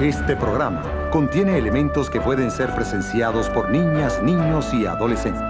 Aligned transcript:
Este 0.00 0.36
programa 0.36 1.10
contiene 1.10 1.58
elementos 1.58 2.08
que 2.08 2.20
pueden 2.20 2.52
ser 2.52 2.72
presenciados 2.72 3.48
por 3.48 3.68
niñas, 3.68 4.22
niños 4.22 4.72
y 4.72 4.86
adolescentes. 4.86 5.42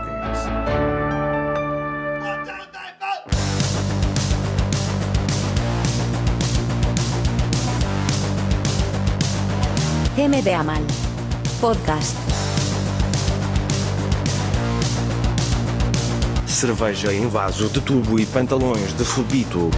MD 10.16 10.54
Amal. 10.54 10.82
Podcast. 11.60 12.16
Cerveja 16.46 17.12
em 17.12 17.28
vaso 17.28 17.68
de 17.68 17.82
tubo 17.82 18.18
e 18.18 18.24
pantalões 18.24 18.96
de 18.96 19.04
fubito. 19.04 19.70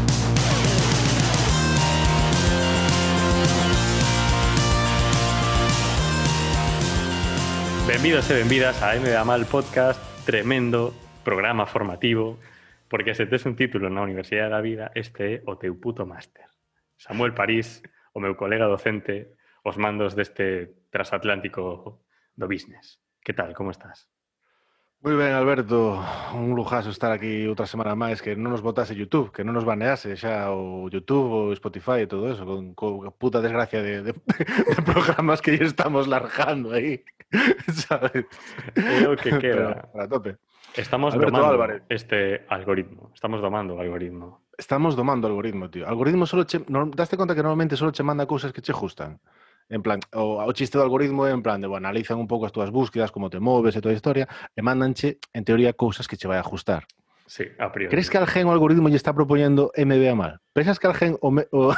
Benvidos 7.91 8.31
e 8.31 8.39
benvidas 8.39 8.79
a 8.87 8.95
MD 8.95 9.19
Amal 9.19 9.51
Podcast, 9.51 9.99
tremendo 10.23 10.95
programa 11.27 11.67
formativo, 11.67 12.39
porque 12.87 13.19
se 13.19 13.27
tes 13.27 13.43
un 13.51 13.59
título 13.59 13.91
na 13.91 14.07
Universidade 14.07 14.55
da 14.55 14.63
Vida, 14.63 14.95
este 14.95 15.43
o 15.43 15.59
teu 15.59 15.75
puto 15.75 16.07
máster. 16.07 16.47
Samuel 16.95 17.35
París, 17.35 17.83
o 18.15 18.23
meu 18.23 18.39
colega 18.39 18.71
docente, 18.71 19.35
os 19.67 19.75
mandos 19.75 20.15
deste 20.15 20.87
transatlántico 20.95 22.07
do 22.39 22.47
business. 22.47 23.03
Que 23.27 23.35
tal, 23.35 23.59
como 23.59 23.75
estás? 23.75 24.07
Moi 25.03 25.17
ben, 25.17 25.33
Alberto, 25.33 26.05
un 26.35 26.53
lujazo 26.53 26.91
estar 26.93 27.09
aquí 27.09 27.49
outra 27.49 27.65
semana 27.65 27.97
máis 27.97 28.21
que 28.21 28.37
non 28.37 28.53
nos 28.53 28.61
botase 28.61 28.93
YouTube, 28.93 29.33
que 29.33 29.41
non 29.41 29.57
nos 29.57 29.65
banease 29.65 30.13
xa 30.13 30.53
o 30.53 30.93
YouTube, 30.93 31.25
o 31.49 31.57
Spotify 31.57 32.05
e 32.05 32.11
todo 32.13 32.29
eso, 32.29 32.45
con, 32.45 32.77
con 32.77 33.09
puta 33.17 33.41
desgracia 33.41 33.81
de, 33.81 34.05
de, 34.05 34.13
de 34.77 34.81
programas 34.85 35.41
que 35.41 35.57
ya 35.57 35.65
estamos 35.65 36.05
largando 36.05 36.77
aí, 36.77 37.01
sabes? 37.89 38.29
É 38.77 39.09
o 39.09 39.17
que 39.17 39.33
queda. 39.41 39.73
Pero, 39.73 39.89
para 39.89 40.05
tope. 40.05 40.31
Estamos 40.77 41.17
Alberto 41.17 41.33
domando 41.33 41.49
Álvarez. 41.57 41.81
este 41.89 42.45
algoritmo. 42.53 43.09
Estamos 43.17 43.41
domando 43.41 43.77
o 43.77 43.81
algoritmo. 43.81 44.45
Estamos 44.61 45.01
domando 45.01 45.25
o 45.27 45.31
algoritmo, 45.33 45.73
tío. 45.73 45.89
Algoritmo 45.89 46.29
solo 46.29 46.45
che... 46.45 46.61
No, 46.69 46.93
daste 46.93 47.17
conta 47.17 47.33
que 47.33 47.41
normalmente 47.41 47.73
solo 47.73 47.89
che 47.89 48.05
manda 48.05 48.29
cousas 48.29 48.53
que 48.53 48.61
che 48.61 48.77
gustan. 48.77 49.17
En 49.71 49.83
plan, 49.83 50.01
o, 50.13 50.43
o 50.43 50.53
chiste 50.53 50.77
do 50.77 50.83
algoritmo 50.85 51.31
en 51.31 51.43
plan 51.47 51.63
de, 51.63 51.71
bueno, 51.71 51.87
analizan 51.87 52.19
un 52.19 52.27
pouco 52.27 52.45
as 52.45 52.53
túas 52.53 52.71
búsquedas, 52.75 53.15
como 53.15 53.31
te 53.31 53.39
moves 53.39 53.79
e 53.79 53.81
toda 53.81 53.95
a 53.95 53.99
historia, 53.99 54.27
e 54.53 54.61
mandanche, 54.67 55.23
en 55.33 55.47
teoría, 55.47 55.73
cousas 55.73 56.11
que 56.11 56.19
che 56.19 56.27
vai 56.27 56.37
a 56.37 56.45
ajustar. 56.45 56.85
Sí, 57.31 57.47
a 57.63 57.71
priori. 57.71 57.95
¿Crees 57.95 58.11
que 58.11 58.19
al 58.19 58.27
gen 58.27 58.51
o 58.51 58.53
algoritmo 58.53 58.91
lle 58.91 58.99
está 58.99 59.15
propoñendo 59.15 59.71
MBA 59.79 60.19
mal? 60.19 60.43
¿Pensas 60.51 60.83
que 60.83 60.91
al 60.91 60.99
gen 60.99 61.15
o, 61.23 61.31
me, 61.31 61.47
o 61.55 61.71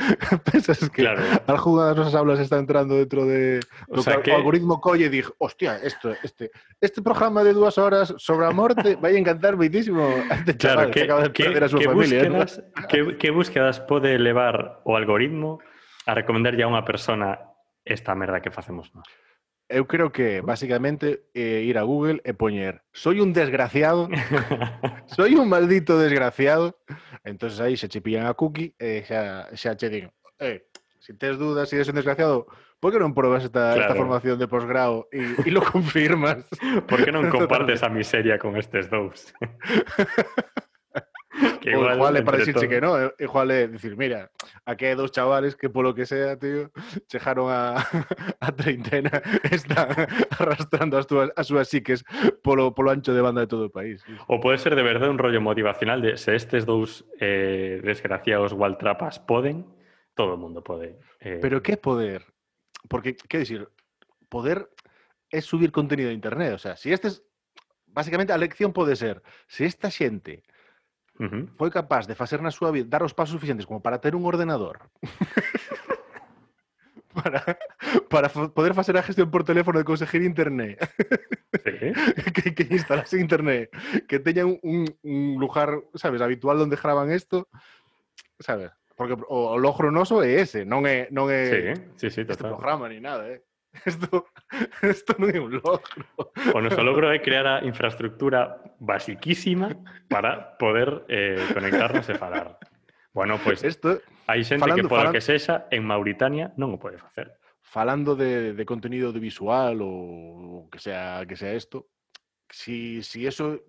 pensas 0.48 0.80
que 0.88 1.04
Claro. 1.04 1.20
algunha 1.44 1.92
das 1.92 1.96
nosas 2.00 2.14
aulas 2.16 2.40
está 2.40 2.56
entrando 2.56 2.96
dentro 2.96 3.28
de 3.28 3.60
O 3.92 4.00
sea 4.00 4.24
que, 4.24 4.32
algoritmo 4.32 4.80
colle 4.80 5.06
e 5.06 5.12
dig, 5.12 5.28
hostia, 5.36 5.76
esto, 5.84 6.16
este, 6.24 6.48
este 6.80 7.04
programa 7.04 7.44
de 7.44 7.52
dúas 7.52 7.76
horas 7.76 8.16
sobre 8.16 8.48
a 8.48 8.52
morte 8.56 8.96
vai 8.96 9.20
encantar 9.20 9.60
moitísimo 9.60 10.00
a 10.32 10.34
este 10.40 10.56
Claro, 10.56 10.88
chaval 10.88 10.90
que, 10.90 11.00
que, 11.00 11.04
acaba 11.04 11.20
de 11.28 11.30
perder 11.36 11.64
a 11.64 11.68
que 11.68 11.84
familia. 11.84 12.46
que, 12.88 12.98
que 13.20 13.28
búsquedas 13.28 13.84
pode 13.84 14.16
levar 14.16 14.80
o 14.88 14.96
algoritmo 14.96 15.60
a 16.06 16.12
recomendarlle 16.14 16.64
a 16.64 16.70
unha 16.70 16.84
persona 16.84 17.40
esta 17.84 18.16
merda 18.16 18.40
que 18.40 18.52
facemos 18.52 18.92
nós? 18.92 19.08
Eu 19.64 19.88
creo 19.88 20.12
que 20.12 20.44
basicamente 20.44 21.24
eh, 21.32 21.64
ir 21.64 21.80
a 21.80 21.88
Google 21.88 22.20
e 22.20 22.36
poñer 22.36 22.84
soy 22.92 23.24
un 23.24 23.32
desgraciado, 23.32 24.12
soy 25.16 25.40
un 25.40 25.48
maldito 25.48 25.96
desgraciado. 25.96 26.76
Entonces 27.24 27.60
aí 27.60 27.76
se 27.80 27.88
che 27.88 28.04
pillan 28.04 28.28
a 28.28 28.36
cookie 28.36 28.76
e 28.76 29.00
eh, 29.00 29.08
xa, 29.08 29.48
xa 29.56 29.72
che 29.72 29.88
digo, 29.88 30.12
eh, 30.36 30.68
si 31.00 31.16
tes 31.16 31.40
dudas 31.40 31.68
si 31.68 31.76
eres 31.76 31.88
un 31.88 31.96
desgraciado, 31.96 32.44
por 32.76 32.92
que 32.92 33.00
non 33.00 33.16
probas 33.16 33.48
esta, 33.48 33.72
claro. 33.72 33.88
esta 33.88 33.96
formación 33.96 34.36
de 34.36 34.44
posgrado 34.44 35.08
e, 35.08 35.24
e 35.40 35.48
lo 35.48 35.64
confirmas? 35.72 36.44
por 36.84 37.00
que 37.00 37.08
non 37.08 37.28
compartes 37.32 37.80
a 37.80 37.88
miseria 37.88 38.36
con 38.36 38.60
estes 38.60 38.92
dous? 38.92 39.32
que 41.60 41.74
o 41.74 41.82
igual 41.90 42.16
é 42.16 42.22
para 42.22 42.38
decirse 42.38 42.68
que 42.68 42.80
no, 42.80 42.94
eh, 42.98 43.14
igual 43.18 43.50
é 43.50 43.66
dicir, 43.66 43.96
mira, 43.96 44.30
aquí 44.64 44.86
hai 44.86 44.94
dous 44.94 45.10
chavales 45.10 45.58
que 45.58 45.68
polo 45.68 45.94
que 45.94 46.06
sea, 46.06 46.38
tío, 46.38 46.70
chejaron 47.10 47.50
a, 47.50 47.82
a 48.40 48.48
treintena, 48.54 49.10
están 49.50 49.90
arrastrando 50.38 50.98
as, 50.98 51.06
túas, 51.06 51.30
as 51.34 51.46
súas 51.46 51.66
psiques 51.66 52.06
polo, 52.42 52.74
polo 52.74 52.94
ancho 52.94 53.12
de 53.12 53.22
banda 53.22 53.42
de 53.42 53.50
todo 53.50 53.66
o 53.66 53.72
país. 53.74 54.06
Ou 54.30 54.38
pode 54.38 54.62
ser 54.62 54.78
de 54.78 54.86
verdade 54.86 55.10
un 55.10 55.18
rollo 55.18 55.42
motivacional 55.42 55.98
de 55.98 56.14
se 56.14 56.38
estes 56.38 56.62
dous 56.62 57.02
eh, 57.18 57.82
desgraciados 57.82 58.54
waltrapas 58.54 59.18
poden, 59.18 59.66
todo 60.14 60.34
o 60.34 60.40
mundo 60.40 60.62
pode. 60.62 60.98
Eh, 61.18 61.42
Pero 61.42 61.62
que 61.62 61.76
poder? 61.76 62.22
Porque, 62.88 63.16
qué 63.16 63.38
decir, 63.38 63.68
poder 64.28 64.70
es 65.30 65.44
subir 65.44 65.72
contenido 65.72 66.10
a 66.10 66.12
internet. 66.12 66.54
O 66.54 66.58
sea, 66.58 66.76
si 66.76 66.92
este 66.92 67.08
es. 67.08 67.22
Básicamente, 67.86 68.32
a 68.32 68.38
lección 68.38 68.72
pode 68.72 68.96
ser: 68.96 69.22
se 69.46 69.66
esta 69.66 69.90
xente 71.18 71.24
ujú. 71.24 71.48
foi 71.56 71.70
capaz 71.70 72.06
de 72.06 72.14
facer 72.14 72.42
na 72.42 72.50
súa 72.50 72.70
vida, 72.74 72.86
dar 72.90 73.02
os 73.02 73.14
pasos 73.14 73.34
suficientes 73.34 73.66
como 73.66 73.80
para 73.82 73.98
ter 74.02 74.14
un 74.14 74.26
ordenador, 74.26 74.78
para, 78.10 78.28
poder 78.28 78.74
facer 78.74 78.96
a 78.96 79.02
gestión 79.02 79.30
por 79.30 79.44
teléfono 79.44 79.78
de 79.78 79.84
conseguir 79.84 80.22
internet, 80.22 80.78
Sí. 81.64 81.70
que, 82.34 82.54
que 82.54 82.74
instalase 82.74 83.20
internet, 83.20 83.70
que 84.08 84.18
teña 84.18 84.44
un, 84.44 85.38
lugar, 85.38 85.80
sabes, 85.94 86.20
habitual 86.20 86.58
donde 86.58 86.76
graban 86.76 87.10
esto, 87.10 87.48
sabes? 88.40 88.70
Porque 88.96 89.14
o, 89.14 89.54
o 89.54 89.58
logro 89.58 89.90
noso 89.90 90.22
é 90.22 90.42
ese, 90.42 90.66
non 90.66 90.86
é, 90.86 91.06
non 91.10 91.30
é 91.30 91.74
Sí, 91.98 91.98
sí, 91.98 92.06
sí, 92.10 92.20
este 92.26 92.34
total. 92.38 92.58
programa 92.58 92.86
ni 92.90 92.98
nada, 93.02 93.26
eh. 93.30 93.42
Esto, 93.84 94.26
esto 94.82 95.12
non 95.18 95.34
é 95.34 95.38
un 95.42 95.58
logro. 95.58 96.06
O 96.54 96.58
noso 96.62 96.80
logro 96.86 97.10
é 97.10 97.18
crear 97.18 97.44
a 97.46 97.54
infraestructura 97.66 98.62
basiquísima 98.78 99.74
para 100.06 100.54
poder 100.56 101.02
eh, 101.10 101.42
conectarnos 101.52 102.06
e 102.08 102.14
falar. 102.14 102.54
Bueno, 103.10 103.38
pues, 103.42 103.62
Esto, 103.66 103.98
hai 104.30 104.46
xente 104.46 104.62
falando- 104.62 104.86
que 104.86 104.90
polo 104.90 105.00
falan- 105.10 105.14
que 105.14 105.22
sexa 105.22 105.66
en 105.74 105.82
Mauritania 105.82 106.54
non 106.56 106.70
o 106.74 106.78
pode 106.78 106.98
facer. 107.02 107.34
falando 107.74 108.14
de, 108.14 108.54
de 108.54 108.64
contenido 108.64 109.10
audiovisual 109.10 109.82
o, 109.82 109.90
o 109.90 110.70
que 110.70 110.78
sea 110.78 111.26
que 111.26 111.34
sea 111.34 111.58
esto, 111.58 111.90
si, 112.54 113.02
si 113.02 113.26
eso 113.26 113.60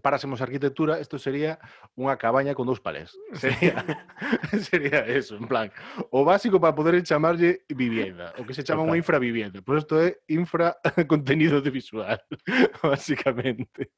parásemos 0.00 0.40
arquitectura, 0.40 1.02
esto 1.02 1.18
sería 1.18 1.58
unha 1.98 2.14
cabaña 2.14 2.54
con 2.54 2.70
dous 2.70 2.78
palés. 2.78 3.10
Mm, 3.10 3.34
sería, 3.34 3.74
sería 4.70 5.00
eso, 5.10 5.34
en 5.34 5.50
plan. 5.50 5.66
O 6.14 6.22
básico 6.22 6.62
para 6.62 6.70
poder 6.70 7.02
chamarlle 7.02 7.66
vivienda, 7.66 8.30
o 8.38 8.46
que 8.46 8.54
se 8.54 8.62
chama 8.62 8.86
unha 8.86 8.94
infravivienda. 8.94 9.58
Por 9.58 9.82
isto 9.82 9.98
é 9.98 10.22
infra 10.30 10.78
contenido 11.10 11.58
de 11.58 11.74
visual, 11.74 12.22
básicamente. 12.78 13.90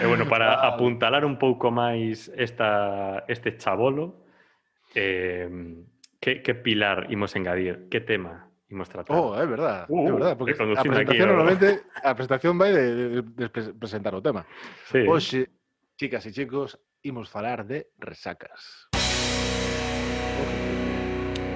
E 0.00 0.04
bueno, 0.08 0.24
para 0.24 0.64
apuntalar 0.64 1.28
un 1.28 1.36
pouco 1.36 1.68
máis 1.68 2.32
esta, 2.32 3.28
este 3.28 3.60
chabolo, 3.60 4.24
eh, 4.96 5.52
que, 6.16 6.40
que 6.40 6.54
pilar 6.56 7.12
imos 7.12 7.36
engadir? 7.36 7.92
Que 7.92 8.00
tema? 8.00 8.48
Imos 8.74 8.90
tratar? 8.90 9.14
Oh, 9.14 9.38
é 9.38 9.46
verdad, 9.46 9.86
Uh, 9.88 10.08
é 10.08 10.12
verdad, 10.12 10.34
porque 10.36 10.52
de 10.52 10.58
a 10.58 10.66
conducindo 10.66 10.98
aquí, 10.98 11.14
presentación 11.14 11.28
¿no? 11.30 11.32
normalmente 11.38 11.68
a 12.02 12.10
presentación 12.18 12.58
vai 12.58 12.70
de, 12.74 12.84
de, 12.94 13.22
de 13.22 13.46
pre- 13.48 13.72
presentar 13.78 14.12
o 14.14 14.20
tema. 14.20 14.42
sí. 14.90 15.06
Hoxe, 15.06 15.48
chicas 15.96 16.26
e 16.26 16.34
chicos, 16.34 16.74
imos 17.06 17.30
falar 17.30 17.62
de 17.64 17.88
resacas. 18.02 18.90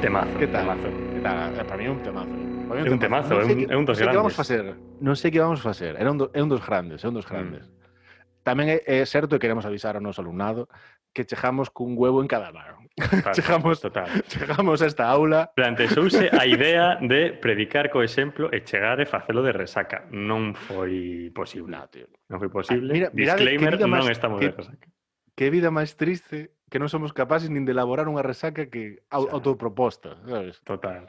temazo, 0.00 0.38
Que 0.38 0.46
tal? 0.46 0.62
temazo. 0.62 0.88
Que 1.14 1.20
tal? 1.20 1.58
Eh, 1.58 1.64
Para 1.66 1.76
mí 1.76 1.84
é 1.86 1.90
un 1.90 2.02
temazo. 2.02 2.30
eh. 2.30 2.46
Para 2.68 2.80
mí 2.82 2.86
É 2.88 2.92
un 2.92 3.00
temazo, 3.02 3.32
é 3.34 3.44
un- 3.44 3.48
que- 3.58 3.66
é 3.72 3.76
un 3.76 3.84
dos 3.84 3.96
sei 3.98 4.06
que 4.06 4.14
vamos 4.14 4.34
grandes. 4.34 4.38
facer. 4.38 4.64
Non 5.02 5.14
sei 5.18 5.30
que 5.34 5.40
vamos 5.42 5.60
facer. 5.60 5.92
Era 5.98 6.10
un, 6.14 6.18
do, 6.22 6.30
é 6.30 6.38
un 6.38 6.46
dos 6.48 6.62
grandes, 6.62 7.02
é 7.02 7.08
un 7.10 7.14
dos 7.18 7.26
Mm. 7.26 7.32
grandes. 7.34 7.64
Tamén 8.46 8.70
é, 8.70 8.78
é 8.86 9.02
certo 9.04 9.34
e 9.34 9.42
queremos 9.42 9.66
avisar 9.66 9.98
ao 9.98 10.04
noso 10.04 10.22
alumnado 10.22 10.70
que 11.12 11.24
chegamos 11.24 11.70
cun 11.70 11.94
huevo 11.96 12.20
en 12.20 12.28
cada 12.28 12.52
mano. 12.52 12.78
Claro, 12.98 13.32
chegamos, 13.34 13.80
total. 13.80 14.08
chegamos 14.28 14.82
a 14.82 14.86
esta 14.86 15.08
aula... 15.08 15.52
Planteouse 15.54 16.30
a 16.32 16.46
idea 16.46 16.98
de 17.00 17.32
predicar 17.32 17.90
co 17.90 18.02
exemplo 18.02 18.50
e 18.52 18.62
chegar 18.66 19.00
e 19.00 19.06
facelo 19.06 19.42
de 19.42 19.52
resaca. 19.52 20.06
Non 20.10 20.54
foi 20.54 21.30
posible. 21.30 21.70
No, 21.70 21.86
tío. 21.88 22.10
Non 22.26 22.42
foi 22.42 22.50
posible. 22.50 22.90
Ah, 22.90 23.10
mira, 23.14 23.34
Disclaimer, 23.38 23.78
mira, 23.78 23.86
non 23.86 23.90
más, 23.90 24.08
estamos 24.10 24.42
que, 24.42 24.50
de 24.50 24.56
resaca. 24.58 24.86
Que 25.38 25.54
vida 25.54 25.70
máis 25.70 25.94
triste 25.94 26.58
que 26.68 26.82
non 26.82 26.90
somos 26.92 27.16
capaces 27.16 27.48
nin 27.48 27.64
de 27.64 27.72
elaborar 27.72 28.10
unha 28.10 28.24
resaca 28.24 28.68
que 28.68 29.00
au, 29.08 29.30
autoproposta, 29.32 30.20
sabes? 30.28 30.60
Total. 30.66 31.08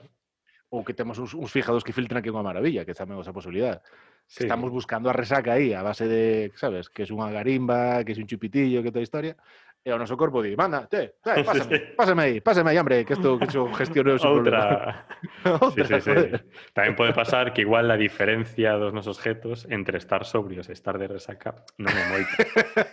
Ou 0.70 0.86
que 0.86 0.94
temos 0.94 1.18
uns, 1.18 1.34
uns 1.34 1.50
fijados 1.50 1.82
que 1.82 1.92
filtran 1.92 2.22
que 2.22 2.30
é 2.30 2.36
unha 2.36 2.46
maravilla, 2.46 2.86
que 2.86 2.96
tamén 2.96 3.20
esa 3.20 3.36
posibilidade. 3.36 3.82
Sí. 4.30 4.46
Estamos 4.46 4.70
buscando 4.70 5.10
a 5.10 5.18
resaca 5.18 5.58
aí, 5.58 5.74
a 5.74 5.82
base 5.82 6.06
de, 6.06 6.54
sabes, 6.54 6.88
que 6.88 7.02
é 7.02 7.10
unha 7.10 7.34
garimba, 7.34 8.06
que 8.06 8.14
é 8.14 8.22
un 8.22 8.30
chupitillo, 8.30 8.86
que 8.86 8.94
toda 8.94 9.02
a 9.02 9.08
historia, 9.10 9.34
E 9.80 9.96
o 9.96 9.98
noso 9.98 10.20
corpo 10.20 10.44
di, 10.44 10.60
manda, 10.60 10.84
te, 10.92 11.16
te 11.24 11.40
pásame, 11.48 11.96
pásame 11.96 12.22
aí, 12.22 12.36
pásame 12.44 12.70
aí, 12.72 12.78
hombre, 12.78 13.08
que 13.08 13.16
isto 13.16 13.40
que 13.40 13.48
isto 13.48 13.64
gestionou 13.80 14.16
o 14.16 14.20
seu 14.20 14.36
problema. 14.36 14.60
Outra. 14.60 15.08
Sí, 15.40 15.50
Outra, 15.64 15.86
sí, 15.88 15.96
sí. 16.04 16.12
joder. 16.12 16.32
Tamén 16.76 16.94
pode 17.00 17.16
pasar 17.16 17.56
que 17.56 17.64
igual 17.64 17.88
a 17.88 17.96
diferencia 17.96 18.76
dos 18.76 18.92
nosos 18.92 19.24
jetos 19.24 19.64
entre 19.72 19.96
estar 19.96 20.28
sobrios 20.28 20.68
e 20.68 20.76
estar 20.76 21.00
de 21.00 21.08
resaca 21.08 21.64
non 21.80 21.96
é 21.96 22.04
moita. 22.12 22.36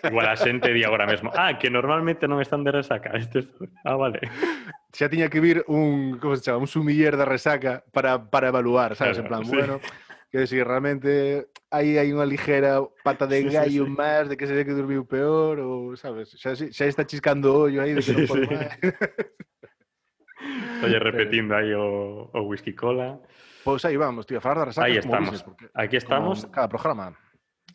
Igual 0.06 0.30
a 0.30 0.38
xente 0.38 0.70
di 0.70 0.86
agora 0.86 1.10
mesmo, 1.10 1.34
ah, 1.34 1.58
que 1.58 1.66
normalmente 1.74 2.30
non 2.30 2.38
están 2.38 2.62
de 2.62 2.70
resaca. 2.70 3.10
Este... 3.18 3.50
Ah, 3.82 3.98
vale. 3.98 4.22
Xa 4.94 5.10
tiña 5.10 5.26
que 5.26 5.42
vir 5.42 5.66
un, 5.66 6.22
como 6.22 6.38
se 6.38 6.46
chama, 6.46 6.62
un 6.62 6.70
sumiller 6.70 7.18
da 7.18 7.26
resaca 7.26 7.82
para, 7.90 8.16
para 8.30 8.48
evaluar, 8.54 8.94
sabes? 8.94 9.18
en 9.18 9.26
Claro, 9.26 9.42
plan, 9.42 9.44
sí. 9.44 9.52
bueno, 9.58 9.74
que 10.36 10.46
si 10.46 10.62
realmente 10.62 11.48
aí 11.72 11.96
hai 11.96 12.12
unha 12.12 12.28
ligera 12.28 12.84
pata 13.00 13.24
de 13.24 13.40
sí, 13.40 13.48
gallo 13.48 13.88
sí, 13.88 13.88
sí. 13.88 13.96
máis 13.96 14.28
de 14.28 14.36
que 14.36 14.44
sería 14.44 14.68
que 14.68 14.76
dormiu 14.76 15.08
peor 15.08 15.56
ou, 15.64 15.96
sabes, 15.96 16.36
xa, 16.36 16.52
xa 16.52 16.84
está 16.84 17.08
chiscando 17.08 17.56
o 17.56 17.72
ollo 17.72 17.80
aí 17.80 17.96
de 17.96 18.04
que 18.04 18.12
sí, 18.12 18.14
non 18.20 18.28
pode 18.28 18.44
sí. 18.44 18.52
máis. 18.52 18.76
Oye, 20.84 21.00
repetindo 21.00 21.56
aí 21.56 21.72
o, 21.72 22.28
o 22.28 22.40
whisky 22.44 22.76
cola. 22.76 23.16
Pois 23.64 23.80
pues 23.80 23.88
aí 23.88 23.96
vamos, 23.96 24.28
tío, 24.28 24.38
a 24.38 24.44
falar 24.44 24.68
das 24.68 24.76
Aí 24.76 25.00
estamos. 25.00 25.32
Dices, 25.32 25.42
porque, 25.42 25.72
Aquí 25.72 25.96
estamos. 25.96 26.44
Cada 26.52 26.68
programa. 26.68 27.16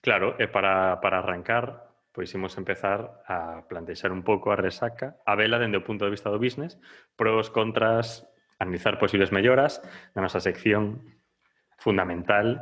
Claro, 0.05 0.37
e 0.37 0.45
para, 0.45 1.01
para 1.01 1.19
arrancar, 1.19 1.89
pois 2.13 2.29
imos 2.37 2.53
empezar 2.61 3.25
a 3.25 3.65
plantexar 3.65 4.13
un 4.13 4.21
pouco 4.21 4.53
a 4.53 4.55
resaca, 4.55 5.17
a 5.25 5.33
vela 5.33 5.57
dende 5.57 5.81
o 5.81 5.83
punto 5.83 6.05
de 6.05 6.13
vista 6.13 6.29
do 6.29 6.37
business, 6.37 6.77
pros, 7.17 7.49
contras, 7.49 8.21
analizar 8.61 9.01
posibles 9.01 9.33
melloras 9.33 9.81
na 10.13 10.21
nosa 10.21 10.37
sección 10.37 11.01
fundamental 11.81 12.62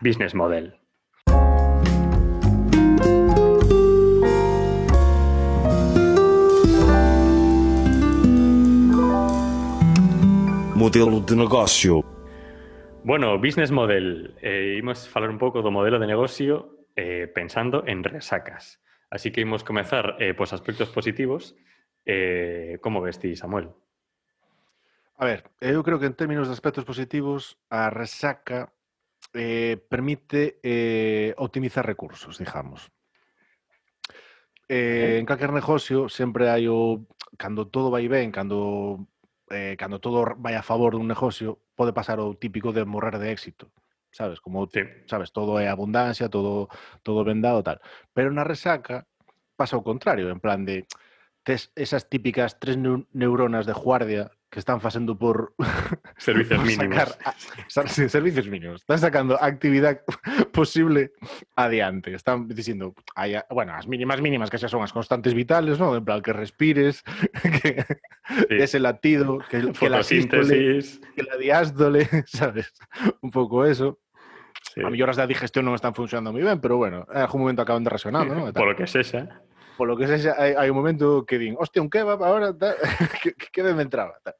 Business 0.00 0.34
Model. 0.34 0.74
Modelo 10.74 11.20
de 11.20 11.36
negócio. 11.36 12.04
Bueno, 13.04 13.38
Business 13.38 13.70
Model, 13.70 14.34
eh, 14.42 14.76
imos 14.78 15.08
falar 15.08 15.30
un 15.30 15.38
pouco 15.38 15.62
do 15.62 15.72
modelo 15.72 15.98
de 15.98 16.06
negocio 16.06 16.84
eh, 16.96 17.28
pensando 17.32 17.84
en 17.86 18.04
resacas. 18.04 18.80
Así 19.08 19.32
que 19.32 19.40
imos 19.40 19.64
comezar 19.64 20.16
eh, 20.20 20.34
pos 20.34 20.52
aspectos 20.52 20.90
positivos. 20.92 21.56
Eh, 22.04 22.76
como 22.80 23.00
ves 23.00 23.18
ti, 23.18 23.36
Samuel? 23.36 23.72
A 25.20 25.26
ver, 25.28 25.44
eu 25.60 25.84
creo 25.84 26.00
que 26.00 26.08
en 26.08 26.16
términos 26.16 26.48
de 26.48 26.56
aspectos 26.56 26.88
positivos, 26.88 27.60
a 27.68 27.92
resaca 27.92 28.72
eh, 29.36 29.76
permite 29.76 30.56
eh, 30.64 31.34
optimizar 31.36 31.84
recursos, 31.84 32.40
digamos. 32.40 32.88
Eh, 34.64 35.18
en 35.20 35.26
calquer 35.28 35.52
negocio 35.52 36.08
sempre 36.08 36.48
hai 36.48 36.72
o 36.72 37.04
cando 37.36 37.68
todo 37.68 37.92
vai 37.92 38.08
ben, 38.08 38.32
cando 38.32 39.04
eh, 39.52 39.76
cando 39.76 40.00
todo 40.00 40.24
vai 40.40 40.56
a 40.56 40.64
favor 40.64 40.96
dun 40.96 41.04
negocio, 41.04 41.60
pode 41.76 41.92
pasar 41.92 42.16
o 42.16 42.32
típico 42.32 42.72
de 42.72 42.88
morrer 42.88 43.20
de 43.20 43.28
éxito, 43.28 43.68
sabes? 44.08 44.40
Como 44.40 44.72
Sí. 44.72 44.80
sabes, 45.04 45.36
todo 45.36 45.60
é 45.60 45.68
abundancia, 45.68 46.32
todo 46.32 46.72
todo 47.04 47.28
ben 47.28 47.44
dado 47.44 47.60
tal. 47.60 47.76
Pero 48.16 48.32
na 48.32 48.40
resaca 48.40 49.04
pasa 49.52 49.76
o 49.76 49.84
contrario, 49.84 50.32
en 50.32 50.40
plan 50.40 50.64
de 50.64 50.88
tes 51.44 51.68
esas 51.76 52.08
típicas 52.08 52.56
tres 52.56 52.80
neu- 52.80 53.04
neuronas 53.12 53.68
de 53.68 53.76
guardia 53.76 54.32
que 54.50 54.58
están 54.58 54.80
facendo 54.80 55.16
por 55.16 55.54
Servicios 56.18 56.58
por 56.58 56.66
mínimos. 56.66 56.96
sacar 56.98 57.18
a- 57.24 57.34
sa- 57.68 57.86
sí, 57.86 58.08
servicios 58.08 58.48
mínimos. 58.48 58.80
Están 58.82 58.98
sacando 58.98 59.38
actividade 59.40 60.02
posible 60.52 61.12
adiante. 61.54 62.12
Están 62.14 62.48
a- 63.36 63.46
bueno, 63.50 63.72
as 63.74 63.86
mínimas 63.86 64.20
mínimas 64.20 64.50
que 64.50 64.58
xa 64.58 64.66
son 64.68 64.82
as 64.82 64.92
constantes 64.92 65.34
vitales, 65.34 65.78
¿no? 65.78 65.94
En 65.94 66.04
plan 66.04 66.20
que 66.20 66.32
respires, 66.34 67.02
que 67.62 67.86
Sí. 68.30 68.56
ese 68.62 68.78
latido, 68.78 69.38
que, 69.50 69.72
que 69.72 69.88
la 69.90 70.02
sístole, 70.02 70.78
que 71.16 71.22
la 71.22 71.36
diástole, 71.36 72.06
sabes? 72.26 72.72
Un 73.22 73.30
pouco 73.30 73.66
eso. 73.66 73.98
Sí. 74.74 74.82
A 74.82 74.90
melloras 74.90 75.18
da 75.18 75.26
digestión 75.26 75.66
non 75.66 75.74
están 75.74 75.94
funcionando 75.98 76.30
moi 76.30 76.42
ben, 76.46 76.58
pero 76.62 76.78
bueno, 76.78 77.02
en 77.10 77.22
algún 77.26 77.42
momento 77.42 77.62
acaban 77.62 77.82
de 77.82 77.90
resonando, 77.90 78.34
¿no? 78.38 78.50
Por 78.54 78.70
lo 78.70 78.74
que 78.78 78.86
sexa. 78.86 79.42
Polo 79.80 79.96
que 79.96 80.04
sexa, 80.04 80.36
hai, 80.36 80.52
hai 80.52 80.68
un 80.68 80.76
momento 80.76 81.24
que 81.24 81.40
din, 81.40 81.56
hostia, 81.56 81.80
un 81.80 81.88
kebab 81.88 82.20
agora, 82.20 82.52
tal, 82.52 82.76
que, 83.24 83.32
que 83.32 83.62
ben 83.64 83.72
me 83.72 83.88
entraba. 83.88 84.20
Tal. 84.20 84.36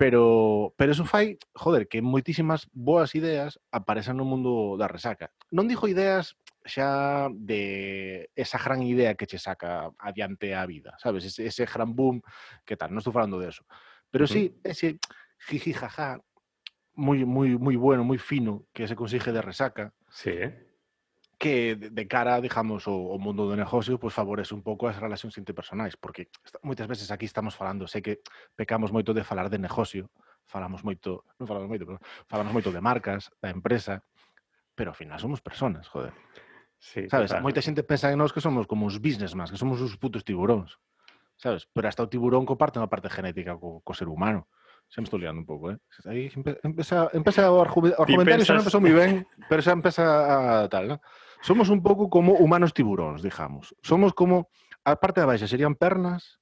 Pero, 0.00 0.72
pero 0.80 0.96
eso 0.96 1.04
fai, 1.04 1.36
joder, 1.52 1.84
que 1.84 2.00
moitísimas 2.00 2.72
boas 2.72 3.12
ideas 3.12 3.60
aparecen 3.68 4.16
no 4.16 4.24
mundo 4.24 4.80
da 4.80 4.88
resaca. 4.88 5.28
Non 5.52 5.68
dixo 5.68 5.84
ideas 5.84 6.40
xa 6.64 7.28
de 7.36 8.32
esa 8.32 8.56
gran 8.56 8.80
idea 8.80 9.12
que 9.20 9.28
che 9.28 9.36
saca 9.36 9.92
adiante 10.00 10.56
a 10.56 10.64
vida, 10.64 10.96
sabes? 10.96 11.28
Ese, 11.28 11.44
ese 11.44 11.68
gran 11.68 11.92
boom, 11.92 12.24
que 12.64 12.80
tal, 12.80 12.88
non 12.88 13.04
estou 13.04 13.12
falando 13.12 13.36
de 13.36 13.52
eso. 13.52 13.68
Pero 14.08 14.24
sí, 14.24 14.56
ese 14.64 14.96
jiji 15.44 15.76
jaja 15.76 16.24
moi, 16.96 17.20
moi, 17.28 17.52
moi 17.60 17.76
bueno, 17.76 18.00
moi 18.00 18.16
fino 18.16 18.64
que 18.72 18.88
se 18.88 18.96
consigue 18.96 19.28
de 19.28 19.44
resaca, 19.44 19.92
Sí, 20.08 20.30
eh? 20.30 20.56
que 21.38 21.76
de 21.76 22.04
cara, 22.06 22.40
digamos, 22.40 22.86
ao 22.86 23.18
mundo 23.18 23.48
do 23.48 23.56
negocio, 23.58 23.98
pois 23.98 24.14
favorece 24.14 24.54
un 24.54 24.62
pouco 24.62 24.86
as 24.86 24.96
relacións 24.96 25.36
interpersonais, 25.36 25.98
porque 25.98 26.30
moitas 26.62 26.86
veces 26.86 27.10
aquí 27.10 27.26
estamos 27.26 27.54
falando, 27.54 27.86
sei 27.90 28.00
que 28.00 28.22
pecamos 28.54 28.90
moito 28.90 29.12
de 29.12 29.26
falar 29.26 29.50
de 29.50 29.58
negocio, 29.58 30.10
falamos 30.46 30.84
moito, 30.84 31.24
non 31.40 31.46
falamos 31.48 31.68
moito, 31.68 31.84
pero 31.84 31.98
falamos 32.28 32.52
moito 32.52 32.70
de 32.70 32.80
marcas, 32.80 33.32
da 33.42 33.50
empresa, 33.50 34.04
pero 34.74 34.92
ao 34.92 34.96
final 34.98 35.18
somos 35.18 35.40
personas, 35.40 35.88
joder. 35.88 36.12
Sí, 36.78 37.08
Sabes, 37.08 37.32
total. 37.32 37.42
moita 37.42 37.64
xente 37.64 37.80
pensa 37.80 38.12
en 38.12 38.20
nós 38.20 38.34
que 38.34 38.44
somos 38.44 38.68
como 38.68 38.84
os 38.84 39.00
businessmans, 39.00 39.48
que 39.48 39.56
somos 39.56 39.80
os 39.80 39.96
putos 39.96 40.20
tiburóns. 40.20 40.76
Sabes? 41.40 41.66
Pero 41.72 41.88
hasta 41.88 42.04
o 42.04 42.10
tiburón 42.10 42.44
comparte 42.44 42.78
unha 42.78 42.90
parte 42.90 43.08
genética 43.08 43.56
co, 43.56 43.80
co 43.80 43.92
ser 43.96 44.06
humano. 44.06 44.46
Me 44.96 45.04
estou 45.04 45.18
liando 45.18 45.40
un 45.42 45.46
pouco, 45.46 45.72
eh? 45.74 45.78
Aí 46.06 46.30
empe- 46.30 46.60
empeza, 46.62 47.10
empeza 47.12 47.50
o 47.50 47.58
argu- 47.60 47.90
o 47.98 48.02
argumentario 48.02 48.46
xa 48.46 48.54
non 48.54 48.62
pensas- 48.62 48.78
empezou 48.78 48.80
moi 48.80 48.94
ben, 48.94 49.12
pero 49.50 49.60
xa 49.62 49.72
empeza 49.74 50.04
a 50.64 50.68
tal, 50.70 50.86
¿no? 50.86 50.96
Somos 51.42 51.66
un 51.68 51.82
pouco 51.82 52.06
como 52.08 52.38
humanos 52.38 52.70
tiburóns, 52.72 53.20
digamos. 53.20 53.74
Somos 53.82 54.14
como 54.14 54.48
a 54.86 54.94
parte 54.96 55.18
de 55.20 55.26
baixa 55.26 55.50
serían 55.50 55.74
pernas 55.74 56.38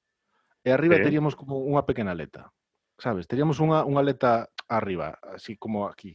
e 0.61 0.69
arriba 0.69 1.01
Sí. 1.01 1.09
teríamos 1.09 1.33
como 1.35 1.57
unha 1.65 1.81
pequena 1.83 2.13
aleta. 2.13 2.53
Sabes? 3.01 3.25
Teríamos 3.25 3.57
unha, 3.57 3.81
unha 3.89 3.99
aleta 4.05 4.47
arriba, 4.69 5.17
así 5.33 5.57
como 5.57 5.89
aquí 5.89 6.13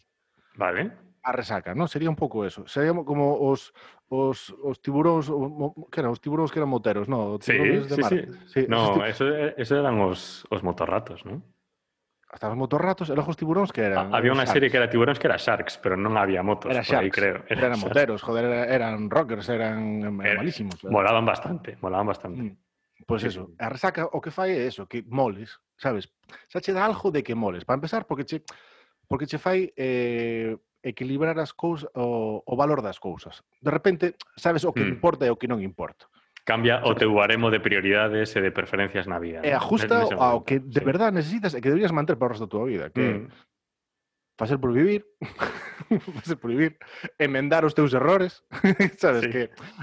Vale. 0.55 0.95
a 1.27 1.31
resaca, 1.35 1.75
¿no? 1.75 1.91
Sería 1.91 2.09
un 2.09 2.17
pouco 2.17 2.47
eso. 2.47 2.65
Seríamos 2.71 3.03
como 3.05 3.35
os 3.35 3.75
os, 4.09 4.55
os 4.65 4.81
tiburóns, 4.81 5.29
o, 5.29 5.75
que 5.93 6.01
eran 6.01 6.15
os 6.15 6.23
tiburóns 6.23 6.49
que 6.55 6.63
eran 6.63 6.71
moteros, 6.73 7.11
no, 7.13 7.37
os 7.37 7.45
Sí, 7.45 7.53
de 7.59 7.83
sí, 7.93 8.01
mar. 8.01 8.09
sí. 8.15 8.19
Sí, 8.47 8.61
No, 8.73 9.05
eso, 9.05 9.27
eso 9.59 9.75
eran 9.77 10.01
os, 10.01 10.47
os 10.49 10.63
motorratos, 10.65 11.27
¿no? 11.29 11.43
Estaban 12.29 12.61
os 12.61 12.61
motorratos, 12.61 13.09
eran 13.09 13.25
os 13.25 13.41
tiburóns 13.41 13.73
que 13.73 13.89
eran... 13.89 14.13
Había 14.13 14.37
unha 14.37 14.45
serie 14.45 14.69
que 14.69 14.77
era 14.77 14.93
tiburóns 14.93 15.17
que 15.17 15.25
era 15.33 15.41
Sharks, 15.41 15.81
pero 15.81 15.97
non 15.97 16.21
había 16.21 16.45
motos 16.45 16.69
era 16.69 16.85
por 16.85 16.93
Sharks, 16.93 17.09
aí, 17.09 17.11
creo. 17.11 17.37
Era 17.49 17.73
eran 17.73 17.81
Sharks. 17.81 17.89
moteros, 17.89 18.21
joder, 18.21 18.69
eran 18.69 19.09
rockers, 19.09 19.49
eran, 19.49 20.05
era, 20.21 20.37
malísimos. 20.37 20.77
Era. 20.85 20.93
Molaban 20.93 21.25
bastante, 21.25 21.81
molaban 21.81 22.13
bastante. 22.13 22.53
Mm. 22.53 22.53
Pois 23.09 23.23
pues 23.23 23.23
sí. 23.23 23.29
eso, 23.29 23.49
a 23.57 23.69
resaca 23.73 24.11
o 24.13 24.21
que 24.21 24.29
fai 24.29 24.53
é 24.53 24.69
eso, 24.69 24.85
que 24.85 25.01
moles, 25.09 25.57
sabes? 25.81 26.13
Xa 26.53 26.61
che 26.61 26.77
dá 26.77 26.85
algo 26.85 27.09
de 27.09 27.25
que 27.25 27.33
moles. 27.33 27.65
Para 27.65 27.81
empezar, 27.81 28.05
porque 28.05 28.29
che, 28.29 28.45
porque 29.09 29.25
che 29.25 29.41
fai 29.41 29.73
eh, 29.73 30.53
equilibrar 30.83 31.39
as 31.41 31.57
cousas 31.57 31.89
o, 31.95 32.45
o 32.45 32.55
valor 32.61 32.85
das 32.85 33.01
cousas. 33.01 33.41
De 33.63 33.71
repente, 33.71 34.21
sabes 34.37 34.69
o 34.69 34.75
que 34.77 34.85
mm. 34.85 35.01
importa 35.01 35.25
e 35.25 35.33
o 35.33 35.41
que 35.41 35.49
non 35.49 35.65
importa. 35.65 36.11
Cambia 36.49 36.81
o 36.81 36.97
teu 36.97 37.13
baremo 37.13 37.53
de 37.53 37.61
prioridades 37.61 38.33
e 38.33 38.41
de 38.41 38.49
preferencias 38.49 39.05
na 39.05 39.21
vida. 39.21 39.45
Eh, 39.45 39.53
e 39.53 39.53
ajusta 39.53 40.09
¿no? 40.09 40.17
ao 40.17 40.49
que 40.49 40.65
de 40.65 40.81
sí. 40.81 40.87
verdade 40.89 41.13
necesitas 41.13 41.53
e 41.53 41.61
que 41.61 41.69
deberías 41.69 41.93
manter 41.93 42.17
para 42.17 42.33
o 42.33 42.33
resto 42.33 42.49
da 42.49 42.55
tua 42.57 42.65
vida. 42.65 42.89
Que 42.89 43.29
mm. 43.29 43.29
facer 44.41 44.57
por 44.57 44.73
vivir, 44.73 45.05
facer 46.17 46.41
por 46.41 46.49
vivir, 46.49 46.81
emendar 47.21 47.69
os 47.69 47.77
teus 47.77 47.93
errores, 47.93 48.49
sabes 48.97 49.29
sí. 49.29 49.29
que 49.29 49.43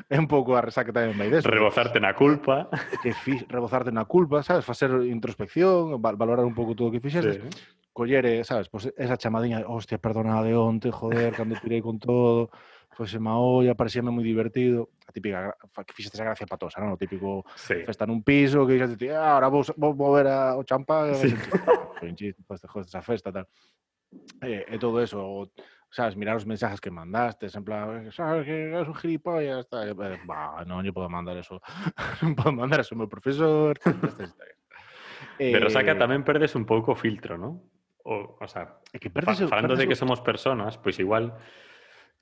é 0.09 0.17
un 0.17 0.25
pouco 0.25 0.57
a 0.57 0.65
resaca 0.65 0.89
tamén 0.89 1.13
vai 1.13 1.29
deso. 1.29 1.45
Rebozarte 1.45 2.01
na 2.01 2.17
culpa. 2.17 2.65
Eh, 2.73 2.97
que 2.97 3.11
fi, 3.13 3.45
rebozarte 3.45 3.93
na 3.93 4.09
culpa, 4.09 4.41
sabes, 4.41 4.65
facer 4.65 4.89
introspección, 5.05 6.01
valorar 6.01 6.49
un 6.49 6.57
pouco 6.57 6.73
todo 6.73 6.89
o 6.89 6.93
que 6.97 6.97
fixestes. 6.97 7.45
Sí. 7.45 7.49
Coller, 7.93 8.25
eh, 8.25 8.41
sabes, 8.41 8.73
pues 8.73 8.89
esa 8.97 9.21
chamadiña, 9.21 9.61
hostia, 9.69 10.01
perdona 10.01 10.41
de 10.41 10.57
onte, 10.57 10.89
joder, 10.89 11.29
cando 11.37 11.61
tirei 11.61 11.85
con 11.85 12.01
todo. 12.01 12.49
Fose 12.95 13.19
olla, 13.19 13.75
parecíame 13.75 14.07
moi 14.09 14.23
divertido, 14.23 14.95
a 15.03 15.11
típica, 15.11 15.51
fa- 15.75 15.83
que 15.83 15.91
fixestes 15.91 16.23
a 16.23 16.27
gracia 16.31 16.47
patosa, 16.47 16.79
non? 16.79 16.95
O 16.95 16.99
típico 16.99 17.43
Sí. 17.59 17.83
festa 17.83 18.07
nun 18.07 18.23
piso, 18.23 18.63
que 18.63 18.79
ti, 18.95 19.11
ah, 19.11 19.35
ahora 19.35 19.51
vou, 19.51 19.67
vou 19.75 19.91
mover 19.91 20.31
a, 20.31 20.55
o 20.55 20.63
champán, 20.63 21.11
Sí. 21.19 21.35
pues 22.47 22.61
te 22.63 22.67
jodes 22.71 22.87
esa 22.87 23.03
festa, 23.03 23.35
tal. 23.35 23.45
E, 24.41 24.63
e 24.67 24.75
todo 24.79 25.03
eso, 25.03 25.19
o, 25.19 25.51
sabes, 25.91 26.15
mirar 26.15 26.35
os 26.39 26.47
mensajes 26.47 26.79
que 26.79 26.91
mandaste, 26.91 27.47
en 27.51 27.63
plan, 27.63 28.11
sabes 28.15 28.47
que 28.47 28.71
eres 28.71 28.87
un 28.87 28.95
gilipollas, 28.95 29.67
tal, 29.67 29.91
eh, 29.91 30.17
bah, 30.23 30.63
non 30.63 30.83
lle 30.83 30.95
podo 30.95 31.11
mandar 31.11 31.35
eso, 31.35 31.59
non 32.23 32.31
podo 32.35 32.55
mandar 32.55 32.79
eso 32.79 32.95
ao 32.95 33.03
meu 33.03 33.11
profesor, 33.11 33.75
resaca 35.39 35.91
Eh, 35.95 35.99
tamén 35.99 36.23
perdes 36.23 36.55
un 36.55 36.63
pouco 36.63 36.95
o 36.95 36.99
filtro, 36.99 37.35
¿no? 37.35 37.67
O, 38.05 38.37
o 38.39 38.47
sea, 38.47 38.79
É 38.93 38.99
que 39.01 39.09
fa- 39.09 39.23
perdes, 39.23 39.41
o- 39.43 39.51
falando 39.51 39.75
de 39.75 39.87
que 39.87 39.97
somos 39.97 40.21
personas, 40.21 40.77
pois 40.79 40.99
igual 40.99 41.35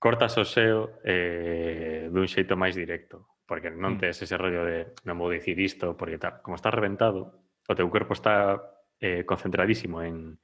cortas 0.03 0.35
o 0.35 0.43
SEO 0.43 0.99
eh, 1.07 2.11
dun 2.11 2.27
xeito 2.27 2.59
máis 2.59 2.75
directo, 2.75 3.39
porque 3.47 3.71
non 3.71 3.95
mm. 3.95 3.99
tes 4.03 4.19
ese 4.19 4.35
rollo 4.35 4.67
de 4.67 4.91
non 5.07 5.15
vou 5.15 5.31
dicir 5.31 5.55
isto, 5.63 5.95
porque 5.95 6.19
tal, 6.19 6.43
como 6.43 6.59
está 6.59 6.67
reventado, 6.75 7.47
o 7.63 7.71
teu 7.71 7.87
corpo 7.87 8.11
está 8.11 8.59
eh, 8.99 9.23
concentradísimo 9.23 10.03
en 10.03 10.43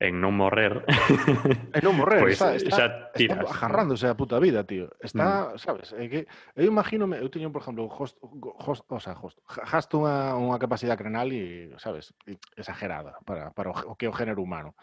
en 0.00 0.20
non 0.20 0.36
morrer. 0.36 0.84
en 1.76 1.80
non 1.80 1.96
morrer, 1.96 2.20
pues, 2.20 2.36
está, 2.36 2.52
está, 2.52 2.76
xa 2.76 3.16
tiras, 3.16 3.40
está 3.40 3.48
agarrándose 3.48 4.12
a 4.12 4.16
puta 4.16 4.36
vida, 4.36 4.68
tío. 4.68 4.92
Está, 5.00 5.56
mm. 5.56 5.60
sabes, 5.60 5.96
é 5.96 6.04
que 6.12 6.20
eu 6.52 6.68
imagino, 6.68 7.08
eu 7.16 7.32
teño, 7.32 7.48
por 7.48 7.64
exemplo, 7.64 7.88
host, 7.88 8.20
host, 8.60 8.84
o 8.92 9.00
sea, 9.00 9.16
host, 9.16 9.40
hasto 9.48 10.04
unha, 10.04 10.36
unha 10.36 10.60
capacidade 10.60 11.00
crenal 11.00 11.32
e, 11.32 11.72
sabes, 11.80 12.12
exagerada 12.60 13.16
para, 13.24 13.56
para 13.56 13.72
o, 13.72 13.74
o 13.92 13.96
que 13.96 14.04
é 14.04 14.12
o 14.12 14.16
género 14.16 14.44
humano. 14.44 14.76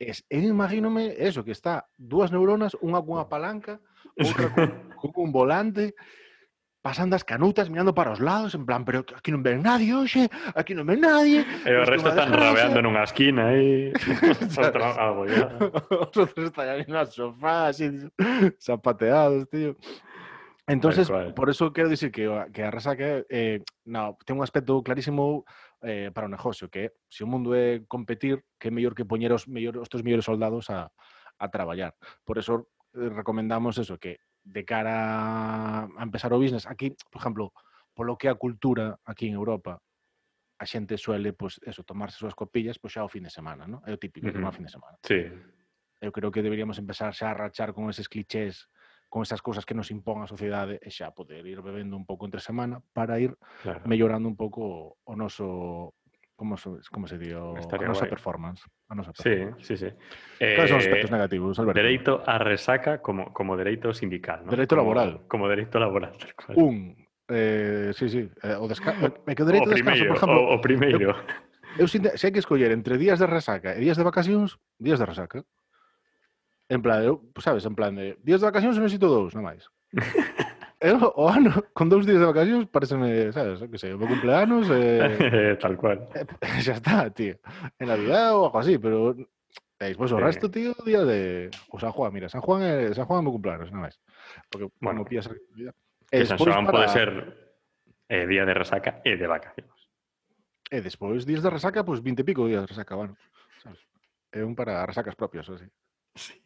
Es, 0.00 0.24
eu 0.32 0.40
imagínome 0.40 1.12
eso, 1.20 1.44
que 1.44 1.52
está 1.52 1.84
dúas 2.00 2.32
neuronas, 2.32 2.72
unha 2.80 3.04
cunha 3.04 3.28
palanca, 3.28 3.76
outra 4.16 4.48
con, 4.96 5.12
con 5.12 5.28
un 5.28 5.30
volante, 5.30 5.92
pasando 6.80 7.14
as 7.16 7.24
canutas, 7.24 7.68
mirando 7.68 7.92
para 7.92 8.10
os 8.10 8.20
lados, 8.20 8.56
en 8.56 8.64
plan, 8.64 8.88
pero 8.88 9.04
aquí 9.12 9.28
non 9.28 9.44
ven 9.44 9.60
nadie 9.60 9.92
hoxe, 9.92 10.32
aquí 10.56 10.72
non 10.72 10.88
ven 10.88 11.04
nadie. 11.04 11.44
e 11.68 11.72
o 11.76 11.84
é 11.84 11.86
resto 11.86 12.08
están 12.08 12.32
rabeando 12.32 12.80
nunha 12.80 13.04
esquina 13.04 13.52
e 13.52 13.92
outra 14.56 14.96
algo 14.96 15.28
ya. 15.28 15.52
Os 15.92 16.16
outros 16.16 16.48
están 16.48 16.72
aí 16.72 16.88
no 16.88 17.04
sofá, 17.04 17.68
así, 17.68 17.92
zapateados, 18.56 19.44
tío. 19.52 19.76
Entonces, 20.64 21.10
por 21.34 21.50
eso 21.50 21.72
quero 21.72 21.92
dicir 21.92 22.08
que, 22.08 22.24
que 22.54 22.62
a 22.62 22.70
resaca 22.70 23.26
eh, 23.28 23.60
no, 23.84 24.16
ten 24.24 24.38
un 24.38 24.44
aspecto 24.46 24.80
clarísimo 24.80 25.44
eh, 25.82 26.10
para 26.12 26.26
o 26.26 26.30
negocio, 26.30 26.68
que 26.68 26.92
se 27.08 27.24
o 27.24 27.26
mundo 27.26 27.54
é 27.54 27.84
competir, 27.88 28.44
que 28.58 28.68
é 28.68 28.70
mellor 28.70 28.94
que 28.94 29.04
poñer 29.04 29.32
os, 29.32 29.48
mellor, 29.48 29.78
os 29.78 29.88
teus 29.88 30.02
mellores 30.02 30.24
soldados 30.24 30.68
a, 30.70 30.92
a 31.38 31.46
traballar. 31.48 31.96
Por 32.24 32.38
eso 32.38 32.68
eh, 32.94 33.08
recomendamos 33.08 33.78
eso, 33.78 33.98
que 33.98 34.20
de 34.44 34.64
cara 34.64 35.84
a 35.84 36.02
empezar 36.02 36.32
o 36.32 36.40
business, 36.40 36.66
aquí, 36.66 36.96
por 37.10 37.20
exemplo, 37.20 37.52
polo 37.94 38.16
que 38.16 38.28
a 38.28 38.36
cultura 38.36 38.96
aquí 39.04 39.28
en 39.28 39.34
Europa 39.34 39.80
a 40.60 40.64
xente 40.68 41.00
suele, 41.00 41.32
pois, 41.32 41.56
pues, 41.56 41.72
eso, 41.72 41.84
tomarse 41.84 42.20
súas 42.20 42.36
copillas, 42.36 42.76
pois 42.76 42.92
pues, 42.92 43.00
xa 43.00 43.04
o 43.04 43.08
fin 43.08 43.24
de 43.24 43.32
semana, 43.32 43.64
¿no? 43.64 43.80
É 43.88 43.96
o 43.96 44.00
típico, 44.00 44.28
uh 44.28 44.30
-huh. 44.30 44.36
tomar 44.36 44.52
o 44.52 44.56
fin 44.56 44.68
de 44.68 44.72
semana. 44.72 44.96
Sí. 45.00 45.24
Eu 46.00 46.12
creo 46.12 46.28
que 46.32 46.44
deberíamos 46.44 46.76
empezar 46.76 47.12
xa 47.16 47.32
a 47.32 47.36
rachar 47.36 47.72
con 47.72 47.88
eses 47.88 48.08
clichés 48.08 48.68
con 49.10 49.22
esas 49.22 49.42
cousas 49.42 49.66
que 49.66 49.74
nos 49.74 49.90
impón 49.90 50.22
a 50.22 50.30
sociedade 50.30 50.78
e 50.78 50.86
eh, 50.86 50.94
xa 50.94 51.10
poder 51.10 51.42
ir 51.42 51.60
bebendo 51.60 51.98
un 51.98 52.06
pouco 52.06 52.30
entre 52.30 52.38
semana 52.38 52.78
para 52.94 53.18
ir 53.18 53.34
claro. 53.60 53.82
mellorando 53.84 54.30
un 54.30 54.38
pouco 54.38 54.96
o 55.02 55.12
noso 55.18 55.98
como, 56.38 56.56
como 56.88 57.06
se 57.06 57.18
dio 57.18 57.58
Estaría 57.58 57.84
a 57.84 57.92
nosa 57.92 58.06
guai. 58.06 58.16
performance. 58.16 58.64
A 58.88 58.94
nosa 58.94 59.12
performance. 59.12 59.60
Sí, 59.66 59.76
sí, 59.76 59.90
sí. 59.90 59.90
Cales 60.38 60.64
eh, 60.64 60.68
son 60.72 60.78
os 60.78 60.86
aspectos 60.86 61.10
negativos, 61.10 61.58
Alberto? 61.58 61.76
Dereito 61.76 62.12
a 62.24 62.38
resaca 62.38 63.02
como, 63.02 63.34
como 63.34 63.58
dereito 63.58 63.92
sindical, 63.92 64.46
¿no? 64.46 64.50
Dereito 64.54 64.72
como, 64.72 64.94
laboral. 64.94 65.26
Como 65.28 65.44
dereito 65.50 65.76
laboral, 65.76 66.16
tal 66.16 66.32
cual. 66.32 66.54
Un, 66.56 66.96
eh, 67.28 67.92
sí, 67.92 68.08
sí, 68.08 68.24
eh, 68.40 68.56
o 68.56 68.64
descanso. 68.70 69.20
É 69.28 69.34
que 69.36 69.42
o 69.42 69.48
dereito 69.50 69.68
o 69.68 69.70
de 69.74 69.76
descanso, 69.76 70.06
por 70.06 70.16
exemplo... 70.16 70.38
O, 70.48 70.56
o 70.56 70.58
primeiro. 70.64 71.12
Eu, 71.76 71.84
eu, 71.84 71.86
se 71.90 72.00
hai 72.00 72.32
que 72.32 72.40
escoller 72.40 72.72
entre 72.72 72.96
días 72.96 73.20
de 73.20 73.28
resaca 73.28 73.76
e 73.76 73.84
días 73.84 74.00
de 74.00 74.06
vacacións, 74.06 74.56
días 74.80 74.96
de 74.96 75.04
resaca. 75.04 75.44
En 76.70 76.80
plan, 76.82 77.02
eu, 77.02 77.18
pues, 77.34 77.42
sabes, 77.44 77.66
en 77.66 77.74
plan 77.74 77.94
de 77.98 78.14
días 78.22 78.40
de 78.40 78.46
vacacións 78.46 78.78
eu 78.78 78.82
necesito 78.86 79.10
dous, 79.10 79.34
non 79.34 79.42
máis. 79.44 79.66
Eu, 80.80 80.96
o 80.96 81.28
ano, 81.28 81.52
con 81.76 81.92
dous 81.92 82.08
días 82.08 82.16
de 82.16 82.24
vacacións, 82.24 82.64
pareceme, 82.72 83.28
sabes, 83.36 83.60
que 83.68 83.76
sei, 83.76 83.92
o 83.92 84.00
meu 84.00 84.08
cumpleanos, 84.08 84.64
eh, 84.72 85.52
tal 85.60 85.76
cual. 85.76 86.08
xa 86.64 86.80
está, 86.80 87.04
tío. 87.12 87.36
En 87.76 87.92
Navidad 87.92 88.32
ou 88.32 88.48
algo 88.48 88.56
así, 88.64 88.80
pero 88.80 89.12
e 89.12 89.84
despois 89.92 90.08
o 90.08 90.16
Sí. 90.16 90.24
resto, 90.24 90.48
tío, 90.48 90.72
día 90.80 91.04
de 91.04 91.52
o 91.68 91.76
San 91.76 91.92
Juan, 91.92 92.08
mira, 92.16 92.32
San 92.32 92.40
Juan 92.40 92.64
é 92.64 92.88
San 92.96 93.04
Juan 93.04 93.20
é 93.20 93.20
o 93.20 93.24
meu 93.28 93.34
cumpleanos, 93.36 93.68
non 93.68 93.84
máis. 93.84 94.00
Porque 94.48 94.72
Bueno, 94.80 95.04
pillas 95.04 95.28
Que 96.08 96.24
San 96.24 96.40
Xoán 96.40 96.64
para- 96.64 96.88
pode 96.88 96.96
ser 96.96 97.10
eh, 98.08 98.24
día 98.24 98.48
de 98.48 98.54
resaca 98.56 99.04
e 99.04 99.20
de 99.20 99.28
vacacións. 99.28 99.76
E 100.72 100.80
despois 100.80 101.28
días 101.28 101.44
de 101.44 101.52
resaca, 101.52 101.84
pois 101.84 102.00
20 102.00 102.24
e 102.24 102.24
pico 102.24 102.48
días 102.48 102.64
de 102.64 102.72
resaca, 102.72 102.96
bueno, 102.96 103.20
sabes? 103.60 103.84
É 104.32 104.40
un 104.40 104.56
para 104.56 104.80
resacas 104.88 105.12
propias, 105.12 105.44
así. 105.52 105.68
Sí. 106.16 106.40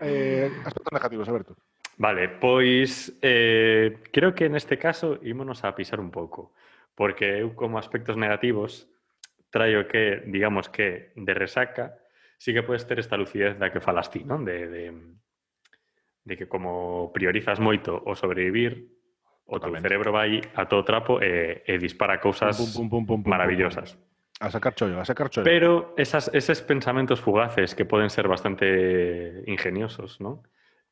eh, 0.00 0.50
aspectos 0.64 0.92
negativos, 0.92 1.28
Alberto. 1.28 1.56
Vale, 1.96 2.28
pois 2.28 3.14
eh, 3.22 4.02
creo 4.10 4.34
que 4.34 4.50
neste 4.50 4.78
caso 4.78 5.22
ímonos 5.22 5.62
a 5.62 5.74
pisar 5.78 6.02
un 6.02 6.10
pouco, 6.10 6.50
porque 6.98 7.38
eu 7.38 7.54
como 7.54 7.78
aspectos 7.78 8.18
negativos 8.18 8.90
traio 9.54 9.86
que, 9.86 10.26
digamos 10.26 10.66
que 10.66 11.14
de 11.14 11.34
resaca, 11.34 12.02
sí 12.38 12.50
que 12.50 12.66
podes 12.66 12.82
ter 12.90 12.98
esta 12.98 13.14
lucidez 13.14 13.54
da 13.62 13.70
que 13.70 13.78
falas 13.78 14.10
ti, 14.10 14.26
non? 14.26 14.42
De, 14.42 14.66
de, 14.66 14.84
de 16.26 16.34
que 16.34 16.50
como 16.50 17.14
priorizas 17.14 17.62
moito 17.62 17.94
o 17.94 18.18
sobrevivir, 18.18 18.90
o 19.46 19.60
teu 19.62 19.76
cerebro 19.78 20.10
vai 20.10 20.42
a 20.58 20.66
todo 20.66 20.82
trapo 20.82 21.22
e, 21.22 21.62
e 21.62 21.78
dispara 21.78 22.18
cousas 22.18 22.58
pum, 22.58 22.66
pum, 22.66 22.86
pum, 22.90 23.02
pum, 23.06 23.20
pum, 23.22 23.30
maravillosas. 23.30 23.94
Pum, 23.94 24.00
pum, 24.00 24.02
pum. 24.02 24.03
A 24.44 24.50
sacar 24.50 24.74
chollo, 24.74 25.00
a 25.00 25.06
sacar 25.06 25.30
chollo. 25.30 25.44
Pero 25.44 25.94
esas, 25.96 26.30
esos 26.34 26.60
pensamientos 26.60 27.20
fugaces 27.20 27.74
que 27.74 27.86
pueden 27.86 28.10
ser 28.10 28.28
bastante 28.28 29.42
ingeniosos, 29.46 30.20
¿no? 30.20 30.42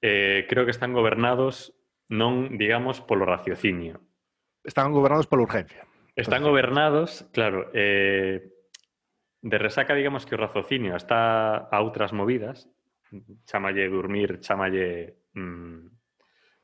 Eh, 0.00 0.47
creo 0.49 0.64
que 0.64 0.71
están 0.71 0.94
gobernados 0.94 1.76
non, 2.09 2.56
digamos, 2.56 3.04
polo 3.04 3.28
raciocinio. 3.28 4.00
Están 4.64 4.92
gobernados 4.97 5.28
pola 5.28 5.44
urgencia. 5.44 5.85
Están 6.16 6.42
gobernados, 6.44 7.28
claro, 7.32 7.68
eh, 7.73 8.52
de 9.42 9.59
resaca, 9.59 9.92
digamos 9.92 10.25
que 10.25 10.37
o 10.37 10.40
raciocinio 10.40 10.97
está 10.97 11.68
a 11.68 11.76
outras 11.85 12.16
movidas, 12.16 12.73
chamalle 13.44 13.85
dormir, 13.92 14.40
chamalle 14.40 15.28
mm, 15.37 15.92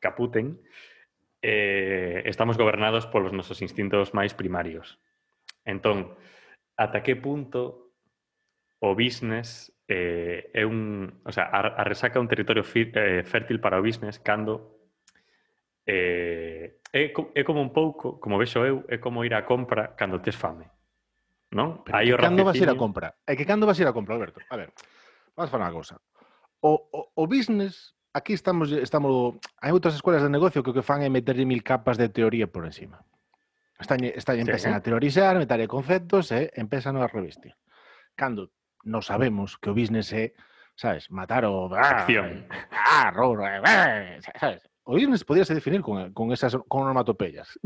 caputen, 0.00 0.57
eh, 1.45 2.25
estamos 2.25 2.57
gobernados 2.57 3.04
polos 3.09 3.37
nosos 3.37 3.61
instintos 3.61 4.16
máis 4.16 4.33
primarios. 4.33 4.97
Entón, 5.68 6.16
ata 6.78 7.02
que 7.02 7.18
punto 7.18 7.90
o 8.78 8.94
business 8.94 9.75
eh, 9.90 10.54
é 10.54 10.62
un... 10.62 11.11
O 11.26 11.32
sea, 11.35 11.50
a, 11.50 11.82
a 11.82 11.82
resaca 11.82 12.16
é 12.16 12.23
un 12.23 12.30
territorio 12.30 12.62
fir, 12.62 12.94
eh, 12.94 13.26
fértil 13.26 13.58
para 13.58 13.82
o 13.82 13.82
business 13.82 14.23
cando 14.23 14.78
eh, 15.82 16.78
é, 16.92 17.11
é 17.11 17.42
como 17.42 17.58
un 17.58 17.75
pouco, 17.75 18.23
como 18.23 18.38
vexo 18.38 18.62
eu, 18.62 18.87
é 18.87 19.02
como 19.02 19.26
ir 19.26 19.35
á 19.35 19.42
compra 19.42 19.99
cando 19.99 20.23
tes 20.23 20.38
fame. 20.38 20.70
Non? 21.50 21.82
Pero 21.82 21.97
Aí 21.97 22.12
o 22.12 22.20
cando 22.20 22.44
vas 22.44 22.61
ir 22.61 22.68
á 22.68 22.76
compra? 22.76 23.16
É 23.26 23.35
que 23.35 23.49
cando 23.49 23.66
vas 23.66 23.80
ir 23.80 23.88
á 23.88 23.92
compra, 23.97 24.14
Alberto? 24.14 24.38
A 24.52 24.56
ver, 24.56 24.70
vamos 25.35 25.49
a 25.49 25.52
falar 25.52 25.73
unha 25.73 25.76
cousa. 25.76 25.97
O, 26.61 26.76
o, 26.92 27.00
o 27.16 27.25
business, 27.25 27.97
aquí 28.12 28.37
estamos, 28.37 28.68
estamos... 28.70 29.40
Hai 29.58 29.73
outras 29.73 29.97
escolas 29.97 30.20
de 30.20 30.28
negocio 30.28 30.61
que 30.61 30.70
o 30.70 30.76
que 30.76 30.85
fan 30.85 31.00
é 31.00 31.08
meterlle 31.08 31.49
mil 31.49 31.64
capas 31.64 31.97
de 31.97 32.12
teoría 32.12 32.47
por 32.47 32.68
encima 32.68 33.00
están, 33.78 34.04
están 34.04 34.37
sí, 34.37 34.40
empesan 34.42 34.73
eh? 34.73 34.76
a 34.76 34.82
teorizar, 34.82 35.38
meterlle 35.38 35.68
conceptos 35.68 36.32
e 36.32 36.50
empezan 36.54 36.97
a 36.99 37.06
revestir. 37.06 37.54
Cando 38.18 38.50
non 38.85 39.02
sabemos 39.02 39.58
que 39.58 39.70
o 39.70 39.76
business 39.76 40.11
é, 40.14 40.35
sabes, 40.75 41.11
matar 41.11 41.44
o... 41.47 41.70
Acción. 41.75 42.47
Ah, 42.70 43.11
ror, 43.11 43.42
ah, 43.42 43.58
eh, 43.62 44.18
eh, 44.18 44.38
sabes? 44.38 44.62
O 44.88 44.97
business 44.97 45.23
podíase 45.23 45.52
definir 45.52 45.82
con, 45.82 46.12
con 46.16 46.32
esas 46.32 46.56
con 46.66 46.88
onomatopeyas. 46.88 47.58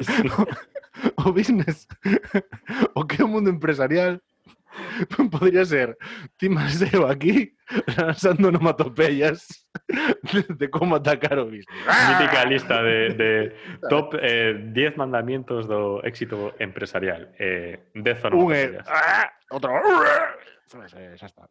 Sí. 0.00 0.24
o 1.24 1.32
business, 1.32 1.86
o 2.96 3.04
que 3.04 3.20
é 3.20 3.24
o 3.24 3.28
mundo 3.28 3.52
empresarial 3.52 4.22
Podría 5.30 5.64
ser 5.64 5.96
Tim 6.36 6.54
Maseo 6.54 7.06
aquí 7.06 7.56
lanzando 7.96 8.48
onomatopeyas 8.48 9.68
de, 9.88 10.54
de 10.54 10.70
cómo 10.70 10.96
atacar 10.96 11.38
o 11.38 11.46
business. 11.46 11.66
Ah. 11.86 12.18
Mítica 12.20 12.44
lista 12.44 12.82
de, 12.82 13.14
de 13.14 13.56
top 13.90 14.14
10 14.14 14.22
eh, 14.22 14.94
mandamientos 14.96 15.66
do 15.66 16.02
éxito 16.02 16.54
empresarial. 16.58 17.34
Eh, 17.38 17.90
10 17.94 18.24
onomatopeyas. 18.24 18.86
Un, 18.86 18.92
ah, 18.94 19.30
outro. 19.50 19.70
Xa 20.70 21.00
eh, 21.00 21.14
está. 21.14 21.50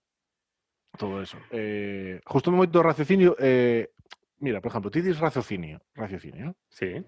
Todo 0.97 1.21
eso. 1.21 1.38
Eh, 1.51 2.19
justo 2.25 2.51
me 2.51 2.57
moito 2.57 2.81
raciocinio. 2.83 3.35
Eh, 3.39 3.91
mira, 4.39 4.59
por 4.59 4.71
exemplo, 4.71 4.91
ti 4.91 5.01
dis 5.01 5.19
raciocinio. 5.19 5.79
Raciocinio. 5.95 6.55
Sí. 6.67 6.99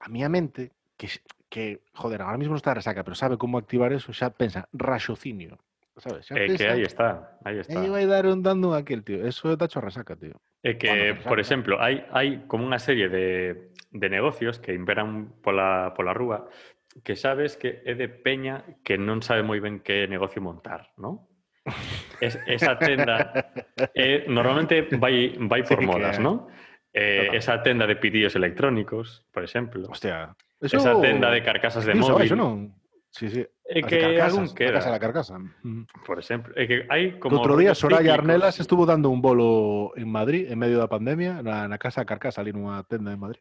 A 0.00 0.08
miña 0.08 0.28
mente 0.28 0.72
que 0.96 1.08
que 1.48 1.82
joder, 1.94 2.22
ahora 2.22 2.38
mismo 2.38 2.54
non 2.54 2.62
está 2.62 2.74
resaca, 2.74 3.04
pero 3.06 3.14
sabe 3.14 3.38
como 3.38 3.58
activar 3.58 3.94
eso, 3.94 4.10
xa 4.12 4.34
pensa 4.34 4.66
raxocinio, 4.74 5.58
sabes? 5.96 6.28
Eh, 6.34 6.54
que 6.56 6.66
aí 6.68 6.82
está, 6.82 7.38
aí 7.46 7.62
está. 7.62 7.78
Aí 7.80 7.88
vai 7.88 8.04
dar 8.06 8.26
un 8.26 8.42
dando 8.42 8.74
aquel, 8.74 9.02
tío. 9.06 9.22
Eso 9.24 9.48
é 9.50 9.56
tacho 9.56 9.78
a 9.78 9.86
resaca, 9.86 10.18
tío. 10.18 10.36
É 10.66 10.74
que, 10.74 11.14
por 11.22 11.38
pensar, 11.38 11.40
exemplo, 11.40 11.72
hai, 11.78 12.04
hai 12.10 12.42
como 12.50 12.66
unha 12.66 12.82
serie 12.82 13.06
de, 13.06 13.70
de 13.94 14.08
negocios 14.10 14.58
que 14.58 14.74
imperan 14.74 15.30
pola, 15.40 15.94
pola 15.94 16.12
rúa 16.12 16.50
que 17.04 17.16
sabes 17.16 17.56
que 17.56 17.82
é 17.84 17.92
de 17.94 18.08
peña 18.08 18.64
que 18.80 18.96
non 18.96 19.20
sabe 19.20 19.44
moi 19.44 19.60
ben 19.60 19.84
que 19.84 20.08
negocio 20.08 20.40
montar, 20.40 20.92
non? 20.96 21.28
Es, 22.22 22.40
esa 22.46 22.78
tenda 22.80 23.52
é, 23.92 24.24
normalmente 24.30 24.88
vai, 24.96 25.36
vai 25.36 25.60
por 25.68 25.80
Sí, 25.80 25.84
que 25.84 25.86
modas, 25.86 26.16
hai. 26.16 26.24
non? 26.24 26.48
Eh, 26.96 27.36
esa 27.36 27.60
tenda 27.60 27.84
de 27.84 28.00
pedidos 28.00 28.32
electrónicos, 28.32 29.28
por 29.28 29.44
exemplo. 29.44 29.84
Hostia. 29.84 30.32
Eso... 30.60 30.76
Esa 30.78 31.00
tenda 31.00 31.30
de 31.30 31.42
carcasas 31.42 31.84
de 31.84 31.94
móvil. 31.94 32.24
Eso 32.26 32.36
non... 32.36 32.72
Sí, 33.16 33.32
sí. 33.32 33.40
É 33.64 33.80
As 33.80 33.88
que 33.88 33.96
carcasas, 33.96 34.28
algún 34.36 34.46
a 34.46 34.54
queda, 34.54 34.72
casa 34.76 34.90
da 34.92 35.00
carcasa. 35.00 35.34
Por 36.04 36.20
que 36.20 36.84
Como 37.16 37.16
como 37.16 37.36
outro 37.40 37.56
día 37.56 37.72
Soraya. 37.72 38.12
Arnelas 38.12 38.60
estuvo 38.60 38.84
dando 38.84 39.08
un 39.08 39.24
bolo 39.24 39.96
en 39.96 40.04
Madrid 40.12 40.52
en 40.52 40.58
medio 40.60 40.76
da 40.76 40.86
pandemia 40.88 41.40
na, 41.40 41.64
na 41.64 41.78
casa 41.80 42.04
da 42.04 42.08
carcasa 42.08 42.44
ali 42.44 42.52
nunha 42.52 42.84
tenda 42.84 43.12
en 43.16 43.20
Madrid. 43.20 43.40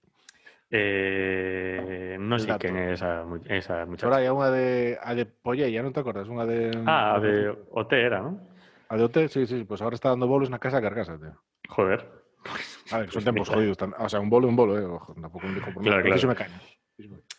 Eh, 0.72 2.16
non 2.20 2.40
sei 2.40 2.56
quen 2.58 2.76
é 2.80 2.96
esa, 2.96 3.28
mu- 3.28 3.44
esa 3.48 3.84
muchacha. 3.84 4.08
Soraya, 4.08 4.32
unha 4.32 4.50
de 4.50 4.96
a 4.98 5.12
de 5.14 5.24
Pollella, 5.28 5.84
non 5.84 5.92
te 5.92 6.00
acordas? 6.02 6.28
Unha 6.32 6.48
de 6.48 6.72
Ah, 6.88 7.16
a 7.16 7.20
de 7.20 7.52
OT 7.76 7.92
era, 8.00 8.24
non? 8.24 8.40
a 8.88 8.94
de 8.96 9.04
OT, 9.06 9.28
sí, 9.28 9.44
sí, 9.46 9.64
pues 9.68 9.84
ahora 9.84 9.96
está 10.00 10.10
dando 10.16 10.26
bolos 10.30 10.48
na 10.50 10.58
casa 10.62 10.80
da 10.80 10.88
carcasa, 10.88 11.20
tío. 11.20 11.36
Joder. 11.68 12.00
A 12.96 13.04
ver, 13.04 13.10
son 13.12 13.22
Pues 13.22 13.26
tempos 13.30 13.48
mira. 13.52 13.56
jodidos. 13.60 13.78
O 14.00 14.10
sea, 14.10 14.20
un 14.24 14.30
bolo 14.32 14.48
é 14.48 14.52
un 14.52 14.58
bolo, 14.58 14.74
eh. 14.80 14.86
Ojo, 14.88 15.14
tampouco 15.20 15.48
me 15.48 15.56
dijo 15.60 15.70
por 15.74 15.84
Claro, 15.84 16.02
claro. 16.02 16.16
Fíxome 16.16 16.36
caña. 16.36 16.60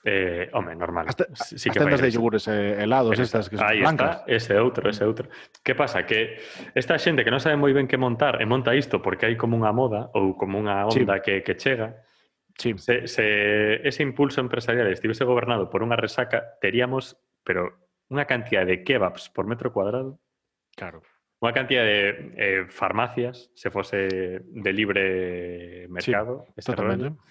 Eh, 0.05 0.49
home, 0.53 0.75
normal. 0.77 1.07
Hasta, 1.09 1.27
Sí- 1.35 1.59
sí 1.59 1.71
que 1.71 1.81
tendas 1.81 2.01
de 2.01 2.11
yogures 2.11 2.47
eh, 2.49 2.83
helados 2.83 3.19
estas 3.19 3.49
que 3.49 3.57
son 3.57 3.67
blancas. 3.67 4.21
está, 4.21 4.25
ese 4.29 4.59
outro, 4.61 4.89
ese 4.91 5.05
outro. 5.05 5.29
Que 5.65 5.75
pasa? 5.75 6.05
Que 6.07 6.39
esta 6.75 6.99
xente 7.01 7.25
que 7.25 7.33
non 7.33 7.41
sabe 7.41 7.57
moi 7.57 7.73
ben 7.73 7.89
que 7.89 7.97
montar 7.99 8.39
e 8.39 8.47
monta 8.47 8.77
isto 8.77 9.01
porque 9.01 9.27
hai 9.27 9.35
como 9.35 9.57
unha 9.57 9.73
moda 9.73 10.13
ou 10.15 10.37
como 10.37 10.61
unha 10.61 10.85
Sí. 10.93 11.03
onda 11.03 11.25
que, 11.25 11.41
que 11.43 11.57
chega, 11.57 12.05
Sí. 12.61 12.77
se, 12.79 13.09
se 13.09 13.81
ese 13.83 14.03
impulso 14.05 14.41
empresarial 14.45 14.87
estivese 14.93 15.25
gobernado 15.25 15.69
por 15.73 15.81
unha 15.83 15.97
resaca, 15.97 16.57
teríamos, 16.61 17.17
pero 17.43 17.73
unha 18.13 18.29
cantidad 18.29 18.63
de 18.69 18.85
kebabs 18.85 19.33
por 19.33 19.49
metro 19.49 19.73
cuadrado, 19.73 20.21
Claro. 20.77 21.01
unha 21.43 21.51
cantidad 21.57 21.83
de 21.83 22.31
eh, 22.37 22.65
farmacias, 22.69 23.51
se 23.57 23.73
fose 23.73 24.45
de 24.45 24.71
libre 24.73 25.89
mercado, 25.89 26.45
este 26.55 26.77
Totalmente. 26.77 27.11
rollo. 27.11 27.25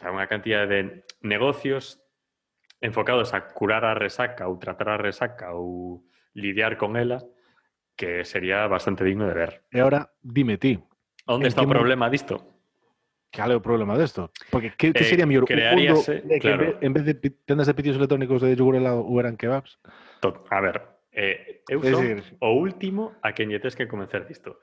O 0.00 0.08
sea, 0.08 0.16
unha 0.16 0.24
cantidad 0.32 0.64
de 0.64 1.04
negocios 1.20 2.00
enfocados 2.80 3.36
a 3.36 3.52
curar 3.52 3.84
a 3.84 3.92
resaca 3.92 4.48
ou 4.48 4.56
tratar 4.56 4.88
a 4.88 4.96
resaca 4.96 5.52
ou 5.52 6.08
lidiar 6.32 6.80
con 6.80 6.96
ela 6.96 7.20
que 8.00 8.24
sería 8.24 8.64
bastante 8.64 9.04
digno 9.04 9.28
de 9.28 9.36
ver. 9.36 9.52
E 9.68 9.76
ahora, 9.84 10.08
dime 10.24 10.56
ti, 10.56 10.80
Onde 11.28 11.44
En 11.44 11.52
está 11.52 11.60
o 11.60 11.68
mo- 11.68 11.76
problema 11.76 12.08
disto? 12.08 12.40
cal 13.28 13.52
é 13.52 13.56
o 13.56 13.60
problema 13.60 14.00
desto? 14.00 14.32
Porque 14.48 14.72
que, 14.72 14.96
que 14.96 15.04
Eh, 15.04 15.10
sería 15.12 15.28
mellor 15.28 15.44
un 15.44 15.52
mundo 15.52 16.00
crearíase- 16.00 16.24
de 16.24 16.40
que 16.40 16.48
en 16.48 16.56
claro. 16.56 16.64
vez- 16.64 16.76
en 16.80 16.92
vez 16.96 17.04
de 17.04 17.14
tendas 17.44 17.68
de 17.68 17.76
pitios 17.76 18.00
electrónicos 18.00 18.40
de 18.40 18.56
yogur 18.56 18.80
helado 18.80 19.04
hubieran 19.04 19.36
kebabs? 19.36 19.76
To- 20.24 20.48
A 20.48 20.64
ver, 20.64 20.80
eh, 21.12 21.60
eu 21.68 21.84
son 21.84 22.24
o 22.40 22.56
último 22.56 23.20
a 23.20 23.36
que 23.36 23.44
lle 23.44 23.60
tes 23.60 23.76
que 23.76 23.84
convencer 23.84 24.24
disto. 24.24 24.56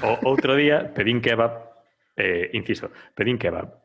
O 0.00 0.32
outro 0.32 0.56
día 0.56 0.96
pedín 0.96 1.20
kebab, 1.20 1.60
eh, 2.16 2.48
inciso, 2.56 2.88
pedín 3.12 3.36
kebab. 3.36 3.81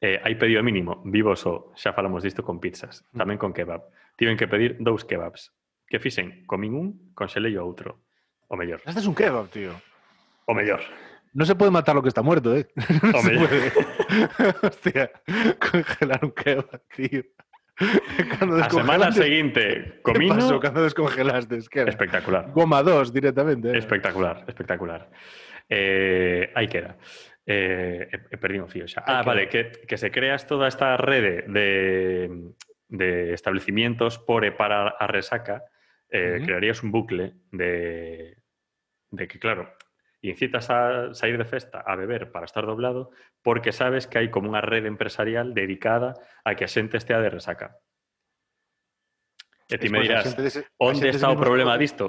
Eh, 0.00 0.20
hai 0.22 0.36
pedido 0.36 0.60
mínimo, 0.62 1.00
vivo 1.08 1.32
só, 1.36 1.72
xa 1.74 1.96
falamos 1.96 2.20
disto 2.22 2.44
con 2.44 2.60
pizzas, 2.60 3.00
Mm. 3.12 3.18
tamén 3.18 3.38
con 3.40 3.52
kebab. 3.56 3.80
Tiven 4.16 4.36
que 4.36 4.44
pedir 4.48 4.76
dous 4.80 5.04
kebabs. 5.08 5.52
Que 5.88 5.96
fixen? 6.02 6.44
Comín 6.44 6.74
un, 6.76 6.88
conxelei 7.16 7.56
o 7.56 7.64
outro. 7.64 8.04
O 8.48 8.56
mellor. 8.60 8.80
Este 8.84 9.00
es 9.00 9.08
un 9.08 9.14
kebab, 9.16 9.48
tío. 9.48 9.72
O 10.46 10.52
mellor. 10.52 10.80
No 11.36 11.44
se 11.44 11.54
puede 11.56 11.70
matar 11.72 11.94
lo 11.96 12.02
que 12.02 12.08
está 12.12 12.20
muerto, 12.22 12.52
¿eh? 12.56 12.68
No 13.02 13.16
O 13.16 13.22
se 13.22 13.28
mellor. 13.32 13.48
puede. 13.48 13.72
Hostia, 14.68 15.04
congelar 15.60 16.20
un 16.24 16.32
kebab, 16.32 16.80
tío. 16.94 17.22
Cuando 18.38 18.56
A 18.64 18.70
semana 18.70 19.12
seguinte, 19.12 20.00
¿qué 20.00 20.00
comino... 20.02 20.34
pasó 20.36 20.60
cuando 20.60 20.82
descongelaste? 20.82 21.56
Espectacular. 21.58 22.50
Goma 22.52 22.82
2 22.82 23.12
directamente. 23.12 23.68
¿eh? 23.72 23.78
Espectacular, 23.78 24.44
espectacular. 24.48 25.10
Eh, 25.68 26.52
aí 26.54 26.68
queda. 26.68 26.96
Eh, 27.46 28.10
e, 28.10 28.16
e 28.34 28.36
perdín 28.42 28.66
o 28.66 28.68
fío 28.68 28.90
Ah, 29.06 29.22
vale, 29.22 29.46
que, 29.46 29.70
que 29.86 29.94
se 29.94 30.10
creas 30.10 30.50
toda 30.50 30.66
esta 30.66 30.98
rede 30.98 31.46
de, 31.46 32.50
de 32.90 33.32
establecimientos 33.38 34.18
por 34.18 34.42
e 34.42 34.50
para 34.50 34.98
a 34.98 35.06
resaca, 35.06 35.62
eh, 36.10 36.42
crearías 36.42 36.82
un 36.82 36.90
bucle 36.90 37.38
de, 37.54 38.34
de 39.14 39.24
que, 39.30 39.38
claro, 39.38 39.70
incitas 40.26 40.70
a 40.74 41.14
sair 41.14 41.38
de 41.38 41.46
festa, 41.46 41.86
a 41.86 41.94
beber 41.94 42.34
para 42.34 42.50
estar 42.50 42.66
doblado, 42.66 43.14
porque 43.46 43.70
sabes 43.70 44.10
que 44.10 44.18
hai 44.18 44.26
como 44.26 44.50
unha 44.50 44.58
rede 44.58 44.90
empresarial 44.90 45.54
dedicada 45.54 46.18
a 46.42 46.58
que 46.58 46.66
a 46.66 46.70
xente 46.70 46.98
estea 46.98 47.22
de 47.22 47.30
resaca. 47.30 47.78
E 49.70 49.78
ti 49.78 49.86
me 49.86 50.02
dirás, 50.02 50.34
onde 50.82 51.14
está 51.14 51.30
o 51.30 51.38
problema 51.38 51.78
mismos 51.78 51.94
disto? 51.94 52.06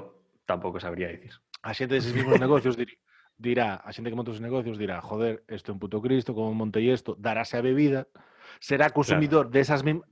Tampouco 0.50 0.82
sabría 0.82 1.14
dicir. 1.14 1.38
A 1.62 1.78
xente 1.78 1.94
deses 1.94 2.18
mismos 2.18 2.42
negocios 2.42 2.74
dir- 2.74 2.98
dirá, 3.38 3.82
a 3.86 3.94
xente 3.94 4.10
que 4.10 4.18
monta 4.18 4.34
os 4.34 4.42
negocios 4.42 4.78
dirá, 4.82 5.00
joder, 5.02 5.46
isto 5.48 5.70
é 5.70 5.74
un 5.74 5.80
puto 5.80 6.02
Cristo, 6.02 6.34
como 6.34 6.54
montei 6.58 6.90
isto, 6.90 7.14
darase 7.16 7.58
a 7.58 7.62
bebida, 7.62 8.10
será 8.60 8.90
consumidor 8.90 9.48
claro. 9.48 9.54
desas 9.54 9.82
de 9.86 9.94
mismas... 9.94 10.10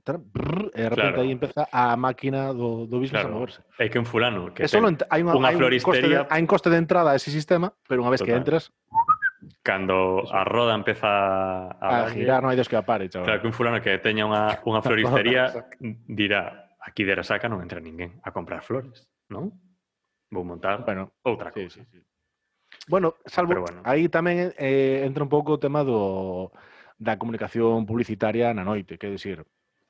E 0.74 0.82
de 0.82 0.88
repente 0.88 1.18
claro. 1.18 1.22
aí 1.22 1.30
empeza 1.34 1.62
a 1.72 1.96
máquina 1.98 2.54
do, 2.54 2.86
do 2.86 3.02
business 3.02 3.26
claro. 3.26 3.34
a 3.34 3.38
moverse. 3.38 3.60
É 3.78 3.90
que 3.90 3.98
un 3.98 4.06
fulano... 4.06 4.54
Que 4.54 4.70
Eso 4.70 4.78
ten, 4.78 4.94
hai, 5.10 5.26
unha, 5.26 5.34
unha 5.34 5.50
hai, 5.50 5.58
floristería... 5.58 5.82
un 5.82 5.90
coste 5.90 6.06
de, 6.06 6.18
hai 6.30 6.40
un 6.40 6.50
coste 6.50 6.68
de 6.70 6.78
entrada 6.78 7.10
a 7.10 7.16
ese 7.18 7.34
sistema, 7.34 7.74
pero 7.90 8.06
unha 8.06 8.14
vez 8.14 8.22
Total. 8.22 8.30
que 8.30 8.38
entras... 8.38 8.64
Cando 9.62 10.22
a 10.30 10.42
roda 10.46 10.74
empeza 10.78 11.10
a... 11.74 12.06
A 12.06 12.10
girar, 12.14 12.46
non 12.46 12.54
hai 12.54 12.58
dos 12.58 12.70
que 12.70 12.78
apare, 12.78 13.10
chaval. 13.10 13.26
Claro, 13.26 13.38
que 13.42 13.48
un 13.50 13.54
fulano 13.54 13.82
que 13.82 13.98
teña 13.98 14.22
unha, 14.22 14.62
unha 14.62 14.80
floristería 14.86 15.66
dirá, 16.06 16.70
aquí 16.78 17.02
de 17.02 17.18
Resaca 17.18 17.50
non 17.50 17.58
entra 17.58 17.82
ninguén 17.82 18.22
a 18.22 18.30
comprar 18.30 18.62
flores, 18.62 19.10
non? 19.26 19.50
Vou 20.30 20.42
montar 20.46 20.82
bueno, 20.86 21.14
outra 21.22 21.50
sí, 21.50 21.66
cousa. 21.66 21.82
Sí, 21.82 21.98
sí. 21.98 22.00
Bueno, 22.88 23.14
salvo, 23.26 23.60
bueno. 23.60 23.82
aí 23.84 24.08
tamén 24.08 24.54
eh, 24.58 25.02
entra 25.04 25.22
un 25.26 25.30
pouco 25.30 25.58
o 25.58 25.62
tema 25.62 25.82
do, 25.82 26.54
da 26.98 27.18
comunicación 27.18 27.84
publicitaria 27.86 28.54
na 28.54 28.64
noite, 28.64 28.98
que 28.98 29.10
decir, 29.10 29.44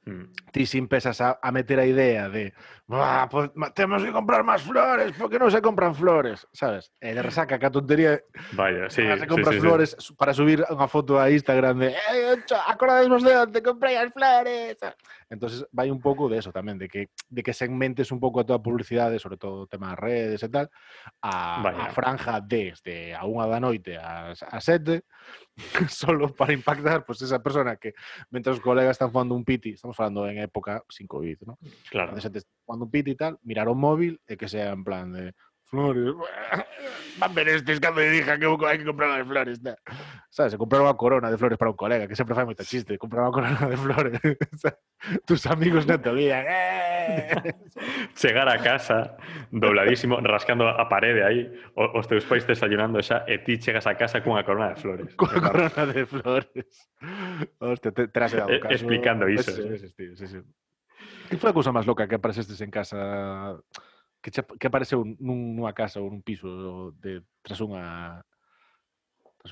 Mm. 0.06 0.30
ti 0.54 0.66
si 0.70 0.78
empezas 0.78 1.18
a, 1.20 1.42
a 1.42 1.50
meter 1.50 1.82
a 1.82 1.86
idea 1.86 2.28
de 2.30 2.54
"Buah, 2.54 2.75
pues, 2.86 3.50
temos 3.74 3.98
que 3.98 4.12
comprar 4.14 4.46
máis 4.46 4.62
flores, 4.62 5.10
porque 5.18 5.42
non 5.42 5.50
se 5.50 5.58
compran 5.58 5.90
flores, 5.90 6.46
sabes? 6.54 6.94
E 7.02 7.10
de 7.10 7.18
resaca, 7.18 7.58
que 7.58 7.66
a 7.66 7.74
tontería 7.74 8.22
Vaya, 8.54 8.86
sí, 8.86 9.02
se 9.02 9.18
sí, 9.18 9.26
compras 9.26 9.58
sí, 9.58 9.60
sí. 9.60 9.66
flores 9.66 9.90
su- 9.98 10.14
para 10.14 10.30
subir 10.30 10.62
unha 10.70 10.86
foto 10.86 11.18
a 11.18 11.26
Instagram 11.26 11.82
de 11.82 11.90
eh, 11.98 12.38
acordadesvos 12.70 13.26
de 13.26 13.34
onde 13.42 13.58
comprei 13.58 13.98
as 13.98 14.14
flores. 14.14 14.78
Entonces 15.26 15.66
vai 15.74 15.90
un 15.90 15.98
pouco 15.98 16.30
de 16.30 16.38
eso 16.38 16.54
tamén, 16.54 16.78
de 16.78 16.86
que 16.86 17.10
de 17.26 17.42
que 17.42 17.50
segmentes 17.50 18.14
un 18.14 18.22
pouco 18.22 18.38
a 18.38 18.46
toda 18.46 18.62
a 18.62 18.66
publicidade, 18.66 19.18
sobre 19.18 19.34
todo 19.34 19.66
o 19.66 19.70
tema 19.70 19.90
das 19.90 19.98
redes 19.98 20.40
e 20.46 20.50
tal, 20.50 20.70
a, 21.26 21.58
a 21.66 21.90
franja 21.90 22.38
desde 22.38 23.18
a 23.18 23.26
unha 23.26 23.50
da 23.50 23.58
noite 23.58 23.98
ás 23.98 24.46
a 24.46 24.62
sete, 24.62 25.02
solo 25.90 26.30
para 26.30 26.54
impactar 26.54 27.02
pues, 27.02 27.18
esa 27.22 27.42
persona 27.42 27.74
que 27.74 27.98
mentras 28.30 28.56
os 28.56 28.62
colegas 28.62 28.94
están 28.94 29.10
jugando 29.10 29.34
un 29.34 29.42
piti, 29.42 29.74
estamos 29.74 29.98
falando 29.98 30.22
en 30.30 30.38
época 30.38 30.86
sin 30.86 31.10
COVID, 31.10 31.50
¿no? 31.50 31.58
Claro. 31.90 32.14
Cando 32.14 32.22
jugando 32.66 32.84
un 32.84 32.90
piti 32.90 33.14
e 33.14 33.18
tal, 33.18 33.38
mirar 33.46 33.70
o 33.70 33.74
móvil 33.78 34.18
e 34.26 34.34
que 34.36 34.50
sea 34.50 34.74
en 34.74 34.82
plan 34.82 35.14
de 35.14 35.30
flores. 35.70 36.12
Van 37.18 37.32
ver 37.32 37.48
estes 37.48 37.80
cando 37.80 38.02
lle 38.04 38.12
dixa 38.12 38.36
que 38.36 38.44
hai 38.44 38.76
que 38.76 38.84
comprar 38.84 39.08
as 39.08 39.24
flores. 39.24 39.56
tal. 39.62 39.78
Sabes, 40.28 40.52
se 40.52 40.58
comprar 40.60 40.84
unha 40.84 40.92
corona 41.00 41.32
de 41.32 41.40
flores 41.40 41.56
para 41.56 41.72
un 41.72 41.78
colega, 41.80 42.04
que 42.04 42.12
sempre 42.18 42.36
fai 42.36 42.44
moita 42.44 42.60
chiste, 42.66 43.00
comprar 43.00 43.24
unha 43.24 43.32
corona 43.32 43.64
de 43.72 43.78
flores. 43.80 44.20
Tus 45.28 45.46
amigos 45.48 45.88
non 45.88 45.96
te 45.96 46.12
olvidan. 46.12 46.44
Eh! 46.44 47.32
Chegar 48.20 48.44
a 48.52 48.60
casa 48.60 49.16
dobladísimo, 49.48 50.20
rascando 50.20 50.68
a 50.68 50.84
parede 50.92 51.24
aí, 51.24 51.48
o- 51.72 51.96
os 51.96 52.04
teus 52.04 52.28
pais 52.28 52.44
desayunando 52.44 53.00
xa 53.00 53.24
e 53.24 53.40
ti 53.40 53.56
chegas 53.56 53.88
a 53.88 53.96
casa 53.96 54.20
cunha 54.20 54.44
corona 54.44 54.76
de 54.76 54.76
flores. 54.76 55.08
Coa 55.16 55.40
corona 55.40 55.82
de 55.88 56.04
flores. 56.04 56.68
Hostia, 57.64 57.96
te, 57.96 58.12
te 58.12 58.18
has 58.20 58.32
dado 58.36 58.52
Eh, 58.52 58.60
caso. 58.60 58.76
explicando 58.76 59.24
iso, 59.24 59.56
sí. 59.56 59.88
tío, 59.96 60.12
sí, 60.20 60.26
sí. 60.28 60.40
Que 61.28 61.38
foi 61.38 61.50
a 61.50 61.56
cousa 61.56 61.74
máis 61.74 61.86
loca 61.86 62.06
que 62.08 62.18
aparecestes 62.18 62.60
en 62.60 62.70
casa? 62.70 62.98
Que, 64.22 64.30
che, 64.30 64.42
que 64.42 64.66
apareceu 64.66 65.04
nun, 65.04 65.54
nunha 65.54 65.74
casa 65.74 66.02
ou 66.02 66.10
nun 66.10 66.22
piso 66.22 66.92
de, 66.98 67.22
tras 67.42 67.62
unha 67.62 68.20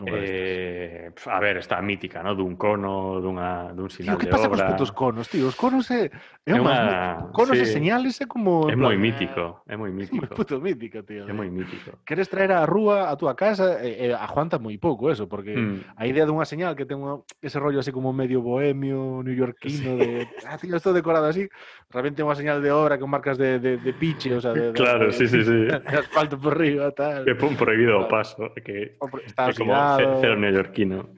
Eh, 0.06 1.10
a 1.26 1.40
ver, 1.40 1.58
está 1.58 1.78
a 1.78 1.82
mítica, 1.82 2.22
¿no? 2.22 2.34
Dun 2.34 2.56
cono, 2.56 3.20
dunha, 3.20 3.72
dun 3.72 3.90
sinal 3.90 4.16
tío, 4.16 4.26
que 4.26 4.32
pasa 4.32 4.48
de 4.48 4.54
obra... 4.54 4.76
cos 4.76 4.92
conos, 4.92 5.28
tío? 5.28 5.48
Os 5.48 5.56
conos 5.56 5.90
é... 5.90 6.10
é, 6.46 6.52
é 6.52 6.60
unha... 6.60 7.30
Conos 7.30 7.56
sí. 7.58 7.62
e 7.62 7.66
señales 7.66 8.20
é 8.20 8.26
como... 8.26 8.66
Eh, 8.68 8.74
é 8.74 8.76
moi 8.76 8.96
mítico, 8.96 9.62
é 9.68 9.76
moi 9.76 9.92
mítico. 9.92 10.24
É 10.24 10.26
moi 10.26 10.30
puto 10.34 10.58
mítico, 10.58 11.02
tío. 11.04 11.28
É 11.28 11.32
moi 11.32 11.50
mítico. 11.50 11.98
Queres 12.02 12.26
traer 12.26 12.52
a 12.52 12.66
rúa 12.66 13.10
a 13.10 13.14
túa 13.14 13.36
casa, 13.38 13.78
eh, 13.82 14.10
eh, 14.10 14.14
aguanta 14.14 14.58
moi 14.58 14.76
pouco 14.80 15.12
eso, 15.12 15.28
porque 15.30 15.54
mm. 15.54 15.96
a 15.98 16.04
idea 16.08 16.26
dunha 16.26 16.48
señal 16.48 16.74
que 16.74 16.88
ten 16.88 16.98
unha... 16.98 17.22
ese 17.38 17.60
rollo 17.60 17.78
así 17.78 17.92
como 17.92 18.10
medio 18.10 18.42
bohemio, 18.42 19.22
newyorkino, 19.22 19.94
sí. 19.94 20.00
de... 20.00 20.08
Ah, 20.48 20.58
tío, 20.58 20.74
esto 20.74 20.90
decorado 20.92 21.30
así. 21.30 21.46
Realmente 21.90 22.24
unha 22.24 22.34
señal 22.34 22.58
de 22.58 22.74
obra 22.74 22.98
con 22.98 23.12
marcas 23.12 23.38
de, 23.38 23.62
de, 23.62 23.78
de 23.78 23.92
piche, 23.94 24.34
o 24.34 24.40
sea, 24.40 24.50
de... 24.50 24.72
de 24.72 24.78
claro, 24.78 25.08
de, 25.08 25.12
sí, 25.12 25.28
sí, 25.28 25.44
sí. 25.44 25.70
De 25.84 25.98
asfalto 25.98 26.38
por 26.40 26.58
riba, 26.58 26.90
tal. 26.92 27.24
Que 27.24 27.34
pon 27.34 27.56
prohibido 27.56 28.00
o 28.00 28.08
paso. 28.08 28.50
Que, 28.64 28.96
está, 29.26 29.52
que 29.52 29.58
como 29.58 29.74
cero, 29.96 30.18
cero 30.20 30.34
neoyorquino. 30.36 31.14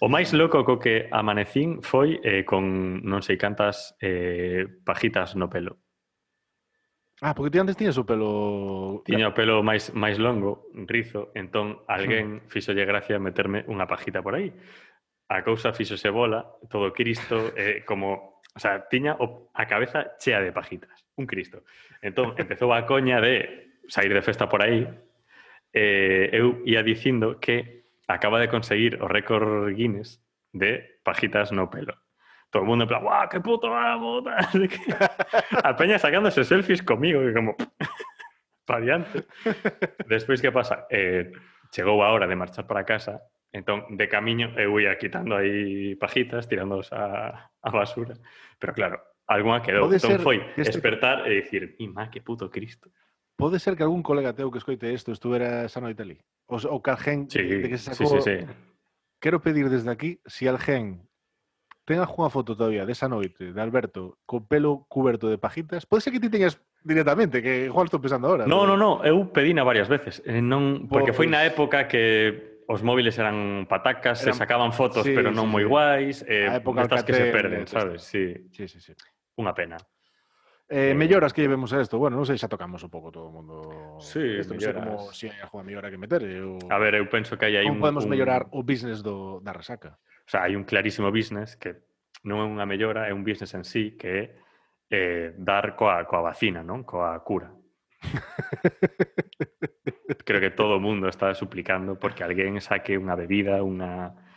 O 0.00 0.06
máis 0.06 0.30
loco 0.30 0.62
co 0.62 0.78
que 0.78 1.10
amanecín 1.10 1.82
foi 1.82 2.22
eh, 2.22 2.46
con 2.46 3.02
non 3.02 3.18
sei 3.18 3.34
cantas 3.34 3.98
eh, 3.98 4.62
pajitas 4.86 5.34
no 5.34 5.50
pelo. 5.50 5.82
Ah, 7.20 7.34
porque 7.34 7.50
ti 7.50 7.58
antes 7.58 7.74
tiñas 7.74 7.98
o 7.98 8.06
pelo... 8.06 9.02
Tiña 9.02 9.28
o 9.28 9.34
pelo 9.34 9.58
máis 9.66 9.90
máis 9.90 10.22
longo, 10.22 10.70
rizo, 10.86 11.34
entón 11.34 11.82
alguén 11.90 12.46
fixolle 12.46 12.86
gracia 12.86 13.18
meterme 13.18 13.66
unha 13.66 13.90
pajita 13.90 14.22
por 14.22 14.38
aí. 14.38 14.54
A 15.26 15.42
cousa 15.42 15.74
fixose 15.74 16.14
bola, 16.14 16.46
todo 16.70 16.94
Cristo, 16.94 17.50
eh, 17.58 17.82
como... 17.82 18.38
O 18.54 18.60
sea, 18.62 18.86
tiña 18.86 19.18
o, 19.18 19.50
a 19.50 19.66
cabeza 19.66 20.14
chea 20.22 20.38
de 20.38 20.54
pajitas, 20.54 20.94
un 21.18 21.26
Cristo. 21.26 21.66
Entón, 21.98 22.38
empezou 22.38 22.70
a 22.70 22.86
coña 22.86 23.18
de 23.18 23.82
sair 23.90 24.14
de 24.14 24.22
festa 24.22 24.46
por 24.46 24.62
aí, 24.62 24.86
eh, 25.74 26.30
eu 26.32 26.62
ia 26.62 26.86
dicindo 26.86 27.42
que 27.42 27.77
acaba 28.08 28.40
de 28.40 28.48
conseguir 28.48 28.98
o 29.00 29.06
récord 29.06 29.70
Guinness 29.76 30.24
de 30.52 31.00
pajitas 31.04 31.52
no 31.52 31.70
pelo. 31.70 31.94
Todo 32.50 32.62
el 32.62 32.68
mundo 32.68 32.84
en 32.84 32.88
plan, 32.88 33.02
¡guau, 33.02 33.28
qué 33.28 33.40
puto 33.40 33.74
amo! 33.74 34.24
qué. 34.52 34.80
A 35.62 35.76
peña 35.76 35.98
sacándose 35.98 36.44
selfies 36.44 36.82
comigo, 36.82 37.20
que 37.20 37.34
como, 37.34 37.54
pa 38.64 38.80
diante. 38.80 39.28
Despois, 40.08 40.40
que 40.40 40.50
pasa? 40.50 40.86
Eh, 40.88 41.30
chegou 41.70 42.02
a 42.02 42.08
hora 42.10 42.26
de 42.26 42.36
marchar 42.36 42.66
para 42.66 42.84
casa, 42.84 43.20
entón, 43.52 43.84
de 43.96 44.08
camiño, 44.08 44.56
eu 44.56 44.80
ia 44.80 44.96
quitando 44.96 45.36
aí 45.36 45.94
pajitas, 45.96 46.48
tirándolos 46.48 46.88
a, 46.92 47.52
a 47.60 47.70
basura. 47.70 48.16
Pero 48.58 48.72
claro, 48.72 48.96
algunha 49.28 49.60
quedou. 49.60 49.92
Entón 49.92 50.16
foi 50.24 50.40
despertar 50.56 51.28
e 51.28 51.44
dicir, 51.44 51.76
mi 51.76 51.92
má, 51.92 52.08
que 52.08 52.24
puto 52.24 52.48
Cristo. 52.48 52.88
Pode 53.38 53.62
ser 53.62 53.78
que 53.78 53.86
algún 53.86 54.02
colega 54.02 54.34
teu 54.34 54.50
que 54.50 54.58
escoite 54.58 54.90
isto 54.90 55.14
estuvera 55.14 55.70
esa 55.70 55.78
noite 55.78 56.02
ali. 56.02 56.18
O, 56.50 56.58
o 56.58 56.82
que 56.82 56.90
alguén 56.90 57.30
sí, 57.30 57.38
de 57.38 57.70
que 57.70 57.78
se 57.78 57.94
sacou... 57.94 58.18
Sí, 58.18 58.42
sí, 58.42 58.42
sí. 58.42 58.46
Quero 59.22 59.38
pedir 59.38 59.70
desde 59.70 59.86
aquí, 59.94 60.18
si 60.26 60.50
alguén 60.50 61.06
ten 61.86 62.02
algunha 62.02 62.34
foto 62.34 62.58
todavía 62.58 62.82
desa 62.82 63.06
noite 63.06 63.54
de 63.54 63.60
Alberto 63.62 64.18
co 64.26 64.42
pelo 64.42 64.90
cuberto 64.90 65.30
de 65.30 65.38
pajitas, 65.38 65.86
pode 65.86 66.02
ser 66.02 66.12
que 66.12 66.20
ti 66.20 66.28
teñas 66.28 66.58
directamente, 66.82 67.38
que 67.38 67.70
igual 67.70 67.86
estou 67.86 68.02
pensando 68.02 68.26
agora. 68.26 68.44
No, 68.44 68.66
pero... 68.66 68.74
no, 68.74 69.00
no, 69.00 69.06
eu 69.06 69.30
pedina 69.30 69.62
varias 69.62 69.86
veces. 69.86 70.18
Eh, 70.26 70.42
non, 70.42 70.90
porque 70.90 71.14
foi 71.14 71.30
na 71.30 71.46
pois. 71.46 71.54
época 71.54 71.86
que 71.86 72.66
os 72.68 72.82
móviles 72.82 73.16
eran 73.16 73.64
patacas, 73.70 74.20
eran... 74.20 74.34
se 74.34 74.38
sacaban 74.42 74.74
fotos, 74.74 75.06
sí, 75.06 75.14
pero 75.14 75.32
non 75.32 75.46
sí, 75.46 75.52
moi 75.54 75.64
sí. 75.64 75.70
guais, 75.70 76.16
eh, 76.28 76.50
a 76.50 76.60
época 76.60 76.84
estas 76.84 77.06
que 77.06 77.14
se 77.14 77.30
perden, 77.32 77.64
sabes? 77.70 78.02
Sí. 78.04 78.34
sí, 78.52 78.68
sí, 78.68 78.82
sí. 78.82 78.92
Unha 79.40 79.56
pena. 79.56 79.80
Eh, 80.70 80.94
melloras 80.94 81.32
que 81.32 81.40
llevemos 81.40 81.72
a 81.72 81.80
isto? 81.80 81.96
Bueno, 81.96 82.20
non 82.20 82.28
sei, 82.28 82.36
xa 82.36 82.44
tocamos 82.44 82.84
un 82.84 82.92
pouco 82.92 83.08
todo 83.08 83.24
o 83.28 83.32
mundo. 83.32 83.96
Sí, 84.04 84.44
isto, 84.44 84.52
non 84.52 84.60
sei 84.60 84.76
como 84.76 85.08
se 85.16 85.16
si 85.16 85.24
hai 85.32 85.40
alguma 85.40 85.64
mellora 85.64 85.88
que 85.88 85.96
meter. 85.96 86.20
Eu... 86.28 86.60
A 86.68 86.76
ver, 86.76 87.00
eu 87.00 87.08
penso 87.08 87.40
que 87.40 87.48
hai 87.48 87.56
aí 87.56 87.64
un... 87.64 87.80
podemos 87.80 88.04
un... 88.04 88.12
mellorar 88.12 88.52
o 88.52 88.60
business 88.60 89.00
do, 89.00 89.40
da 89.40 89.56
resaca? 89.56 89.96
O 89.96 90.28
sea, 90.28 90.44
hai 90.44 90.52
un 90.52 90.68
clarísimo 90.68 91.08
business 91.08 91.56
que 91.56 91.88
non 92.28 92.44
é 92.44 92.46
unha 92.46 92.68
mellora, 92.68 93.08
é 93.08 93.16
un 93.16 93.24
business 93.24 93.56
en 93.56 93.64
sí 93.64 93.96
que 93.96 94.12
é 94.12 94.36
eh, 94.92 95.32
dar 95.40 95.72
coa, 95.72 96.04
coa 96.04 96.20
vacina, 96.20 96.60
non? 96.60 96.84
Coa 96.84 97.16
cura. 97.24 97.48
Creo 100.28 100.40
que 100.44 100.52
todo 100.52 100.76
o 100.76 100.84
mundo 100.84 101.08
está 101.08 101.32
suplicando 101.32 101.96
porque 101.96 102.20
alguén 102.20 102.60
saque 102.60 103.00
unha 103.00 103.16
bebida, 103.16 103.64
unha 103.64 104.27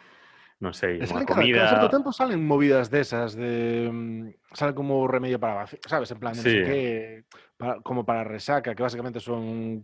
non 0.61 0.77
sei, 0.77 1.01
E 1.01 1.09
unha 1.09 1.25
salen 1.25 1.25
cada, 1.25 1.41
cada 1.41 1.49
comida. 1.49 1.65
certo 1.73 1.89
tempo 1.89 2.13
salen 2.13 2.39
movidas 2.45 2.93
desas 2.93 3.33
de 3.33 3.89
mm, 3.89 4.53
sale 4.53 4.77
como 4.77 5.09
remedio 5.09 5.41
para 5.41 5.65
vaci- 5.65 5.81
sabes, 5.89 6.13
en 6.13 6.19
plan 6.21 6.37
de 6.37 6.45
no 6.45 6.49
sé 6.49 6.61
Sí. 6.61 6.63
qué, 6.63 6.85
para- 7.57 7.81
como 7.81 8.05
para 8.05 8.21
resaca, 8.23 8.77
que 8.77 8.85
básicamente 8.85 9.17
son 9.19 9.81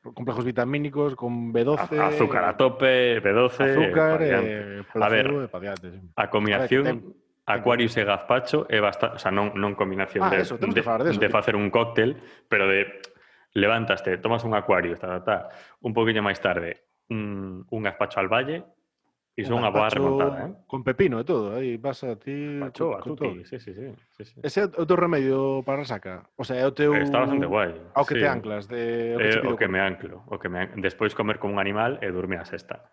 complejos 0.00 0.44
vitamínicos 0.44 1.12
con 1.14 1.52
B12, 1.52 2.00
A- 2.00 2.08
azúcar 2.08 2.44
a 2.48 2.56
tope, 2.56 3.20
B12, 3.20 3.60
azúcar, 3.68 4.22
eh, 4.24 4.82
A 4.96 5.08
ver, 5.12 5.26
e 5.28 5.60
diante, 5.60 5.86
sí. 5.92 6.00
A 6.16 6.30
combinación 6.32 6.84
ten- 6.84 7.02
Aquarius 7.46 7.94
e 7.94 8.02
gazpacho 8.02 8.66
é 8.72 8.80
bastante, 8.82 9.16
o 9.16 9.20
sea, 9.22 9.30
non, 9.30 9.52
non 9.54 9.76
combinación 9.78 10.26
Ah, 10.26 10.32
de, 10.34 10.42
eso, 10.42 10.56
de, 10.58 10.66
que 10.66 10.80
de 10.80 10.82
eso, 10.82 11.20
de 11.20 11.28
facer 11.30 11.54
un 11.54 11.68
cóctel, 11.70 12.16
pero 12.50 12.66
de 12.66 12.88
levantaste, 13.54 14.18
tomas 14.18 14.42
un 14.48 14.56
Aquarius, 14.56 14.98
ta, 14.98 15.20
ta, 15.20 15.22
ta, 15.22 15.36
un 15.84 15.92
poquinho 15.94 16.24
máis 16.24 16.40
tarde, 16.42 16.88
un, 17.12 17.62
un 17.68 17.80
gazpacho 17.84 18.18
al 18.18 18.26
valle, 18.32 18.64
Iso 19.36 19.52
unha 19.52 19.68
boa 19.68 19.92
remontada, 19.92 20.48
eh? 20.48 20.64
Con 20.64 20.80
pepino 20.80 21.20
e 21.20 21.24
todo, 21.28 21.52
¿eh? 21.52 21.60
aí 21.60 21.70
vas 21.76 22.00
a 22.08 22.16
ti... 22.16 22.56
Pacho, 22.56 22.96
a 22.96 23.04
tuti, 23.04 23.44
sí, 23.44 23.60
sí, 23.60 23.76
sí, 23.76 23.92
sí, 24.16 24.22
sí. 24.24 24.36
Ese 24.40 24.64
é 24.64 24.80
o 24.80 24.88
teu 24.88 24.96
remedio 24.96 25.60
para 25.60 25.84
a 25.84 25.88
saca? 25.88 26.24
O 26.40 26.44
sea, 26.48 26.56
é 26.56 26.64
o 26.64 26.72
teu... 26.72 26.96
Está 26.96 27.20
bastante 27.20 27.44
guai. 27.44 27.76
Ao 27.92 28.08
que 28.08 28.16
sí. 28.16 28.24
te 28.24 28.28
anclas? 28.32 28.64
De... 28.64 29.12
O 29.12 29.20
que, 29.20 29.28
eh, 29.28 29.44
o 29.44 29.54
que 29.60 29.68
me 29.68 29.84
anclo. 29.84 30.24
O 30.32 30.40
que 30.40 30.48
me... 30.48 30.72
Despois 30.80 31.12
comer 31.12 31.36
como 31.36 31.52
un 31.52 31.60
animal 31.60 32.00
eh, 32.00 32.08
e 32.08 32.16
dormir 32.16 32.40
a 32.40 32.48
sexta. 32.48 32.88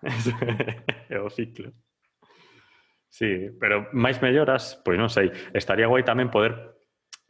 é 1.07 1.15
o 1.23 1.31
ciclo. 1.31 1.71
Sí, 3.07 3.47
pero 3.55 3.87
máis 3.95 4.19
melloras, 4.19 4.83
pois 4.83 4.99
non 4.99 5.07
sei. 5.07 5.31
Estaría 5.55 5.87
guai 5.87 6.03
tamén 6.03 6.27
poder 6.27 6.75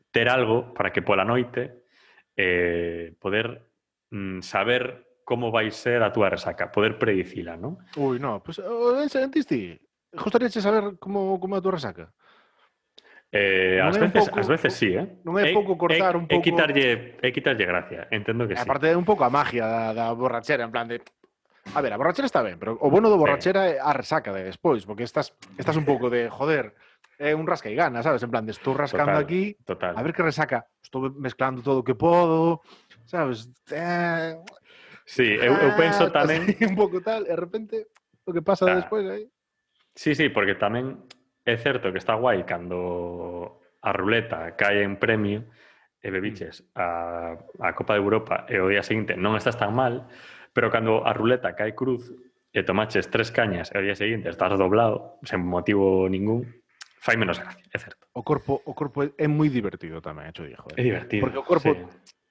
ter 0.09 0.25
algo 0.25 0.73
para 0.73 0.89
que 0.89 1.05
pola 1.05 1.21
noite 1.21 1.85
eh, 2.33 3.13
poder 3.21 3.61
mm, 4.09 4.41
saber 4.41 5.05
como 5.23 5.51
vai 5.51 5.71
ser 5.71 6.03
a 6.03 6.11
túa 6.11 6.29
resaca, 6.29 6.69
poder 6.71 6.99
predicila, 6.99 7.55
non? 7.55 7.79
Ui, 7.95 8.19
no, 8.19 8.43
pues, 8.43 8.59
o, 8.59 8.99
en 9.01 9.07
sentisti, 9.09 9.73
gustaría 10.11 10.51
saber 10.51 10.99
como, 10.99 11.39
como 11.39 11.55
é 11.55 11.59
a 11.59 11.63
tua 11.63 11.75
resaca? 11.79 12.11
Eh, 13.33 13.81
Non 13.81 13.97
é 13.97 14.05
un 14.05 14.13
veces, 14.13 14.29
pouco- 14.29 14.37
ás 14.37 14.47
veces 14.51 14.71
sí, 14.77 14.93
eh? 14.93 15.07
non 15.25 15.41
é 15.41 15.49
pouco 15.49 15.73
cortar 15.73 16.13
é, 16.13 16.19
un 16.21 16.29
É 16.29 16.37
pouco- 16.37 16.45
quitarlle, 16.45 17.17
é 17.17 17.29
quitarlle 17.33 17.65
gracia, 17.65 18.05
entendo 18.13 18.45
que 18.45 18.53
E 18.53 18.59
sí. 18.59 18.61
aparte 18.61 18.93
é 18.93 18.95
un 18.99 19.07
pouco 19.07 19.25
a 19.25 19.31
magia 19.33 19.65
da, 19.65 19.83
da 19.97 20.05
borrachera, 20.13 20.61
en 20.67 20.71
plan 20.71 20.85
de... 20.85 21.01
A 21.73 21.81
ver, 21.81 21.89
a 21.89 21.97
borrachera 21.97 22.29
está 22.29 22.45
ben, 22.45 22.61
pero 22.61 22.77
o 22.77 22.87
bueno 22.93 23.09
do 23.09 23.17
borrachera 23.17 23.65
é 23.65 23.81
a 23.81 23.89
resaca 23.89 24.29
de 24.29 24.45
despois, 24.45 24.85
porque 24.85 25.01
estás, 25.01 25.33
estás 25.57 25.73
un 25.73 25.87
pouco 25.87 26.13
de, 26.13 26.29
joder, 26.29 26.77
é 27.17 27.33
un 27.33 27.49
rasca 27.49 27.71
e 27.71 27.73
gana, 27.73 28.05
sabes? 28.05 28.21
En 28.21 28.29
plan 28.29 28.45
de, 28.45 28.53
estou 28.53 28.77
rascando 28.77 29.17
Total. 29.17 29.25
aquí, 29.25 29.57
Total. 29.65 29.97
a 29.97 30.01
ver 30.05 30.13
que 30.13 30.21
resaca, 30.21 30.69
estou 30.85 31.09
mezclando 31.17 31.65
todo 31.65 31.81
o 31.81 31.85
que 31.87 31.97
podo, 31.97 32.61
sabes? 33.09 33.49
Eh, 33.73 34.37
Sí, 35.05 35.35
eu, 35.35 35.53
eu 35.53 35.71
ah, 35.71 35.77
penso 35.77 36.07
tamén... 36.11 36.47
Así, 36.47 36.63
un 36.69 36.75
pouco 36.79 37.03
tal, 37.03 37.27
e 37.27 37.33
de 37.33 37.39
repente 37.39 37.75
o 38.23 38.31
que 38.31 38.41
pasa 38.41 38.71
ah. 38.71 38.79
despois 38.79 39.03
aí. 39.07 39.27
Sí, 39.95 40.15
sí, 40.15 40.29
porque 40.31 40.55
tamén 40.55 41.03
é 41.43 41.55
certo 41.59 41.91
que 41.91 41.99
está 41.99 42.15
guai 42.15 42.47
cando 42.47 43.59
a 43.83 43.91
ruleta 43.91 44.55
cae 44.55 44.81
en 44.81 44.95
premio 44.95 45.43
e 45.99 46.07
bebiches 46.11 46.63
mm. 46.63 46.79
a, 46.79 46.87
a 47.59 47.69
Copa 47.75 47.93
de 47.93 48.01
Europa 48.01 48.47
e 48.47 48.59
o 48.63 48.71
día 48.71 48.83
seguinte 48.83 49.19
non 49.19 49.35
estás 49.35 49.59
tan 49.59 49.75
mal, 49.75 50.07
pero 50.55 50.71
cando 50.71 51.03
a 51.03 51.11
ruleta 51.11 51.55
cae 51.55 51.75
cruz 51.75 52.11
e 52.55 52.63
tomaches 52.63 53.11
tres 53.11 53.29
cañas 53.29 53.69
e 53.75 53.77
o 53.77 53.83
día 53.83 53.95
seguinte 53.95 54.31
estás 54.31 54.55
doblado, 54.55 55.19
sen 55.27 55.43
motivo 55.43 56.07
ningún, 56.07 56.47
fai 57.03 57.19
menos 57.19 57.43
gracia, 57.43 57.67
é 57.67 57.77
certo. 57.77 58.07
O 58.15 58.23
corpo, 58.23 58.63
o 58.63 58.71
corpo 58.71 59.03
é 59.03 59.27
moi 59.27 59.51
divertido 59.51 59.99
tamén, 59.99 60.31
hecho 60.31 60.47
dixo. 60.47 60.63
Eh. 60.73 60.79
É 60.79 60.83
divertido. 60.87 61.23
Porque 61.27 61.39
o 61.41 61.45
corpo 61.47 61.75
sí. 61.75 61.81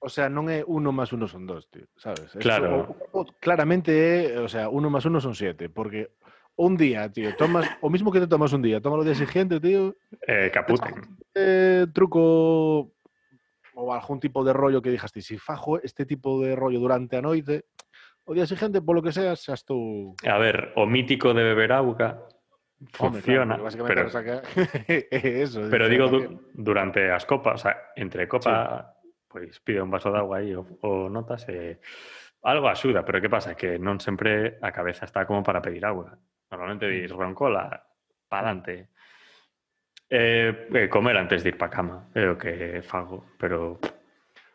O 0.03 0.09
sea, 0.11 0.27
non 0.27 0.51
é 0.51 0.59
uno 0.67 0.91
máis 0.91 1.15
uno 1.15 1.31
son 1.31 1.47
dos, 1.47 1.71
tío, 1.71 1.87
sabes? 1.95 2.35
Eso, 2.35 2.43
Claro. 2.43 2.91
o 3.15 3.23
claramente 3.39 3.95
é, 3.95 4.35
o 4.43 4.51
sea, 4.51 4.67
uno 4.67 4.91
máis 4.91 5.07
uno 5.07 5.23
son 5.23 5.31
siete, 5.31 5.71
porque 5.71 6.11
un 6.59 6.75
día, 6.75 7.07
tío, 7.07 7.31
tomas 7.39 7.63
o 7.79 7.87
mismo 7.87 8.11
que 8.11 8.19
te 8.19 8.27
tomas 8.27 8.51
un 8.51 8.61
día, 8.61 8.83
tómalo 8.83 9.01
o 9.01 9.07
día 9.07 9.15
siguiente, 9.15 9.63
tío, 9.63 9.95
Eh, 10.27 10.51
caputen. 10.51 11.15
eh, 11.33 11.87
truco 11.95 12.91
ou 13.73 13.87
algún 13.89 14.19
tipo 14.19 14.43
de 14.45 14.51
rollo 14.53 14.83
que 14.83 14.91
dijaste, 14.91 15.23
si 15.23 15.39
fajo 15.39 15.79
este 15.81 16.05
tipo 16.05 16.37
de 16.43 16.53
rollo 16.53 16.77
durante 16.83 17.15
a 17.17 17.23
noite, 17.23 17.65
o 18.27 18.35
día 18.35 18.45
siguiente, 18.45 18.83
polo 18.83 19.01
que 19.01 19.15
sea, 19.15 19.33
xa 19.39 19.55
estou... 19.55 20.13
A 20.27 20.37
ver, 20.37 20.75
o 20.77 20.83
mítico 20.85 21.31
de 21.33 21.41
beber 21.47 21.71
auga 21.73 22.21
Home, 22.99 23.23
funciona, 23.23 23.55
claro, 23.55 23.63
porque 23.63 23.81
básicamente 23.81 24.43
pero, 25.07 25.07
eso. 25.47 25.61
pero 25.71 25.87
digo 25.87 26.11
du 26.11 26.19
durante 26.53 27.07
as 27.09 27.23
copas, 27.25 27.63
o 27.63 27.71
sea, 27.71 27.79
entre 27.95 28.27
copa, 28.27 28.92
pois 29.33 29.57
pide 29.65 29.81
un 29.81 29.89
vaso 29.89 30.13
de 30.13 30.21
agua 30.21 30.37
aí 30.37 30.53
o, 30.53 30.61
o 30.85 31.09
notas 31.09 31.49
e 31.49 31.81
algo 32.45 32.69
axuda, 32.69 33.01
pero 33.01 33.17
que 33.17 33.33
pasa? 33.33 33.57
Que 33.57 33.81
non 33.81 33.97
sempre 33.97 34.61
a 34.61 34.69
cabeza 34.69 35.09
está 35.09 35.25
como 35.25 35.41
para 35.41 35.63
pedir 35.65 35.81
agua. 35.89 36.13
Normalmente 36.53 36.85
mm. 36.85 36.93
dis 36.93 37.09
roncola, 37.09 37.65
mm. 37.65 38.29
palante. 38.29 38.93
Eh, 40.13 40.69
eh, 40.69 40.87
comer 40.93 41.17
antes 41.17 41.41
de 41.41 41.49
ir 41.49 41.57
pa 41.57 41.73
cama, 41.73 42.13
é 42.13 42.29
o 42.29 42.37
que 42.37 42.85
fago, 42.85 43.25
pero... 43.41 43.81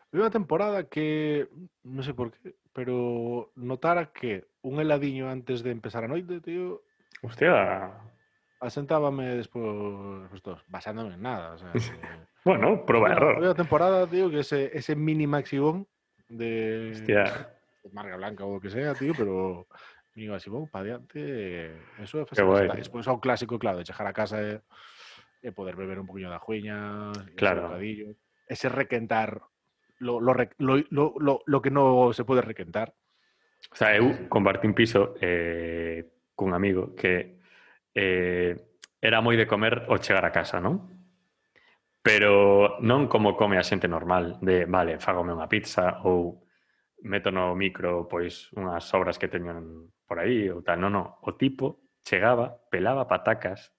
Houve 0.09 0.23
unha 0.23 0.31
temporada 0.31 0.87
que, 0.87 1.51
non 1.83 2.07
sei 2.07 2.15
por 2.15 2.31
qué, 2.31 2.55
pero 2.71 3.51
notara 3.59 4.15
que 4.15 4.47
un 4.63 4.79
heladiño 4.79 5.27
antes 5.27 5.59
de 5.59 5.75
empezar 5.75 6.07
a 6.07 6.11
noite, 6.11 6.39
tío... 6.39 6.87
Hostia, 7.19 7.91
asentábame 8.59 9.35
despois, 9.35 10.29
pues, 10.41 10.57
basándome 10.67 11.13
en 11.15 11.21
nada, 11.21 11.53
o 11.53 11.57
sea, 11.57 11.71
bueno, 12.45 12.85
proba 12.85 13.07
Había- 13.07 13.17
error. 13.17 13.35
Había 13.37 13.53
temporada, 13.53 14.07
tío, 14.07 14.29
que 14.29 14.39
ese, 14.39 14.71
ese 14.77 14.95
mini 14.95 15.27
maxibón 15.27 15.87
de, 16.27 16.91
Hostia, 16.93 17.23
de 17.83 17.89
marca 17.93 18.17
blanca 18.17 18.45
o 18.45 18.59
que 18.59 18.69
sea, 18.69 18.93
tío, 18.93 19.13
pero 19.17 19.67
mini 20.15 20.29
maxibón 20.29 20.67
pa 20.67 20.83
diante, 20.83 21.71
eso 21.99 22.25
Qué 22.25 22.41
guai. 22.43 22.67
Despois 22.75 23.07
ao 23.07 23.19
clásico, 23.19 23.57
claro, 23.57 23.77
de 23.79 23.85
chegar 23.87 24.07
a 24.07 24.13
casa 24.13 24.41
e, 24.43 24.59
e 25.41 25.51
poder 25.55 25.75
beber 25.79 25.99
un 25.99 26.07
poquinho 26.07 26.29
de 26.29 26.35
ajuiña, 26.35 27.11
Claro. 27.39 27.79
ese 28.49 28.67
requentar 28.67 29.39
lo, 29.99 30.19
lo, 30.19 30.33
lo, 30.57 30.75
lo, 30.89 31.13
lo, 31.19 31.39
lo 31.45 31.61
que 31.61 31.71
no 31.71 32.11
se 32.13 32.23
pode 32.25 32.41
requentar. 32.41 32.91
O 33.71 33.75
sea, 33.75 33.91
eu 33.95 34.27
compartí 34.31 34.67
un 34.67 34.73
piso 34.75 35.15
eh, 35.19 36.07
cun 36.35 36.55
amigo 36.55 36.95
que 36.95 37.38
eh, 37.95 38.55
era 38.99 39.23
moi 39.23 39.39
de 39.39 39.47
comer 39.47 39.87
ao 39.87 40.01
chegar 40.01 40.25
a 40.27 40.35
casa, 40.35 40.59
non? 40.59 40.83
Pero 41.99 42.79
non 42.83 43.11
como 43.11 43.35
come 43.35 43.59
a 43.59 43.63
xente 43.63 43.87
normal, 43.87 44.39
de, 44.39 44.63
vale, 44.67 44.99
fágome 45.03 45.35
unha 45.35 45.51
pizza 45.51 46.03
ou 46.07 46.47
meto 47.03 47.31
no 47.31 47.55
micro 47.55 48.07
pois 48.11 48.51
unhas 48.55 48.83
sobras 48.87 49.15
que 49.15 49.31
teñen 49.31 49.91
por 50.07 50.19
aí 50.19 50.51
ou 50.51 50.63
tal. 50.63 50.79
Non, 50.79 50.91
non. 50.91 51.05
O 51.23 51.35
tipo 51.35 51.83
chegaba, 52.03 52.59
pelaba 52.71 53.07
patacas, 53.07 53.71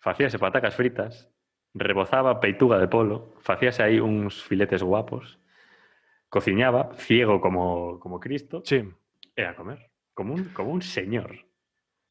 facíase 0.00 0.40
patacas 0.40 0.74
fritas, 0.74 1.28
rebozaba 1.74 2.40
peituga 2.40 2.80
de 2.80 2.88
polo, 2.88 3.36
facíase 3.40 3.84
aí 3.84 4.00
uns 4.00 4.42
filetes 4.42 4.82
guapos, 4.82 5.38
cociñaba, 6.28 6.94
ciego 6.96 7.40
como, 7.40 8.00
como 8.00 8.20
Cristo, 8.20 8.62
sí. 8.64 8.82
e 9.36 9.42
a 9.44 9.54
comer, 9.54 9.90
como 10.14 10.34
un, 10.34 10.50
como 10.56 10.72
un 10.72 10.82
señor. 10.82 11.49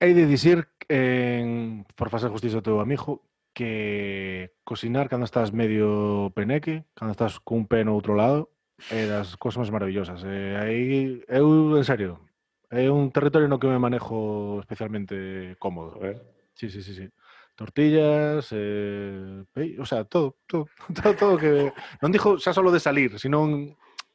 Hei 0.01 0.13
de 0.13 0.25
dicir, 0.25 0.69
en, 0.87 1.85
por 1.99 2.09
facer 2.09 2.31
justicia 2.31 2.55
ao 2.55 2.63
teu 2.63 2.79
amigo, 2.79 3.27
que 3.51 4.55
cocinar 4.63 5.11
cando 5.11 5.27
estás 5.27 5.51
medio 5.51 6.31
peneque, 6.31 6.87
cando 6.95 7.11
estás 7.11 7.35
cun 7.43 7.67
pé 7.67 7.83
no 7.83 7.99
outro 7.99 8.15
lado, 8.15 8.47
é 8.87 9.03
das 9.11 9.35
cousas 9.35 9.59
máis 9.59 9.75
maravillosas. 9.75 10.23
E 10.23 10.55
aí, 10.55 11.19
eu, 11.27 11.75
en 11.75 11.83
serio, 11.83 12.23
é 12.71 12.87
un 12.87 13.11
territorio 13.11 13.51
no 13.51 13.59
que 13.59 13.67
me 13.67 13.75
manejo 13.75 14.63
especialmente 14.63 15.59
cómodo. 15.59 15.99
Eh? 16.07 16.15
Sí, 16.55 16.71
sí, 16.71 16.79
sí, 16.79 16.95
sí. 16.95 17.11
Tortillas, 17.59 18.55
eh, 18.55 19.43
o 19.83 19.83
sea, 19.83 20.07
todo, 20.07 20.39
todo, 20.47 20.71
todo, 20.95 21.11
todo 21.19 21.33
que... 21.35 21.75
Non 21.99 22.15
dixo 22.15 22.39
xa 22.39 22.55
solo 22.55 22.71
de 22.71 22.79
salir, 22.79 23.19
sino 23.19 23.43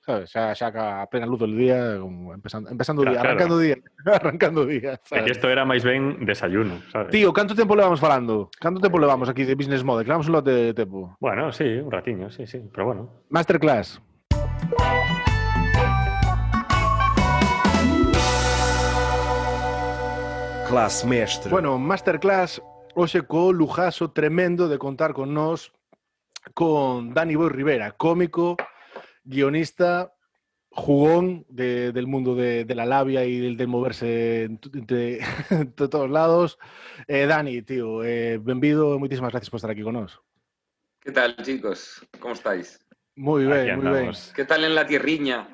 sabes, 0.05 0.31
xa 0.31 0.69
ca 0.73 1.03
a 1.03 1.07
plena 1.09 1.25
luz 1.27 1.41
del 1.41 1.57
día, 1.57 1.97
como 1.99 2.35
empezando, 2.35 2.69
empezando 2.71 3.03
o 3.03 3.05
día, 3.05 3.15
Claro, 3.21 3.29
arrancando 3.29 3.59
día, 3.59 3.77
arrancando 4.07 4.67
día, 4.67 5.01
sabes? 5.05 5.31
isto 5.33 5.49
era 5.49 5.65
máis 5.65 5.81
ben 5.85 6.25
desayuno, 6.29 6.81
sabes? 6.93 7.09
Tío, 7.11 7.33
canto 7.33 7.55
tempo 7.57 7.73
levamos 7.75 8.01
falando? 8.01 8.51
Canto 8.61 8.81
tempo 8.81 8.99
levamos 9.01 9.29
aquí 9.29 9.45
de 9.45 9.55
Business 9.57 9.83
Mode? 9.83 10.05
Clavamos 10.05 10.29
un 10.29 10.35
lote 10.37 10.51
de 10.53 10.75
tempo. 10.75 11.17
Bueno, 11.21 11.53
sí, 11.53 11.65
un 11.65 11.91
ratiño, 11.91 12.29
sí, 12.31 12.47
sí, 12.47 12.61
pero 12.73 12.87
bueno. 12.87 13.25
Masterclass. 13.31 14.01
Classe 20.69 21.07
mestre. 21.07 21.51
Bueno, 21.51 21.79
Masterclass 21.79 22.61
hoxe 22.95 23.23
co 23.27 23.53
lujazo 23.53 24.11
tremendo 24.13 24.69
de 24.69 24.79
contar 24.79 25.13
con 25.13 25.35
nós 25.35 25.73
con 26.55 27.15
Dani 27.15 27.37
Boy 27.37 27.49
Rivera, 27.51 27.93
cómico, 27.93 28.57
guionista, 29.25 30.15
jugón 30.71 31.45
de- 31.49 31.93
del 31.93 32.07
mundo 32.07 32.35
de, 32.35 32.65
de 32.65 32.75
la 32.75 32.85
labia 32.87 33.25
y 33.25 33.39
del 33.39 33.57
de 33.57 33.67
moverse 33.67 34.45
entre 35.51 35.89
todos 35.89 36.11
lados. 36.11 36.59
Eh, 37.09 37.27
Dani, 37.27 37.63
tío, 37.63 38.03
eh, 38.05 38.39
benvido, 38.39 38.99
moitísimas 38.99 39.31
gracias 39.33 39.51
por 39.51 39.59
estar 39.59 39.71
aquí 39.71 39.83
con 39.83 39.95
nós. 39.95 40.21
¿Qué 41.01 41.13
tal, 41.13 41.37
chicos? 41.43 42.07
¿Cómo 42.19 42.35
estáis? 42.35 42.81
Aquí 43.17 43.23
ben, 43.23 43.23
moi 43.23 43.47
ben. 43.47 43.71
andamos. 43.87 44.33
¿Qué 44.35 44.45
tal 44.45 44.65
en 44.65 44.75
la 44.75 44.87
tierriña? 44.87 45.47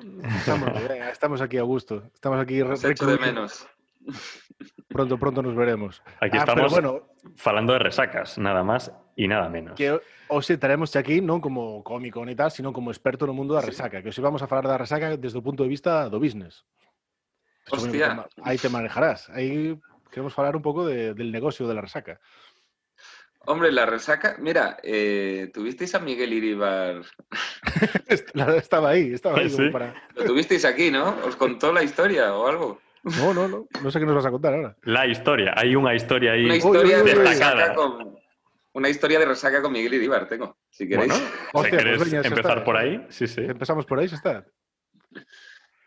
Estamos, 1.11 1.41
aquí 1.45 1.57
a 1.57 1.61
gusto. 1.63 2.03
Estamos 2.13 2.39
aquí 2.39 2.61
Os 2.61 2.83
echo 2.83 3.05
de 3.05 3.19
menos. 3.19 3.67
Pronto, 4.87 5.19
pronto 5.19 5.43
nos 5.43 5.55
veremos. 5.55 6.01
Aquí 6.19 6.37
Ah, 6.37 6.43
pero 6.45 6.65
estamos 6.65 6.71
bueno, 6.71 7.07
falando 7.35 7.73
de 7.73 7.79
resacas, 7.79 8.37
nada 8.39 8.63
más 8.63 8.91
y 9.15 9.27
nada 9.27 9.47
menos. 9.49 9.75
que 9.77 9.99
hoxe 10.31 10.55
estaremos 10.55 10.95
aquí 10.95 11.19
non 11.19 11.43
como 11.43 11.83
cómico 11.83 12.23
ni 12.23 12.33
tal, 12.39 12.49
sino 12.55 12.71
como 12.71 12.89
experto 12.89 13.27
no 13.27 13.35
mundo 13.35 13.53
da 13.53 13.61
Sí. 13.61 13.75
resaca, 13.75 13.99
que 14.01 14.09
hoxe 14.09 14.23
vamos 14.23 14.39
a 14.41 14.47
falar 14.47 14.63
da 14.65 14.79
resaca 14.79 15.13
desde 15.19 15.37
o 15.37 15.43
punto 15.43 15.61
de 15.63 15.69
vista 15.69 16.07
do 16.07 16.17
business. 16.23 16.63
Hostia. 17.69 18.25
Aí 18.41 18.57
te 18.57 18.69
manejarás. 18.71 19.29
Aí 19.29 19.75
queremos 20.09 20.33
falar 20.33 20.55
un 20.55 20.63
pouco 20.63 20.87
de- 20.87 21.13
del 21.13 21.31
negocio 21.31 21.67
de 21.67 21.75
la 21.75 21.81
resaca. 21.83 22.19
Hombre, 23.45 23.71
la 23.71 23.85
resaca. 23.85 24.35
Mira, 24.39 24.77
eh, 24.83 25.49
¿tuvisteis 25.53 25.93
a 25.95 25.99
Miguel 25.99 26.31
Iribar? 26.33 27.01
La- 28.33 28.55
estaba 28.57 28.89
ahí, 28.91 29.13
estaba 29.13 29.39
ahí 29.39 29.49
como 29.51 29.71
para... 29.71 29.93
Lo 30.15 30.23
tuvisteis 30.25 30.63
aquí, 30.65 30.91
¿no? 30.91 31.17
¿Os 31.25 31.35
contó 31.35 31.73
la 31.73 31.81
historia 31.83 32.35
o 32.35 32.47
algo? 32.47 32.79
No, 33.03 33.33
no, 33.33 33.47
no, 33.47 33.65
no 33.81 33.89
sé 33.91 33.99
qué 33.99 34.05
nos 34.05 34.13
vas 34.15 34.27
a 34.27 34.31
contar 34.31 34.53
ahora. 34.53 34.75
La 34.83 35.07
historia, 35.07 35.53
hay 35.57 35.75
una 35.75 35.95
historia 35.95 36.33
ahí. 36.33 36.45
Una 36.45 36.55
historia 36.57 37.01
de 37.01 37.15
destacada. 37.15 37.73
con. 37.73 38.15
Una 38.73 38.89
historia 38.89 39.19
de 39.19 39.25
resaca 39.25 39.61
con 39.61 39.71
Miguel 39.73 39.93
Iribar 39.95 40.27
tengo, 40.29 40.57
si 40.69 40.87
queréis. 40.87 41.09
Bueno, 41.11 41.25
Hostia, 41.53 41.79
si 41.79 41.85
quieres 41.85 41.97
pues 41.97 42.13
empezar 42.13 42.51
está. 42.59 42.63
por 42.63 42.77
ahí, 42.77 43.05
sí, 43.09 43.27
sí. 43.27 43.41
Empezamos 43.41 43.85
por 43.85 43.99
aí, 43.99 44.07
xa 44.07 44.15
está. 44.15 44.45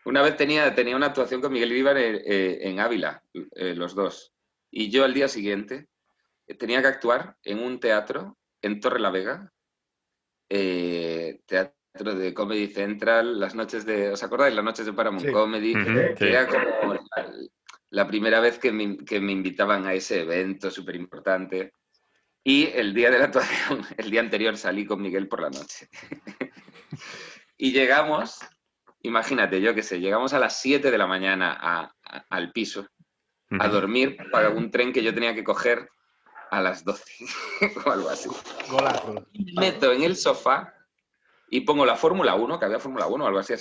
Una 0.05 0.21
vez 0.21 0.37
tenía, 0.37 0.73
tenía 0.75 0.95
una 0.95 1.07
actuación 1.07 1.41
con 1.41 1.51
Miguel 1.51 1.71
Iribar 1.71 1.97
eh, 1.97 2.21
eh, 2.25 2.57
en 2.61 2.79
Ávila, 2.79 3.23
eh, 3.33 3.73
los 3.73 3.95
dos. 3.95 4.33
Y 4.69 4.91
yo 4.91 5.03
al 5.03 5.15
día 5.15 5.27
siguiente 5.27 5.87
tenía 6.59 6.81
que 6.81 6.87
actuar 6.87 7.37
en 7.43 7.59
un 7.59 7.79
teatro 7.79 8.37
en 8.61 8.79
Torre 8.79 8.99
la 8.99 9.09
Vega, 9.09 9.51
eh, 10.49 11.41
teatro 11.47 12.13
de 12.15 12.33
Comedy 12.35 12.67
Central, 12.67 13.39
las 13.39 13.55
noches 13.55 13.83
de. 13.85 14.09
¿Os 14.11 14.21
acordáis? 14.21 14.53
Las 14.55 14.63
noches 14.65 14.85
de 14.85 14.93
Paramount 14.93 15.25
Sí. 15.25 15.31
Comedy, 15.31 15.73
que- 15.73 15.79
Ujú, 15.91 16.13
que 16.13 16.15
sí. 16.17 16.25
era 16.25 16.47
como 16.47 16.93
la, 16.93 17.31
la 17.89 18.07
primera 18.07 18.39
vez 18.41 18.59
que 18.59 18.71
me, 18.71 18.97
que 18.97 19.19
me 19.19 19.31
invitaban 19.31 19.87
a 19.87 19.93
ese 19.93 20.21
evento 20.21 20.69
súper 20.69 20.95
importante. 20.97 21.73
Y 22.47 22.67
el 22.75 22.93
día 22.93 23.09
de 23.09 23.17
la 23.17 23.25
actuación, 23.25 23.81
el 23.97 24.11
día 24.11 24.21
anterior 24.21 24.55
salí 24.55 24.85
con 24.85 25.01
Miguel 25.01 25.27
por 25.27 25.41
la 25.41 25.49
noche. 25.49 25.89
y 27.57 27.71
llegamos, 27.71 28.37
imagínate, 29.01 29.59
yo 29.61 29.73
qué 29.73 29.81
sé, 29.81 29.99
llegamos 29.99 30.31
a 30.33 30.39
las 30.39 30.61
7 30.61 30.91
de 30.91 30.97
la 30.97 31.07
mañana 31.07 31.57
a- 31.59 31.91
a- 32.03 32.25
al 32.29 32.51
piso 32.51 32.87
a 33.59 33.67
dormir 33.67 34.17
para 34.31 34.49
un 34.49 34.69
tren 34.69 34.93
que 34.93 35.01
yo 35.03 35.13
tenía 35.13 35.33
que 35.33 35.43
coger 35.43 35.89
a 36.51 36.61
las 36.61 36.83
12 36.83 37.03
o 37.85 37.91
algo 37.91 38.09
así. 38.09 38.29
Golazo. 38.69 39.25
Y 39.33 39.53
me 39.53 39.61
meto 39.71 39.91
en 39.91 40.03
el 40.03 40.15
sofá 40.15 40.71
y 41.49 41.61
pongo 41.61 41.83
la 41.85 41.95
Fórmula 41.95 42.35
1, 42.35 42.59
que 42.59 42.65
había 42.65 42.79
Fórmula 42.79 43.07
1 43.07 43.23
o 43.23 43.27
algo 43.27 43.39
así, 43.39 43.53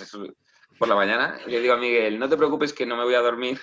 por 0.78 0.88
la 0.88 0.94
mañana, 0.94 1.38
y 1.46 1.50
le 1.50 1.60
digo 1.60 1.72
a 1.74 1.78
Miguel, 1.78 2.18
no 2.18 2.28
te 2.28 2.36
preocupes 2.36 2.72
que 2.74 2.84
no 2.84 2.96
me 2.96 3.04
voy 3.04 3.14
a 3.14 3.20
dormir. 3.20 3.58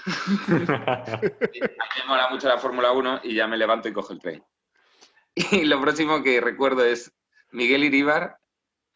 A 0.47 1.19
mí 1.21 1.60
me 1.60 2.07
mola 2.07 2.29
mucho 2.29 2.47
la 2.47 2.57
Fórmula 2.57 2.91
1 2.91 3.21
y 3.23 3.36
ya 3.36 3.47
me 3.47 3.57
levanto 3.57 3.88
y 3.89 3.93
cojo 3.93 4.13
el 4.13 4.19
tren. 4.19 4.43
Y 5.36 5.65
lo 5.65 5.80
próximo 5.82 6.24
que 6.24 6.41
recuerdo 6.41 6.84
es 6.84 7.13
Miguel 7.52 7.84
Iribar 7.84 8.38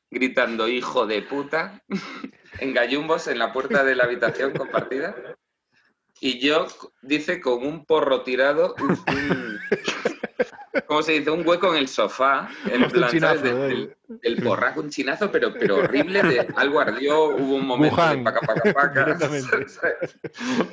gritando 0.09 0.67
hijo 0.67 1.05
de 1.05 1.21
puta 1.21 1.81
en 2.59 2.73
gallumbos 2.73 3.27
en 3.27 3.39
la 3.39 3.51
puerta 3.51 3.83
de 3.83 3.95
la 3.95 4.03
habitación 4.03 4.53
compartida. 4.53 5.15
Y 6.21 6.39
yo, 6.39 6.67
dice, 7.01 7.41
con 7.41 7.65
un 7.65 7.85
porro 7.85 8.23
tirado, 8.23 8.75
¿cómo 10.87 11.01
se 11.01 11.13
dice? 11.13 11.29
Un 11.31 11.47
hueco 11.47 11.71
en 11.73 11.77
el 11.79 11.87
sofá, 11.87 12.49
en 12.71 12.87
plan, 12.89 13.09
chinazo, 13.09 13.35
¿sabes? 13.37 13.43
De- 13.43 13.49
eh. 13.49 13.67
del, 13.67 13.95
del 14.21 14.43
porraco, 14.43 14.81
un 14.81 14.89
chinazo, 14.89 15.31
pero, 15.31 15.53
pero 15.53 15.77
horrible, 15.77 16.21
de 16.23 16.47
algo 16.55 16.79
ardió, 16.79 17.25
hubo 17.35 17.55
un 17.55 17.65
momento 17.65 17.95
Wuhan. 17.95 18.17
de 18.17 18.23
paca, 18.23 18.41
paca, 18.41 18.73
paca. 18.73 19.17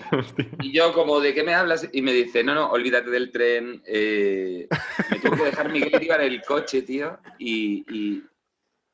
Y 0.60 0.72
yo 0.72 0.92
como, 0.92 1.20
¿de 1.20 1.34
qué 1.34 1.42
me 1.42 1.54
hablas? 1.54 1.88
Y 1.92 2.02
me 2.02 2.12
dice, 2.12 2.42
no, 2.44 2.54
no, 2.54 2.70
olvídate 2.70 3.10
del 3.10 3.30
tren. 3.30 3.82
eh, 3.86 4.68
me 5.10 5.18
tuvo 5.18 5.36
que 5.36 5.44
dejar 5.44 5.70
Miguel 5.70 5.94
Iribar 5.94 6.20
el 6.20 6.42
coche, 6.42 6.82
tío, 6.82 7.18
y, 7.38 7.84
y- 7.88 8.22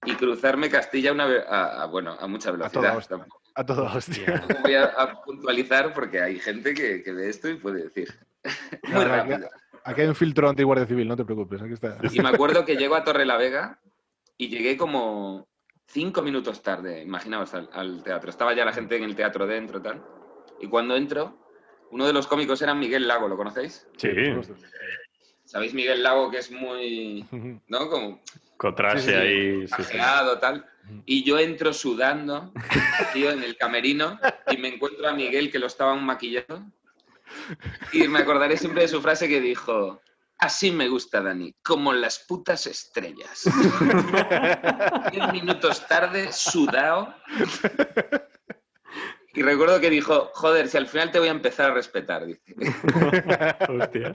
y 0.05 0.15
cruzarme 0.15 0.71
Castilla 0.71 1.11
una 1.13 1.25
a, 1.25 1.83
a, 1.83 1.87
bueno, 1.87 2.17
a 2.21 2.27
mucha 2.29 2.51
toda 2.53 2.71
velocidad. 2.93 3.09
Tampoco 3.09 3.43
A 3.57 3.67
todo 3.67 3.85
hostia. 3.93 4.45
voy 4.63 4.75
a, 4.75 4.85
a 4.85 5.23
puntualizar 5.25 5.93
porque 5.93 6.21
hay 6.23 6.39
gente 6.39 6.73
que, 6.73 7.03
que 7.03 7.13
ve 7.13 7.29
esto 7.29 7.49
y 7.49 7.57
puede 7.57 7.83
decir. 7.85 8.09
Muy 8.85 9.05
rápido. 9.05 9.49
Aquí 9.89 10.03
hay 10.03 10.09
un 10.09 10.15
filtro 10.15 10.49
anti-guardia 10.49 10.87
civil, 10.87 11.09
no 11.09 11.17
te 11.17 11.25
preocupes, 11.25 11.63
aquí 11.63 11.73
está. 11.73 11.99
Y 12.13 12.21
me 12.21 12.29
acuerdo 12.29 12.65
que 12.65 12.77
llego 12.77 12.95
a 12.95 13.05
Torre 13.05 13.25
la 13.25 13.37
Vega 13.37 13.81
y 14.37 14.49
llegué 14.49 14.77
como 14.77 15.49
cinco 15.87 16.23
minutos 16.23 16.63
tarde, 16.63 17.03
imaginaos, 17.03 17.55
al, 17.55 17.69
al 17.73 18.03
teatro. 18.03 18.31
Estaba 18.31 18.55
ya 18.55 18.65
la 18.65 18.73
gente 18.73 18.97
en 18.97 19.05
el 19.05 19.17
teatro 19.17 19.47
dentro 19.47 19.81
tal. 19.81 20.05
Y 20.61 20.67
cuando 20.67 20.97
entro, 20.97 21.39
uno 21.91 22.07
de 22.07 22.13
los 22.13 22.27
cómicos 22.27 22.61
era 22.63 22.75
Miguel 22.75 23.09
Lago, 23.09 23.29
¿lo 23.29 23.37
conocéis? 23.37 23.89
Sí. 23.97 24.11
¿Sabéis 25.45 25.73
Miguel 25.73 26.03
Lago 26.03 26.31
que 26.31 26.39
es 26.39 26.51
muy. 26.51 27.25
¿no? 27.69 27.89
Como 27.89 28.21
Cotrase 28.59 29.01
Sí, 29.01 29.07
sí, 29.07 29.13
sí. 29.13 29.17
ahí. 29.17 29.69
Sí, 29.69 29.83
sí. 29.85 29.99
tal. 30.41 30.67
Y 31.07 31.23
yo 31.23 31.39
entro 31.39 31.73
sudando, 31.73 32.53
tío, 33.13 33.31
en 33.31 33.43
el 33.43 33.57
camerino 33.57 34.19
y 34.51 34.57
me 34.57 34.69
encuentro 34.69 35.07
a 35.09 35.13
Miguel 35.13 35.51
que 35.51 35.59
lo 35.59 35.67
estaban 35.67 36.05
maquillando. 36.05 36.65
Y 37.93 38.09
me 38.09 38.21
acordaré 38.21 38.57
siempre 38.57 38.83
de 38.83 38.89
su 38.89 39.01
frase 39.01 39.29
que 39.29 39.41
dijo, 39.41 40.01
así 40.39 40.71
me 40.71 40.89
gusta 40.89 41.21
Dani, 41.21 41.55
como 41.63 41.93
las 41.93 42.25
putas 42.29 42.67
estrellas. 42.67 43.45
Diez 45.13 45.33
minutos 45.33 45.87
tarde, 45.87 46.33
sudado. 46.33 47.15
Y 49.35 49.43
recuerdo 49.43 49.81
que 49.81 49.91
dijo, 49.91 50.31
joder, 50.35 50.69
si 50.69 50.77
al 50.77 50.87
final 50.87 51.11
te 51.11 51.19
voy 51.19 51.29
a 51.29 51.33
empezar 51.33 51.71
a 51.71 51.75
respetar, 51.75 52.27
dice. 52.27 52.55
Hostia. 53.69 54.13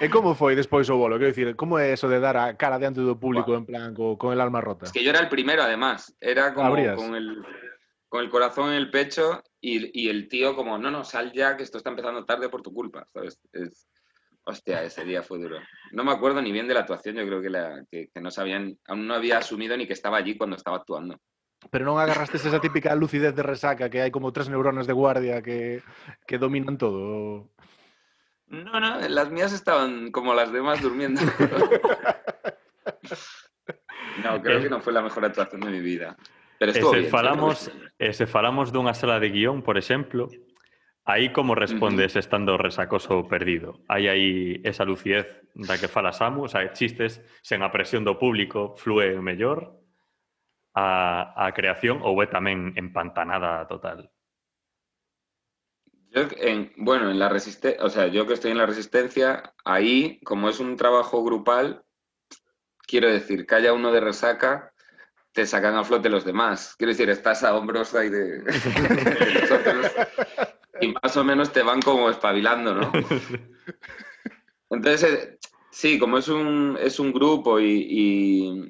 E 0.00 0.12
como 0.12 0.34
foi 0.36 0.52
despois 0.52 0.90
o 0.92 0.96
bolo? 1.00 1.16
Quero 1.16 1.32
dicir, 1.32 1.56
como 1.56 1.80
é 1.80 1.96
eso 1.96 2.04
de 2.08 2.20
dar 2.20 2.36
a 2.36 2.52
cara 2.52 2.76
diante 2.76 3.00
do 3.00 3.16
público 3.16 3.56
en 3.56 3.64
plan 3.64 3.96
co, 3.96 4.20
con 4.20 4.32
el 4.32 4.40
alma 4.40 4.60
rota? 4.60 4.84
Es 4.84 4.92
que 4.92 5.00
yo 5.00 5.08
era 5.08 5.20
el 5.20 5.32
primero, 5.32 5.62
además. 5.62 6.12
Era 6.20 6.52
como 6.52 6.68
Habrías. 6.68 6.96
con 6.96 7.14
el, 7.16 7.40
con 8.10 8.20
el 8.24 8.28
corazón 8.28 8.70
en 8.70 8.76
el 8.76 8.90
pecho 8.90 9.40
y, 9.60 9.88
y 9.98 10.08
el 10.10 10.28
tío 10.28 10.56
como, 10.56 10.76
no, 10.76 10.90
no, 10.90 11.04
sal 11.04 11.32
ya, 11.32 11.56
que 11.56 11.62
esto 11.62 11.78
está 11.78 11.90
empezando 11.90 12.24
tarde 12.26 12.48
por 12.48 12.60
tu 12.60 12.74
culpa, 12.74 13.06
¿sabes? 13.14 13.40
Es- 13.52 13.86
hostia, 14.42 14.82
ese 14.82 15.04
día 15.04 15.22
fue 15.22 15.38
duro. 15.38 15.58
No 15.92 16.02
me 16.02 16.10
acuerdo 16.10 16.42
ni 16.42 16.50
bien 16.50 16.66
de 16.66 16.74
la 16.74 16.80
actuación, 16.80 17.14
yo 17.14 17.24
creo 17.24 17.40
que, 17.40 17.50
la, 17.50 17.84
que, 17.88 18.08
que 18.12 18.20
no 18.20 18.32
sabían, 18.32 18.76
aún 18.88 19.06
no 19.06 19.14
había 19.14 19.38
asumido 19.38 19.76
ni 19.76 19.86
que 19.86 19.92
estaba 19.92 20.16
allí 20.16 20.36
cuando 20.36 20.56
estaba 20.56 20.78
actuando. 20.78 21.20
Pero 21.70 21.84
non 21.86 22.00
agarrastes 22.02 22.42
esa 22.42 22.58
típica 22.58 22.96
lucidez 22.98 23.36
de 23.36 23.44
resaca 23.46 23.86
que 23.92 24.02
hai 24.02 24.10
como 24.10 24.32
tres 24.34 24.48
neuronas 24.50 24.88
de 24.90 24.96
guardia 24.96 25.38
que, 25.44 25.84
que 26.26 26.40
dominan 26.40 26.80
todo. 26.80 27.46
No, 28.50 28.80
no, 28.80 28.98
las 29.06 29.30
mías 29.30 29.52
estaban 29.54 30.10
como 30.10 30.34
las 30.34 30.50
demás 30.50 30.82
durmiendo. 30.82 31.20
No, 34.24 34.42
creo 34.42 34.60
que 34.60 34.68
no 34.68 34.80
fue 34.80 34.92
la 34.92 35.02
mejor 35.02 35.24
actuación 35.24 35.60
de 35.60 35.70
mi 35.70 35.80
vida. 35.80 36.16
Pero 36.60 36.76
E 36.76 36.84
se 36.84 37.00
bien. 37.00 37.08
falamos, 37.08 37.72
e 37.96 38.12
se 38.12 38.28
falamos 38.28 38.68
dunha 38.68 38.92
sala 38.92 39.16
de 39.16 39.32
guion, 39.32 39.64
por 39.64 39.80
exemplo, 39.80 40.28
aí 41.08 41.32
como 41.32 41.56
respondes 41.56 42.20
estando 42.20 42.60
resacoso 42.60 43.24
perdido? 43.24 43.80
Hai 43.88 44.12
aí 44.12 44.60
esa 44.60 44.84
lucidez 44.84 45.24
da 45.56 45.80
que 45.80 45.88
fala 45.88 46.12
Samu, 46.12 46.44
o 46.44 46.52
sea, 46.52 46.68
chistes 46.76 47.24
sen 47.40 47.64
a 47.64 47.72
presión 47.72 48.04
do 48.04 48.20
público 48.20 48.76
flúe 48.76 49.16
mellor 49.24 49.72
a, 50.76 51.32
a 51.32 51.48
creación 51.56 52.04
ou 52.04 52.20
é 52.20 52.28
tamén 52.28 52.76
empantanada 52.76 53.64
total? 53.64 54.12
Yo, 56.12 56.28
en, 56.44 56.76
bueno, 56.76 57.08
en 57.08 57.16
la 57.16 57.32
resistencia, 57.32 57.80
o 57.80 57.88
sea, 57.88 58.12
yo 58.12 58.28
que 58.28 58.36
estoy 58.36 58.52
en 58.52 58.60
la 58.60 58.68
resistencia, 58.68 59.56
ahí, 59.64 60.20
como 60.28 60.52
es 60.52 60.60
un 60.60 60.76
trabajo 60.76 61.24
grupal, 61.24 61.88
quiero 62.84 63.08
decir, 63.08 63.46
que 63.46 63.54
haya 63.54 63.72
uno 63.72 63.92
de 63.96 64.04
resaca, 64.04 64.69
te 65.32 65.46
sacan 65.46 65.76
a 65.76 65.84
flote 65.84 66.08
los 66.08 66.24
demás. 66.24 66.74
Quiero 66.76 66.92
decir, 66.92 67.08
estás 67.10 67.42
a 67.44 67.54
hombros 67.54 67.94
ahí 67.94 68.08
de, 68.08 68.40
de 68.42 69.40
los 69.40 69.50
otros 69.50 69.92
y 70.80 70.88
más 70.88 71.16
o 71.16 71.24
menos 71.24 71.52
te 71.52 71.62
van 71.62 71.80
como 71.80 72.10
espabilando, 72.10 72.74
¿no? 72.74 72.92
Entonces, 74.70 75.12
eh, 75.12 75.38
sí, 75.70 75.98
como 75.98 76.18
es 76.18 76.28
un, 76.28 76.78
es 76.80 76.98
un 76.98 77.12
grupo 77.12 77.60
y, 77.60 77.86
y, 77.88 78.68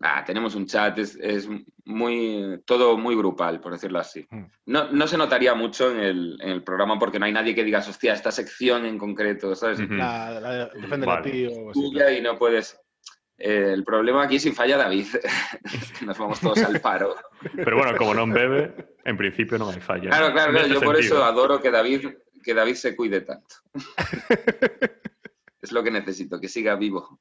ah, 0.00 0.24
tenemos 0.24 0.54
un 0.54 0.66
chat, 0.66 0.98
es, 0.98 1.16
es 1.16 1.48
muy, 1.84 2.60
todo 2.64 2.96
muy 2.96 3.14
grupal, 3.14 3.60
por 3.60 3.72
decirlo 3.72 3.98
así. 3.98 4.26
Mm. 4.30 4.44
No, 4.66 4.90
no 4.90 5.06
se 5.06 5.18
notaría 5.18 5.54
mucho 5.54 5.90
en 5.90 6.00
el, 6.00 6.38
en 6.40 6.48
el 6.48 6.64
programa 6.64 6.98
porque 6.98 7.18
no 7.18 7.26
hay 7.26 7.32
nadie 7.32 7.54
que 7.54 7.64
digas, 7.64 7.88
hostia, 7.88 8.14
esta 8.14 8.32
sección 8.32 8.86
en 8.86 8.98
concreto, 8.98 9.54
¿sabes? 9.54 9.78
La, 9.90 10.40
la, 10.40 10.66
defende 10.68 11.06
Vale. 11.06 11.28
a 11.28 11.32
ti 11.32 11.46
o 11.46 11.70
así. 11.70 12.18
y 12.18 12.20
no 12.22 12.38
puedes. 12.38 12.78
Eh, 13.42 13.72
el 13.74 13.82
problema 13.82 14.22
aquí 14.22 14.38
si 14.38 14.52
falla 14.52 14.76
David, 14.76 15.06
nos 16.06 16.16
vamos 16.16 16.38
todos 16.38 16.62
al 16.62 16.80
paro. 16.80 17.16
Pero 17.56 17.76
bueno, 17.76 17.96
como 17.98 18.14
non 18.14 18.30
bebe, 18.30 18.70
en 19.02 19.18
principio 19.18 19.58
non 19.58 19.74
hai 19.74 19.82
falla. 19.82 20.14
Claro, 20.14 20.30
claro, 20.30 20.54
claro, 20.54 20.70
Neste 20.70 20.78
yo 20.78 20.86
por 20.86 20.94
sentido. 20.94 21.18
eso 21.18 21.26
adoro 21.26 21.58
que 21.58 21.74
David, 21.74 22.22
que 22.38 22.54
David 22.54 22.78
se 22.78 22.94
cuide 22.94 23.26
tanto. 23.26 23.66
es 25.58 25.72
lo 25.74 25.82
que 25.82 25.90
necesito, 25.90 26.38
que 26.38 26.46
siga 26.46 26.78
vivo. 26.78 27.18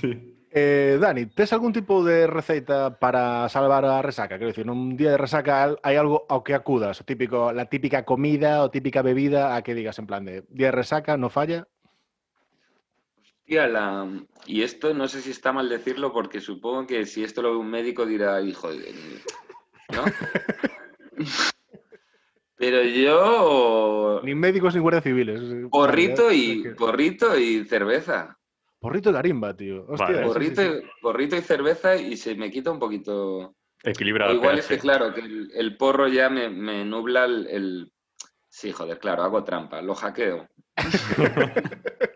Sí. 0.00 0.40
Eh, 0.56 0.96
Dani, 0.96 1.26
tes 1.26 1.52
algún 1.52 1.72
tipo 1.76 2.00
de 2.00 2.26
receita 2.26 2.96
para 2.98 3.46
salvar 3.50 3.84
a 3.84 4.00
resaca? 4.00 4.40
Quero 4.40 4.48
dicir, 4.48 4.64
nun 4.64 4.96
día 4.96 5.12
de 5.12 5.20
resaca 5.20 5.76
hai 5.84 6.00
algo 6.00 6.24
ao 6.32 6.40
que 6.40 6.56
acudas, 6.56 6.96
o 6.96 7.04
típico, 7.04 7.52
la 7.52 7.68
típica 7.68 8.08
comida 8.08 8.64
o 8.64 8.72
típica 8.72 9.04
bebida 9.04 9.52
a 9.52 9.60
que 9.60 9.76
digas 9.76 10.00
en 10.00 10.08
plan 10.08 10.24
de 10.24 10.48
día 10.48 10.72
de 10.72 10.80
resaca, 10.80 11.20
no 11.20 11.28
falla. 11.28 11.68
Tía, 13.46 13.66
la- 13.68 14.10
Y 14.46 14.62
esto 14.62 14.92
no 14.92 15.06
sé 15.08 15.20
si 15.22 15.30
está 15.30 15.52
mal 15.52 15.68
decirlo 15.68 16.12
porque 16.12 16.40
supongo 16.40 16.86
que 16.86 17.06
si 17.06 17.22
esto 17.24 17.42
lo 17.42 17.52
ve 17.52 17.56
un 17.58 17.70
médico 17.70 18.04
dirá, 18.04 18.40
hijo 18.42 18.70
de... 18.72 18.92
¿No? 19.94 20.04
Pero 22.58 22.82
yo... 22.82 24.20
Ni 24.24 24.34
médicos 24.34 24.74
ni 24.74 24.80
guardias 24.80 25.04
civiles. 25.04 25.40
Porrito 25.70 26.32
y, 26.32 26.62
que- 26.62 26.70
porrito 26.70 27.38
y 27.38 27.64
cerveza. 27.64 28.36
Porrito 28.80 29.10
y 29.10 29.12
garimba, 29.12 29.56
tío. 29.56 29.84
Hostia, 29.88 30.06
Vale. 30.06 30.18
sí, 30.18 30.22
sí, 30.22 30.28
Porrito, 30.28 30.62
sí. 30.62 30.68
y- 30.68 30.82
porrito 31.02 31.36
y 31.36 31.40
cerveza 31.42 31.96
y 31.96 32.16
se 32.16 32.34
me 32.34 32.50
quita 32.50 32.70
un 32.72 32.78
poquito... 32.80 33.54
Equilibra 33.84 34.26
O 34.26 34.30
o 34.30 34.34
igual 34.34 34.58
es 34.58 34.66
que, 34.66 34.78
claro, 34.78 35.14
que 35.14 35.20
el, 35.20 35.50
el 35.54 35.76
porro 35.76 36.08
ya 36.08 36.28
me, 36.30 36.48
me 36.48 36.84
nubla 36.84 37.26
el, 37.26 37.46
el- 37.46 37.92
Sí, 38.48 38.72
joder, 38.72 38.98
claro, 38.98 39.22
hago 39.22 39.44
trampa, 39.44 39.82
lo 39.82 39.94
hackeo. 39.94 40.48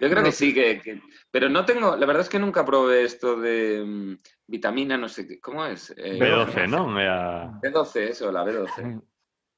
Yo 0.00 0.08
creo 0.10 0.22
que 0.22 0.32
sí, 0.32 0.52
que, 0.54 0.80
que- 0.80 1.00
Pero 1.30 1.48
no 1.48 1.64
tengo... 1.64 1.96
La 1.96 2.06
verdad 2.06 2.22
es 2.22 2.28
que 2.28 2.38
nunca 2.38 2.64
probé 2.64 3.04
esto 3.04 3.36
de 3.38 3.84
mm, 3.84 4.14
vitamina, 4.46 4.96
no 4.96 5.08
sé 5.08 5.26
qué... 5.26 5.40
¿Cómo 5.40 5.64
es? 5.66 5.94
Eh, 5.96 6.18
B12, 6.18 6.68
non? 6.68 6.96
É 6.98 7.08
a... 7.08 7.52
B12, 7.60 7.96
eso, 8.10 8.32
la 8.32 8.44
B12. 8.44 8.82
Mm. 8.82 9.00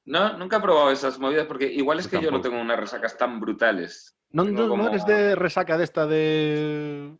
No, 0.06 0.37
nunca 0.38 0.56
he 0.56 0.61
probado 0.61 0.90
esas 0.90 1.18
movidas 1.18 1.46
porque 1.46 1.66
igual 1.66 1.98
es 2.00 2.11
Yo 2.11 2.18
que 2.18 2.24
yo 2.24 2.30
no 2.33 2.40
tengo 2.40 2.59
unas 2.61 2.78
resacas 2.80 3.16
tan 3.16 3.38
brutales. 3.38 4.16
Non, 4.33 4.50
non 4.54 4.68
como- 4.70 4.88
eres 4.88 5.04
de 5.06 5.35
resaca 5.38 5.78
desta 5.78 6.06
de... 6.06 7.14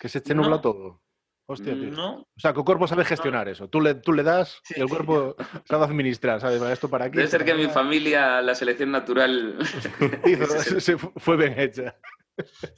Que 0.00 0.08
se 0.08 0.20
te 0.20 0.34
nubla 0.34 0.58
No. 0.58 0.60
todo. 0.60 1.00
Hostia, 1.46 1.74
tío. 1.76 1.90
No, 1.92 2.24
O 2.24 2.40
sea, 2.40 2.54
que 2.56 2.60
o 2.60 2.64
cuerpo 2.64 2.88
sabe 2.88 3.04
gestionar 3.04 3.46
eso. 3.52 3.68
Tú 3.68 3.76
le, 3.78 4.00
tú 4.00 4.14
le 4.16 4.22
das 4.24 4.58
Sí. 4.64 4.74
y 4.76 4.80
el 4.80 4.88
cuerpo 4.88 5.36
sabe 5.68 5.84
administrar, 5.84 6.40
¿sabes? 6.40 6.56
Esto 6.72 6.88
para 6.88 7.04
aquí. 7.06 7.18
debe 7.20 7.28
ser 7.28 7.44
que 7.44 7.52
para 7.52 7.62
mi 7.62 7.68
familia, 7.68 8.40
la 8.40 8.54
selección 8.56 8.90
natural... 8.90 9.58
Hizo- 10.24 10.46
se- 10.64 10.80
se 10.80 10.96
fue 10.96 11.36
bien 11.36 11.52
hecha. 11.60 11.94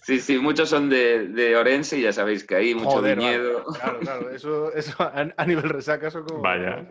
Sí, 0.02 0.20
sí, 0.20 0.38
muchos 0.38 0.68
son 0.68 0.90
de, 0.90 1.28
de 1.28 1.56
Orense 1.56 1.98
y 1.98 2.02
ya 2.02 2.12
sabéis 2.12 2.44
que 2.44 2.56
hay 2.56 2.74
mucho 2.74 2.90
Joder, 2.90 3.16
viñedo. 3.18 3.64
vale. 3.64 3.78
Claro, 3.78 4.00
claro. 4.00 4.30
Eso, 4.30 4.72
eso 4.72 4.94
a, 5.02 5.28
a 5.36 5.46
nivel 5.46 5.68
resaca, 5.70 6.08
eso 6.08 6.24
como... 6.24 6.42
Vaya. 6.42 6.86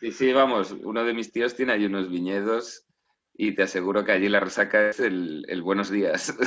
Sí, 0.00 0.12
sí, 0.12 0.32
vamos, 0.32 0.74
uno 0.82 1.04
de 1.04 1.14
mis 1.14 1.32
tíos 1.32 1.54
tiene 1.54 1.72
ahí 1.72 1.84
unos 1.86 2.10
viñedos 2.10 2.86
y 3.34 3.52
te 3.52 3.64
aseguro 3.64 4.04
que 4.04 4.12
allí 4.12 4.28
la 4.28 4.40
resaca 4.40 4.88
es 4.88 5.00
el, 5.00 5.44
el 5.48 5.62
buenos 5.62 5.90
días. 5.90 6.34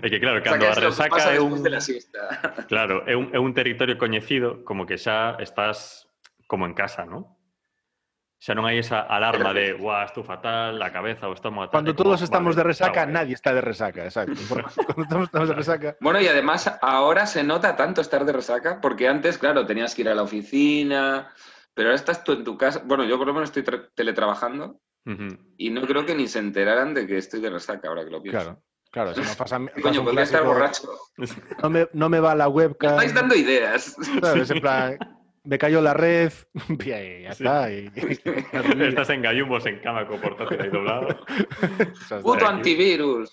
É 0.00 0.08
que 0.08 0.16
claro, 0.20 0.40
Resaca 0.40 0.56
cando 0.56 0.72
que 0.72 0.80
resaca 0.88 1.34
é 1.36 1.40
un... 1.40 1.60
de 1.62 1.68
la 1.68 1.80
siesta. 1.84 2.64
Claro, 2.64 3.04
é 3.04 3.12
un, 3.12 3.28
é 3.36 3.38
un 3.38 3.52
territorio 3.52 4.00
coñecido 4.00 4.64
como 4.64 4.88
que 4.88 4.96
xa 4.96 5.36
estás 5.36 6.08
como 6.48 6.64
en 6.64 6.72
casa, 6.72 7.04
¿no? 7.04 7.36
Xa 8.42 8.58
non 8.58 8.66
hai 8.66 8.82
esa 8.82 9.06
alarma 9.06 9.54
de, 9.54 9.70
guau, 9.78 10.02
estou 10.02 10.26
fatal, 10.26 10.74
la 10.74 10.90
cabeza, 10.90 11.30
o 11.30 11.34
estómago... 11.38 11.70
tal", 11.70 11.78
Cuando 11.78 11.90
é 11.90 11.94
como, 11.94 12.02
todos 12.10 12.26
estamos 12.26 12.58
"Vale, 12.58 12.58
de 12.58 12.64
resaca, 12.74 13.02
guai". 13.06 13.14
nadie 13.14 13.34
está 13.38 13.54
de 13.54 13.62
resaca, 13.62 14.02
exacto. 14.02 14.34
Cuando 14.82 15.06
todos 15.06 15.24
estamos 15.30 15.46
de 15.46 15.54
resaca... 15.54 15.88
Bueno, 16.02 16.18
y 16.18 16.26
además 16.26 16.66
ahora 16.82 17.26
se 17.30 17.44
nota 17.46 17.76
tanto 17.78 18.00
estar 18.02 18.24
de 18.26 18.32
resaca, 18.34 18.80
porque 18.82 19.06
antes, 19.06 19.38
claro, 19.38 19.62
tenías 19.64 19.94
que 19.94 20.02
ir 20.02 20.08
a 20.10 20.16
la 20.18 20.26
oficina, 20.26 21.30
pero 21.72 21.90
ahora 21.90 21.94
estás 21.94 22.24
tú 22.26 22.32
en 22.32 22.42
tu 22.42 22.58
casa. 22.58 22.82
Bueno, 22.84 23.04
yo 23.04 23.16
por 23.16 23.28
lo 23.28 23.34
menos 23.34 23.50
estoy 23.54 23.62
tra- 23.62 23.88
teletrabajando 23.94 24.80
Ujú. 25.06 25.38
y 25.56 25.70
no 25.70 25.86
creo 25.86 26.04
que 26.04 26.16
ni 26.16 26.26
se 26.26 26.40
enteraran 26.40 26.94
de 26.94 27.06
que 27.06 27.18
estoy 27.18 27.38
de 27.40 27.50
resaca, 27.50 27.86
ahora 27.86 28.02
que 28.04 28.10
lo 28.10 28.20
pienso. 28.20 28.42
Claro, 28.42 28.62
claro. 28.90 29.14
Si 29.14 29.20
no 29.22 29.34
pasa, 29.38 29.60
¿Qué 29.72 29.82
Coño, 29.86 30.02
podría 30.02 30.24
estar 30.26 30.42
borracho. 30.42 30.90
No 31.62 31.70
me, 31.70 31.86
no 31.92 32.08
me 32.08 32.18
va 32.18 32.34
la 32.34 32.48
Me 32.48 32.54
webcam. 32.58 32.90
estáis 32.98 33.14
dando 33.14 33.36
ideas. 33.36 33.94
¿sabes? 34.20 34.50
En 34.50 34.58
plan, 34.60 34.98
me 35.44 35.58
cayó 35.58 35.80
la 35.80 35.94
red. 35.94 36.32
Ya 36.86 37.34
Sí. 37.34 37.42
está. 37.44 37.70
y- 37.70 37.90
y- 37.96 38.82
Estás 38.88 39.10
en 39.10 39.22
gallumbos 39.22 39.66
en 39.66 39.80
cama 39.80 40.06
co 40.06 40.16
portátil 40.20 40.60
aí 40.60 40.70
doblado. 40.70 41.08
Puto 42.22 42.46
antivirus. 42.46 43.30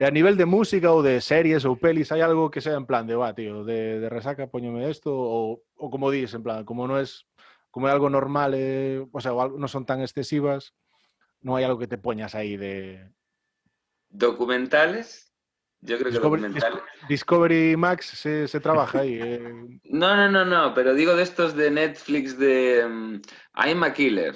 A 0.00 0.10
nivel 0.10 0.36
de 0.36 0.46
música 0.46 0.90
ou 0.94 1.02
de 1.02 1.18
series 1.20 1.66
ou 1.66 1.74
pelis, 1.76 2.10
hai 2.14 2.22
algo 2.22 2.46
que 2.50 2.62
sea 2.62 2.78
en 2.78 2.86
plan 2.86 3.06
de, 3.06 3.18
va, 3.18 3.34
tío, 3.34 3.66
de, 3.66 3.98
de 3.98 4.08
resaca, 4.08 4.46
poñome 4.46 4.86
esto, 4.86 5.10
ou 5.10 5.66
como 5.90 6.10
dis, 6.14 6.30
en 6.34 6.42
plan, 6.46 6.62
como 6.64 6.86
no 6.86 6.94
es, 7.02 7.26
como 7.74 7.88
é 7.88 7.92
algo 7.92 8.06
normal, 8.06 8.54
eh, 8.54 9.02
o 9.02 9.18
sea, 9.20 9.34
o 9.34 9.42
algo, 9.42 9.58
non 9.58 9.66
son 9.66 9.82
tan 9.82 9.98
excesivas, 9.98 10.78
non 11.42 11.58
hai 11.58 11.66
algo 11.66 11.82
que 11.82 11.90
te 11.90 11.98
poñas 11.98 12.38
aí 12.38 12.54
de... 12.54 13.02
Documentales. 14.14 15.31
Yo 15.84 15.98
creo 15.98 16.10
que 16.12 16.18
Discovery, 16.18 16.54
Discovery 17.08 17.76
Max 17.76 18.06
se, 18.06 18.46
se 18.46 18.60
trabaja 18.60 19.00
ahí. 19.00 19.18
eh. 19.20 19.80
No, 19.84 20.16
no, 20.16 20.30
no, 20.30 20.44
no, 20.44 20.74
pero 20.74 20.94
digo 20.94 21.14
de 21.16 21.24
estos 21.24 21.56
de 21.56 21.70
Netflix 21.70 22.38
de 22.38 22.86
mm, 22.88 23.20
I'm 23.56 23.82
a 23.82 23.92
Killer. 23.92 24.34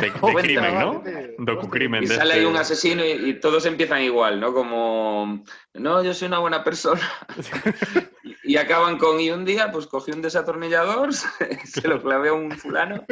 De, 0.00 0.12
crimen, 0.42 0.74
¿no? 0.78 1.02
Docucrimen. 1.38 2.02
Y 2.04 2.06
sale 2.06 2.34
ahí 2.34 2.38
este- 2.40 2.50
un 2.50 2.56
asesino 2.56 3.04
y, 3.04 3.10
y 3.30 3.40
todos 3.40 3.64
empiezan 3.66 4.02
igual, 4.02 4.38
¿no? 4.38 4.52
Como, 4.52 5.42
no, 5.74 6.02
yo 6.02 6.12
soy 6.14 6.28
una 6.28 6.38
buena 6.40 6.62
persona. 6.62 7.00
y, 8.22 8.52
y 8.52 8.56
acaban 8.58 8.98
con, 8.98 9.18
y 9.18 9.30
un 9.30 9.44
día, 9.44 9.70
pues 9.72 9.86
cogí 9.86 10.12
un 10.12 10.22
desatornillador, 10.22 11.12
se 11.14 11.88
lo 11.88 12.02
clavé 12.02 12.28
a 12.28 12.34
un 12.34 12.50
fulano 12.52 13.04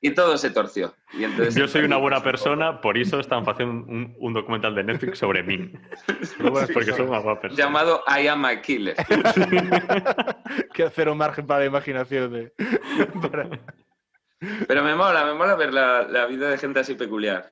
y 0.00 0.12
todo 0.12 0.38
se 0.38 0.50
torció. 0.50 0.94
Y 1.12 1.24
entonces, 1.24 1.54
Yo 1.56 1.66
soy 1.66 1.84
una 1.84 1.96
buena 1.96 2.22
persona, 2.22 2.80
por 2.80 2.96
iso 2.96 3.18
están 3.18 3.44
facendo 3.44 3.72
un, 3.90 4.14
un 4.18 4.32
documental 4.32 4.74
de 4.74 4.84
Netflix 4.84 5.18
sobre 5.18 5.42
bueno, 6.38 6.68
Porque 6.72 6.92
son 6.94 7.08
unha 7.10 7.18
boa 7.18 7.40
persona. 7.40 7.58
Llamado 7.58 8.02
I 8.06 8.28
am 8.28 8.44
a 8.46 8.60
Killer. 8.62 8.94
que 10.74 10.82
hacer 10.84 11.08
un 11.08 11.18
margen 11.18 11.46
para 11.46 11.60
la 11.60 11.66
imaginación 11.66 12.32
de... 12.32 12.52
para- 13.20 13.48
Pero 14.68 14.84
me 14.84 14.94
mola, 14.94 15.24
me 15.26 15.34
mola 15.34 15.56
ver 15.56 15.74
la, 15.74 16.06
la 16.06 16.26
vida 16.26 16.48
de 16.50 16.58
gente 16.58 16.78
así 16.80 16.94
peculiar. 16.94 17.50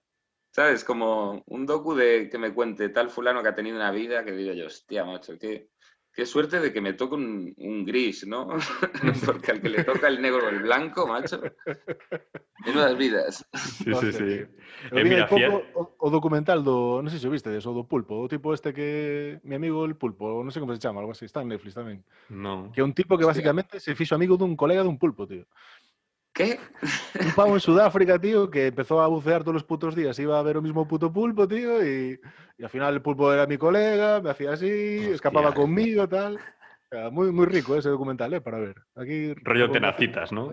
¿Sabes? 0.54 0.84
Como 0.84 1.42
un 1.46 1.66
docu 1.66 1.94
de 1.94 2.30
que 2.30 2.38
me 2.38 2.54
cuente 2.54 2.88
tal 2.88 3.10
fulano 3.10 3.42
que 3.42 3.48
ha 3.50 3.54
tenido 3.54 3.76
una 3.76 3.90
vida 3.90 4.24
que 4.24 4.32
digo 4.32 4.54
yo, 4.54 4.66
hostia, 4.66 5.04
macho, 5.04 5.36
qué, 5.38 5.68
qué 6.16 6.24
suerte 6.24 6.58
de 6.58 6.72
que 6.72 6.80
me 6.80 6.94
toque 6.94 7.14
un, 7.14 7.54
un 7.58 7.84
gris, 7.84 8.26
¿no? 8.26 8.48
Porque 9.26 9.52
al 9.52 9.60
que 9.60 9.68
le 9.68 9.84
toca 9.84 10.08
el 10.08 10.20
negro 10.22 10.46
o 10.46 10.48
el 10.48 10.62
blanco, 10.62 11.06
macho. 11.06 11.40
Menudas 12.64 12.96
vidas. 12.96 13.46
Sí, 13.52 13.92
sí, 14.00 14.12
sí. 14.12 14.44
Eh, 14.90 15.04
mira, 15.04 15.28
pouco 15.28 15.62
o, 15.74 15.94
o 15.98 16.10
documental 16.10 16.64
do, 16.64 17.04
non 17.04 17.12
sei 17.12 17.20
se 17.20 17.28
o 17.28 17.32
viste, 17.32 17.52
o 17.52 17.72
do 17.76 17.84
pulpo, 17.84 18.16
o 18.24 18.30
tipo 18.32 18.56
este 18.56 18.72
que 18.72 19.38
mi 19.44 19.54
amigo 19.54 19.84
el 19.84 19.94
pulpo, 19.94 20.40
non 20.40 20.50
sei 20.50 20.64
como 20.64 20.72
se 20.72 20.80
chama, 20.80 21.04
algo 21.04 21.12
así, 21.12 21.28
está 21.28 21.44
en 21.44 21.52
Netflix 21.52 21.76
tamén. 21.76 22.00
No. 22.32 22.72
Que 22.72 22.80
é 22.80 22.86
un 22.86 22.96
tipo 22.96 23.20
que 23.20 23.28
Hostia. 23.28 23.52
basicamente 23.52 23.76
se 23.76 23.92
fixo 23.92 24.16
amigo 24.16 24.40
dun 24.40 24.56
colega 24.56 24.80
dun 24.80 24.96
pulpo, 24.96 25.28
tío. 25.28 25.44
¿Qué? 26.36 26.60
Un 27.24 27.32
pavo 27.34 27.54
en 27.54 27.60
Sudáfrica, 27.60 28.18
tío, 28.18 28.50
que 28.50 28.66
empezó 28.66 29.00
a 29.00 29.06
bucear 29.06 29.40
todos 29.40 29.54
los 29.54 29.64
putos 29.64 29.94
días. 29.96 30.18
Iba 30.18 30.38
a 30.38 30.42
ver 30.42 30.56
el 30.56 30.62
mismo 30.62 30.86
puto 30.86 31.10
pulpo, 31.10 31.48
tío, 31.48 31.82
y, 31.82 32.20
y 32.58 32.62
al 32.64 32.68
final 32.70 32.92
el 32.94 33.00
pulpo 33.02 33.32
era 33.32 33.46
mi 33.46 33.56
colega, 33.56 34.20
me 34.20 34.28
hacía 34.30 34.52
así, 34.52 34.66
escapaba 35.12 35.48
Hostia. 35.48 35.62
conmigo, 35.62 36.06
tal. 36.06 36.36
O 36.36 36.88
sea, 36.94 37.10
muy, 37.10 37.32
muy 37.32 37.46
rico 37.46 37.74
ese 37.74 37.88
documental, 37.88 38.32
¿eh? 38.34 38.40
Para 38.42 38.58
ver. 38.60 38.76
Aquí, 38.94 39.32
Rollo 39.42 39.70
tenacitas, 39.72 40.30
¿no? 40.30 40.52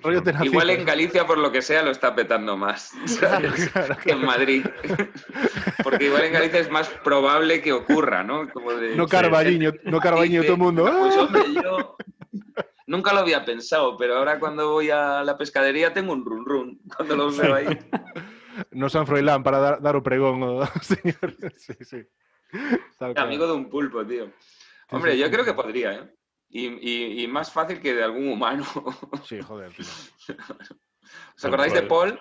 Rollo 0.00 0.22
tenacitas. 0.22 0.46
Igual 0.46 0.70
en 0.70 0.84
Galicia, 0.86 1.26
por 1.26 1.36
lo 1.38 1.50
que 1.52 1.60
sea, 1.60 1.82
lo 1.82 1.90
está 1.90 2.14
petando 2.14 2.56
más 2.56 2.92
Claro, 3.18 3.48
¿sabes? 3.50 3.68
claro, 3.70 3.96
que 4.02 4.12
en 4.12 4.24
Madrid. 4.24 4.64
Porque 5.84 6.06
igual 6.06 6.24
en 6.24 6.32
Galicia 6.32 6.60
es 6.60 6.70
más 6.70 6.88
probable 7.04 7.60
que 7.60 7.72
ocurra, 7.72 8.22
¿no? 8.22 8.48
Como 8.50 8.70
de- 8.72 8.94
No 8.96 9.06
Carballiño, 9.06 9.72
no 9.84 9.98
Carballiño 10.00 10.42
todo 10.44 10.52
el 10.54 10.58
mundo. 10.58 10.86
Ah, 10.86 10.96
pues, 11.00 11.16
¡ah! 11.16 11.20
hombre, 11.22 11.42
yo 11.62 11.96
nunca 12.90 13.14
lo 13.14 13.20
había 13.20 13.44
pensado, 13.46 13.96
pero 13.96 14.18
ahora 14.18 14.38
cuando 14.42 14.72
voy 14.74 14.90
a 14.90 15.22
la 15.22 15.38
pescadería 15.38 15.94
tengo 15.94 16.12
un 16.12 16.24
run 16.26 16.44
run 16.44 16.68
cuando 16.96 17.14
los 17.16 17.38
veo 17.38 17.54
ahí. 17.54 17.66
No 18.72 18.90
San 18.90 19.06
Froilán 19.06 19.42
para 19.42 19.58
dar, 19.58 19.80
dar 19.80 19.94
o 19.96 20.02
pregón, 20.02 20.42
o- 20.42 20.66
señor. 20.82 21.32
Sí, 21.56 21.72
sí. 21.80 22.00
Amigo 23.16 23.46
de 23.46 23.54
un 23.54 23.70
pulpo, 23.70 24.04
tío. 24.04 24.28
Hombre, 24.90 25.12
sí, 25.14 25.18
yo 25.22 25.26
sí. 25.26 25.32
creo 25.32 25.44
que 25.46 25.54
podría, 25.54 25.92
¿eh? 25.94 26.14
Y, 26.50 26.66
y- 26.66 27.22
y 27.22 27.28
más 27.28 27.48
fácil 27.52 27.80
que 27.80 27.94
de 27.94 28.02
algún 28.02 28.28
humano. 28.28 28.66
Sí, 29.24 29.40
joder, 29.40 29.72
tío. 29.72 29.86
¿Os 31.36 31.44
acordáis 31.44 31.72
de 31.72 31.82
Paul? 31.82 32.18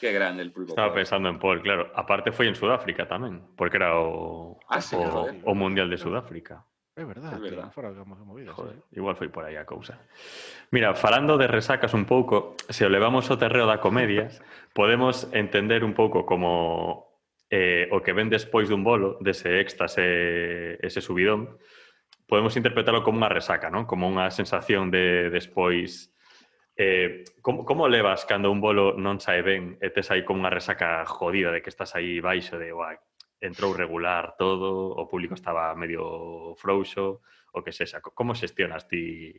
Qué 0.00 0.10
grande 0.10 0.42
el 0.42 0.50
pulpo. 0.52 0.72
Estaba 0.72 0.88
Paul. 0.88 0.96
pensando 0.96 1.28
en 1.28 1.38
Paul, 1.38 1.60
claro. 1.62 1.92
Aparte 1.94 2.32
foi 2.32 2.48
en 2.48 2.56
Sudáfrica 2.56 3.04
tamén, 3.06 3.54
porque 3.54 3.76
era 3.76 3.92
o, 4.00 4.58
Ah, 4.72 4.80
sí, 4.80 4.96
o, 4.96 5.04
joder. 5.04 5.36
o 5.44 5.52
Mundial 5.54 5.90
de 5.92 5.98
Sudáfrica. 6.00 6.64
É 6.98 7.04
verdad, 7.04 7.32
é 7.34 7.38
verdad. 7.38 7.70
fora 7.70 7.94
que 7.94 8.02
movidas, 8.02 8.56
Joder, 8.56 8.74
sí. 8.74 8.98
Igual 8.98 9.14
foi 9.14 9.28
por 9.28 9.44
aí 9.44 9.54
a 9.54 9.64
cousa. 9.64 10.02
Mira, 10.74 10.98
falando 10.98 11.38
de 11.38 11.46
resacas 11.46 11.94
un 11.94 12.04
pouco, 12.10 12.56
se 12.68 12.82
o 12.82 12.90
levamos 12.90 13.30
ao 13.30 13.38
terreo 13.38 13.70
da 13.70 13.78
comedia, 13.78 14.26
podemos 14.74 15.30
entender 15.30 15.86
un 15.86 15.94
pouco 15.94 16.26
como 16.26 17.22
eh, 17.54 17.86
o 17.94 18.02
que 18.02 18.10
ven 18.10 18.26
despois 18.26 18.66
dun 18.66 18.82
bolo, 18.82 19.14
dese 19.22 19.62
éxtase, 19.62 20.74
ese 20.82 20.98
subidón, 20.98 21.54
podemos 22.26 22.58
interpretarlo 22.58 23.06
como 23.06 23.22
unha 23.22 23.30
resaca, 23.30 23.70
non? 23.70 23.86
Como 23.86 24.10
unha 24.10 24.34
sensación 24.34 24.90
de 24.90 25.30
despois... 25.30 26.10
Eh, 26.74 27.22
como, 27.42 27.62
como 27.62 27.86
levas 27.86 28.26
cando 28.26 28.50
un 28.50 28.58
bolo 28.58 28.98
non 28.98 29.22
sae 29.22 29.46
ben 29.46 29.78
e 29.78 29.94
tes 29.94 30.10
aí 30.10 30.26
como 30.26 30.42
unha 30.42 30.50
resaca 30.50 31.06
jodida 31.06 31.54
de 31.54 31.62
que 31.62 31.70
estás 31.70 31.94
aí 31.94 32.18
baixo 32.18 32.58
de, 32.58 32.74
guai, 32.74 32.98
entrou 33.40 33.72
regular 33.72 34.34
todo, 34.38 34.94
o 34.96 35.06
público 35.06 35.34
estaba 35.34 35.74
medio 35.74 36.54
frouxo, 36.56 37.22
o 37.52 37.62
que 37.62 37.72
sexa. 37.72 38.00
Co- 38.00 38.12
Como 38.14 38.34
xestionas 38.34 38.86
ti? 38.88 39.34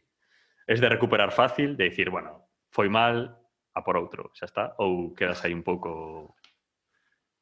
Es 0.68 0.80
de 0.82 0.89
recuperar 0.89 1.32
fácil, 1.32 1.76
de 1.78 1.89
dicir, 1.89 2.10
bueno, 2.10 2.47
foi 2.70 2.89
mal, 2.89 3.38
a 3.74 3.84
por 3.84 3.97
outro, 3.97 4.32
xa 4.38 4.45
está? 4.45 4.76
Ou 4.80 5.14
quedas 5.14 5.43
aí 5.43 5.54
un 5.54 5.64
pouco... 5.64 6.36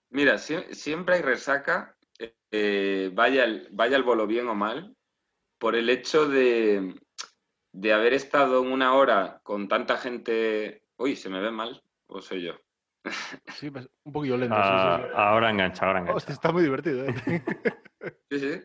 Mira, 0.10 0.38
sie- 0.38 0.74
siempre 0.74 1.16
hay 1.16 1.22
resaca, 1.22 1.98
eh, 2.52 3.12
vaya, 3.14 3.44
el, 3.44 3.68
vaya 3.72 3.98
el 3.98 4.04
bolo 4.04 4.26
bien 4.28 4.48
o 4.48 4.56
mal, 4.56 4.96
por 5.60 5.76
el 5.76 5.90
hecho 5.90 6.28
de, 6.28 6.96
de 7.74 7.94
haber 7.94 8.14
estado 8.14 8.62
una 8.62 8.94
hora 8.96 9.42
con 9.44 9.68
tanta 9.68 9.98
gente. 9.98 10.84
Uy, 10.98 11.16
¿se 11.16 11.30
me 11.30 11.42
ve 11.42 11.52
mal? 11.52 11.84
¿O 12.08 12.22
soy 12.22 12.44
yo? 12.44 12.54
Sí, 13.56 13.70
pues, 13.72 13.90
un 14.04 14.14
poquillo 14.14 14.38
lento. 14.38 14.56
Ah, 14.58 14.64
sí, 14.64 15.04
sí, 15.04 15.08
sí. 15.08 15.14
ahora 15.16 15.50
engancha, 15.52 15.86
ahora 15.86 16.00
engancha. 16.00 16.18
Hostia, 16.18 16.34
está 16.34 16.52
muy 16.52 16.64
divertido, 16.64 17.06
¿eh? 17.06 17.14
Sí, 18.30 18.40
sí. 18.40 18.62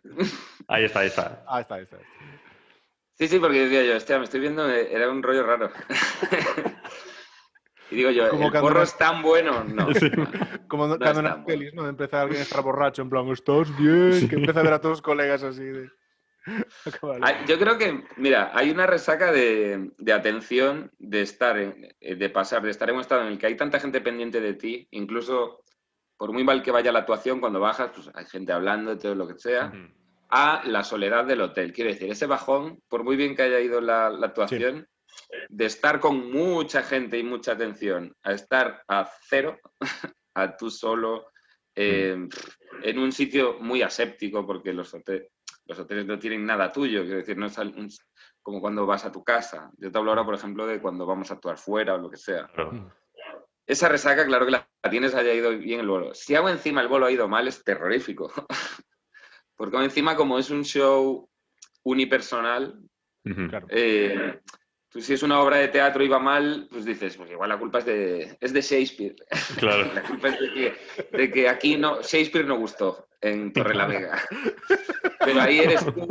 Ahí 0.69 0.85
está, 0.85 1.01
ahí 1.01 1.09
está. 1.09 1.45
Ah, 1.47 1.61
está, 1.61 1.81
está. 1.81 1.99
Sí, 3.15 3.29
sí, 3.29 3.39
porque 3.39 3.61
decía 3.69 3.85
yo, 3.85 3.97
hostia, 3.97 4.19
me 4.19 4.25
estoy 4.25 4.41
viendo, 4.41 4.69
eh, 4.71 4.89
era 4.93 5.11
un 5.11 5.23
rollo 5.23 5.45
raro. 5.45 5.71
y 7.91 7.97
digo 7.97 8.11
yo, 8.11 8.29
Como 8.31 8.47
¿el 8.47 8.51
cuando 8.51 8.69
porro 8.69 8.81
una- 8.81 8.85
es 8.85 8.97
tan 8.97 9.23
bueno? 9.23 9.65
No. 9.65 9.87
Como 10.69 10.87
no, 10.87 10.95
No 10.95 10.99
cuando 10.99 11.21
en 11.21 11.27
las 11.27 11.45
pelis, 11.45 11.75
¿no? 11.75 11.83
De 11.85 11.91
empezar 11.91 12.23
alguien 12.23 12.41
a 12.41 12.45
estar 12.45 12.63
borracho, 12.63 13.03
en 13.03 13.11
plan, 13.11 13.29
¿estás 13.29 13.77
bien? 13.77 14.29
Que 14.29 14.37
empieza 14.37 14.61
a 14.61 14.63
ver 14.63 14.73
a 14.73 14.81
todos 14.81 14.93
los 14.95 15.03
colegas 15.03 15.43
así 15.43 15.63
de... 15.63 15.91
Yo 17.47 17.59
creo 17.59 17.79
que, 17.79 18.05
mira, 18.17 18.51
hay 18.55 18.71
una 18.71 18.87
resaca 18.87 19.31
de, 19.33 19.91
de 19.99 20.13
atención, 20.13 20.91
de 20.99 21.23
estar, 21.23 21.59
en- 21.59 21.89
eh, 22.01 22.17
de 22.17 22.31
pasar, 22.31 22.63
de 22.63 22.71
estar 22.71 22.89
en 22.89 22.97
un 22.97 23.01
estado 23.01 23.23
en 23.23 23.29
el 23.29 23.39
que 23.39 23.47
hay 23.47 23.57
tanta 23.57 23.79
gente 23.81 24.01
pendiente 24.01 24.41
de 24.41 24.55
ti, 24.55 24.89
incluso 24.91 25.63
por 26.17 26.33
muy 26.33 26.45
mal 26.45 26.63
que 26.63 26.71
vaya 26.71 26.93
la 26.93 27.01
actuación, 27.01 27.41
cuando 27.41 27.61
bajas, 27.61 27.91
pues 27.95 28.11
hay 28.15 28.25
gente 28.27 28.53
hablando, 28.53 28.97
todo 28.99 29.15
lo 29.15 29.27
que 29.29 29.39
sea, 29.39 29.71
a 30.31 30.63
la 30.67 30.83
soledad 30.85 31.25
del 31.25 31.41
hotel. 31.43 31.73
Quiero 31.73 31.91
decir, 31.91 32.11
ese 32.11 32.27
bajón, 32.27 32.81
por 32.89 33.05
muy 33.05 33.17
bien 33.17 33.35
que 33.37 33.43
haya 33.43 33.61
ido 33.61 33.81
la, 33.81 34.09
la 34.11 34.29
actuación, 34.29 34.87
de 35.49 35.65
estar 35.67 36.01
con 36.01 36.31
mucha 36.31 36.83
gente 36.83 37.19
y 37.19 37.23
mucha 37.23 37.53
atención, 37.53 38.15
a 38.23 38.33
estar 38.33 38.83
a 38.89 39.11
cero, 39.29 39.59
a 40.35 40.57
tú 40.57 40.71
solo, 40.71 41.27
eh, 41.75 42.17
en 42.83 42.99
un 42.99 43.13
sitio 43.13 43.59
muy 43.61 43.83
aséptico, 43.83 44.47
porque 44.47 44.73
los, 44.73 44.95
hote- 44.95 45.29
los 45.67 45.79
hoteles 45.79 46.07
no 46.07 46.19
tienen 46.19 46.45
nada 46.45 46.73
tuyo, 46.73 47.03
quiero 47.03 47.17
decir, 47.19 47.37
no 47.37 47.47
es 47.47 47.57
un- 47.59 47.89
como 48.43 48.61
cuando 48.61 48.85
vas 48.87 49.05
a 49.05 49.13
tu 49.13 49.23
casa. 49.23 49.71
Yo 49.79 49.91
te 49.93 49.99
hablo 49.99 50.11
ahora, 50.11 50.25
por 50.25 50.35
ejemplo, 50.35 50.67
de 50.67 50.81
cuando 50.81 51.07
vamos 51.07 51.31
a 51.31 51.35
actuar 51.35 51.59
fuera 51.59 51.95
o 51.95 51.99
lo 51.99 52.11
que 52.11 52.17
sea. 52.17 52.49
Claro. 52.49 52.93
Esa 53.67 53.89
resaca, 53.89 54.27
claro 54.27 54.45
que 54.45 54.51
la 54.53 54.69
la 54.85 54.91
tienes, 54.91 55.15
haya 55.15 55.33
ido 55.33 55.57
bien 55.57 55.79
el 55.79 55.87
bolo. 55.87 56.13
Si 56.13 56.35
aún 56.35 56.51
encima 56.51 56.81
el 56.81 56.89
bolo 56.89 57.07
ha 57.07 57.13
ido 57.13 57.29
mal, 57.29 57.47
es 57.47 57.63
terrorífico. 57.63 58.33
Porque 59.57 59.77
encima, 59.77 60.17
como 60.17 60.39
es 60.41 60.51
un 60.51 60.65
show 60.65 61.29
unipersonal. 61.85 62.81
Claro. 63.25 63.67
eh, 63.71 64.41
tú 64.89 65.01
si 65.01 65.15
es 65.15 65.23
una 65.23 65.41
obra 65.41 65.59
de 65.59 65.69
teatro 65.69 66.03
y 66.03 66.09
va 66.09 66.19
mal, 66.19 66.67
pues 66.69 66.85
dices, 66.85 67.17
pues 67.17 67.31
igual 67.31 67.51
la 67.51 67.59
culpa 67.61 67.79
es 67.79 67.85
de, 67.87 68.37
es 68.41 68.53
de 68.53 68.61
Shakespeare. 68.61 69.15
Claro. 69.59 69.93
La 69.95 70.03
culpa 70.03 70.29
es 70.31 70.41
de 70.41 70.53
que, 70.53 71.17
de 71.17 71.31
que 71.31 71.49
aquí 71.49 71.77
no, 71.77 72.03
Shakespeare 72.03 72.45
no 72.45 72.57
gustó 72.59 73.07
en 73.21 73.53
Torre 73.53 73.75
la 73.77 73.87
Vega. 73.87 74.21
Pero 75.25 75.41
ahí 75.41 75.59
eres 75.61 75.85
tú 75.85 76.09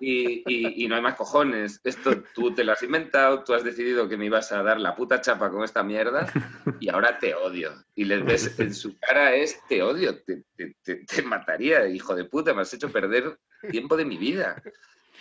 y, 0.00 0.42
y- 0.46 0.84
y 0.84 0.88
no 0.88 0.96
hay 0.96 1.02
más 1.02 1.16
cojones. 1.16 1.80
Esto 1.84 2.22
tú 2.34 2.54
te 2.54 2.64
lo 2.64 2.72
has 2.72 2.82
inventado, 2.82 3.42
tú 3.44 3.54
has 3.54 3.64
decidido 3.64 4.08
que 4.08 4.16
me 4.16 4.26
ibas 4.26 4.52
a 4.52 4.62
dar 4.62 4.78
la 4.80 4.94
puta 4.94 5.20
chapa 5.20 5.50
con 5.50 5.64
esta 5.64 5.82
mierda 5.82 6.32
y 6.80 6.88
ahora 6.88 7.18
te 7.18 7.34
odio. 7.34 7.72
Y 7.94 8.04
les 8.04 8.24
ves 8.24 8.58
en 8.60 8.74
su 8.74 8.98
cara 8.98 9.34
es 9.34 9.60
te 9.68 9.82
odio, 9.82 10.22
te, 10.22 10.44
te- 10.56 10.76
te- 10.82 11.04
te 11.04 11.22
mataría, 11.22 11.88
hijo 11.88 12.14
de 12.14 12.24
puta, 12.26 12.54
me 12.54 12.62
has 12.62 12.72
hecho 12.74 12.90
perder 12.92 13.38
tiempo 13.70 13.96
de 13.96 14.04
mi 14.04 14.16
vida. 14.16 14.62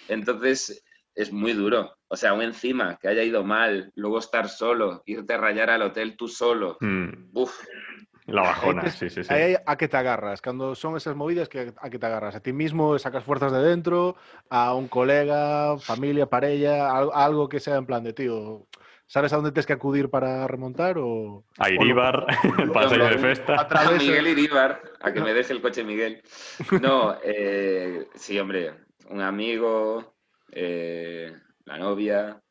Entonces 0.07 0.83
es 1.15 1.31
muy 1.31 1.53
duro. 1.53 1.97
O 2.09 2.15
sea, 2.15 2.29
aún 2.31 2.43
encima 2.43 2.97
que 3.01 3.07
haya 3.07 3.23
ido 3.23 3.43
mal, 3.43 3.91
luego 3.95 4.19
estar 4.19 4.47
solo, 4.49 5.01
irte 5.05 5.33
a 5.33 5.37
rayar 5.37 5.69
al 5.71 5.81
hotel 5.81 6.15
tú 6.15 6.27
solo. 6.27 6.77
Mm, 6.79 7.29
Uf, 7.33 7.59
La 8.27 8.41
bajona, 8.41 8.89
sí, 8.91 9.09
sí, 9.09 9.23
sí. 9.23 9.33
Ahí 9.33 9.55
a 9.65 9.77
qué 9.77 9.87
te 9.87 9.95
agarras. 9.97 10.41
Cuando 10.41 10.75
son 10.75 10.97
esas 10.97 11.15
movidas, 11.15 11.47
que 11.47 11.73
a 11.77 11.89
qué 11.89 11.97
te 11.97 12.05
agarras. 12.05 12.35
A 12.35 12.41
ti 12.41 12.51
mismo, 12.53 12.99
sacas 12.99 13.23
fuerzas 13.23 13.51
de 13.53 13.59
dentro, 13.63 14.15
a 14.49 14.73
un 14.75 14.87
colega, 14.89 15.77
familia, 15.79 16.25
pareja, 16.29 16.95
al- 16.97 17.11
algo 17.13 17.47
que 17.47 17.59
sea 17.61 17.77
en 17.77 17.85
plan 17.85 18.03
de 18.03 18.11
tío. 18.13 18.67
¿Sabes 19.05 19.31
a 19.31 19.37
dónde 19.37 19.51
tienes 19.53 19.65
que 19.65 19.73
acudir 19.73 20.09
para 20.09 20.45
remontar? 20.47 20.97
O, 20.97 21.45
A 21.57 21.69
Iríbar, 21.69 22.25
paseo 22.73 23.07
de 23.07 23.17
festa. 23.17 23.55
A 23.55 23.61
a 23.61 23.67
través 23.67 23.99
Miguel 24.01 24.27
Iríbar, 24.27 24.81
a 24.99 25.13
que 25.13 25.21
me 25.21 25.33
deje 25.33 25.53
el 25.53 25.61
coche 25.61 25.83
Miguel. 25.85 26.21
No, 26.81 27.15
eh, 27.23 28.07
sí, 28.15 28.37
hombre, 28.37 28.73
un 29.09 29.21
amigo, 29.21 30.15
eh, 30.51 31.33
la 31.63 31.77
novia, 31.77 32.41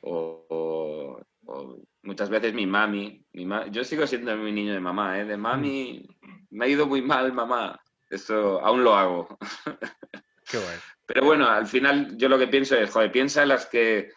o, 0.00 0.44
o- 0.48 1.20
o 1.46 1.76
muchas 2.02 2.30
veces 2.30 2.54
mi 2.54 2.66
mami. 2.66 3.24
Mi 3.32 3.44
ma- 3.46 3.66
Yo 3.68 3.84
sigo 3.84 4.06
siendo 4.06 4.36
mi 4.36 4.52
niño 4.52 4.72
de 4.72 4.80
mamá, 4.80 5.18
¿eh? 5.18 5.24
De 5.24 5.36
mami, 5.36 6.06
me 6.50 6.64
ha 6.64 6.68
ido 6.68 6.86
muy 6.86 7.02
mal, 7.02 7.32
mamá. 7.32 7.78
Eso 8.08 8.60
aún 8.64 8.82
lo 8.84 8.94
hago. 8.96 9.38
Qué 10.50 10.58
guay. 10.58 10.76
Pero 11.06 11.24
bueno, 11.24 11.46
al 11.48 11.66
final 11.66 12.16
yo 12.16 12.28
lo 12.28 12.38
que 12.38 12.48
pienso 12.48 12.76
es, 12.76 12.90
joder, 12.90 13.10
piensa 13.12 13.42
en 13.42 13.48
las 13.48 13.66
que 13.66 14.10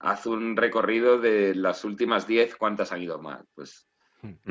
haz 0.00 0.26
un 0.26 0.56
recorrido 0.56 1.18
de 1.18 1.54
las 1.54 1.84
últimas 1.84 2.26
10, 2.26 2.56
¿cuántas 2.56 2.92
han 2.92 3.02
ido 3.02 3.18
mal? 3.20 3.44
Pues 3.54 3.86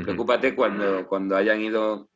preocúpate 0.03 0.55
cuando, 0.55 1.07
cuando 1.07 1.35
hayan 1.35 1.61
ido 1.61 2.09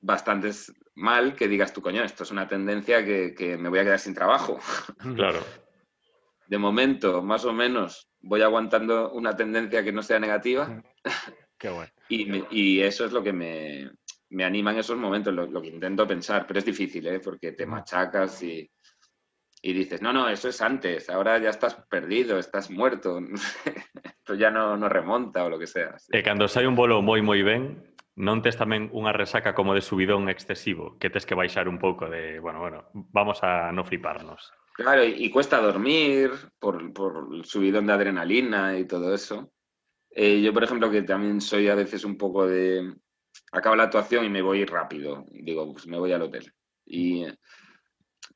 bastantes 0.00 0.72
mal, 0.94 1.34
que 1.34 1.48
digas 1.48 1.72
tú, 1.72 1.80
coño, 1.80 2.02
esto 2.02 2.22
es 2.24 2.30
una 2.30 2.48
tendencia 2.48 3.04
que, 3.04 3.34
que 3.34 3.56
me 3.56 3.68
voy 3.68 3.78
a 3.80 3.84
quedar 3.84 3.98
sin 3.98 4.14
trabajo. 4.14 4.58
Claro. 5.14 5.40
De 6.52 6.58
momento, 6.58 7.22
más 7.22 7.46
o 7.46 7.52
menos, 7.54 8.10
voy 8.20 8.42
aguantando 8.42 9.10
una 9.12 9.34
tendencia 9.34 9.82
que 9.82 9.90
no 9.90 10.02
sea 10.02 10.18
negativa 10.20 10.82
Qué 11.56 11.70
guay. 11.70 11.88
y, 12.10 12.26
me- 12.26 12.44
y 12.50 12.80
eso 12.82 13.06
es 13.06 13.12
lo 13.12 13.22
que 13.22 13.32
me, 13.32 13.90
me 14.28 14.44
anima 14.44 14.70
en 14.72 14.80
esos 14.80 14.98
momentos, 14.98 15.32
lo, 15.32 15.46
lo 15.46 15.62
que 15.62 15.68
intento 15.68 16.06
pensar, 16.06 16.44
pero 16.46 16.58
es 16.58 16.66
difícil, 16.66 17.06
¿eh? 17.06 17.20
porque 17.20 17.52
te 17.52 17.64
machacas 17.64 18.42
y, 18.42 18.70
y 19.62 19.72
dices, 19.72 20.02
no, 20.02 20.12
no, 20.12 20.28
eso 20.28 20.50
es 20.50 20.60
antes, 20.60 21.08
ahora 21.08 21.38
ya 21.38 21.48
estás 21.48 21.74
perdido, 21.88 22.38
estás 22.38 22.68
muerto, 22.70 23.18
esto 24.20 24.34
ya 24.34 24.50
no, 24.50 24.76
no 24.76 24.90
remonta 24.90 25.46
o 25.46 25.48
lo 25.48 25.58
que 25.58 25.66
sea. 25.66 25.96
sí. 25.98 26.12
E 26.12 26.20
cando 26.20 26.48
sai 26.52 26.68
un 26.68 26.76
bolo 26.76 27.00
moi 27.00 27.24
moi 27.24 27.40
ben, 27.40 27.80
non 28.20 28.44
tes 28.44 28.60
tamén 28.60 28.92
unha 28.92 29.16
resaca 29.16 29.56
como 29.56 29.72
de 29.72 29.80
subidón 29.80 30.28
excesivo, 30.28 31.00
que 31.00 31.08
tes 31.08 31.24
que 31.24 31.32
baixar 31.32 31.64
un 31.64 31.80
pouco 31.80 32.12
de, 32.12 32.44
bueno, 32.44 32.60
bueno, 32.60 32.92
vamos 32.92 33.40
a 33.40 33.72
no 33.72 33.88
fliparnos. 33.88 34.52
Claro, 34.82 35.04
y, 35.04 35.24
y 35.24 35.30
cuesta 35.30 35.60
dormir 35.60 36.30
por, 36.58 36.92
por 36.92 37.28
el 37.32 37.44
subidón 37.44 37.86
de 37.86 37.92
adrenalina 37.92 38.78
y 38.78 38.86
todo 38.86 39.14
eso. 39.14 39.52
Eh, 40.10 40.40
yo, 40.42 40.52
por 40.52 40.64
ejemplo, 40.64 40.90
que 40.90 41.02
también 41.02 41.40
soy 41.40 41.68
a 41.68 41.74
veces 41.74 42.04
un 42.04 42.16
poco 42.16 42.46
de... 42.46 42.94
Acaba 43.52 43.76
la 43.76 43.84
actuación 43.84 44.24
y 44.24 44.28
me 44.28 44.42
voy 44.42 44.64
rápido. 44.64 45.24
Digo, 45.30 45.72
pues 45.72 45.86
me 45.86 45.98
voy 45.98 46.12
al 46.12 46.22
hotel. 46.22 46.52
Y, 46.84 47.24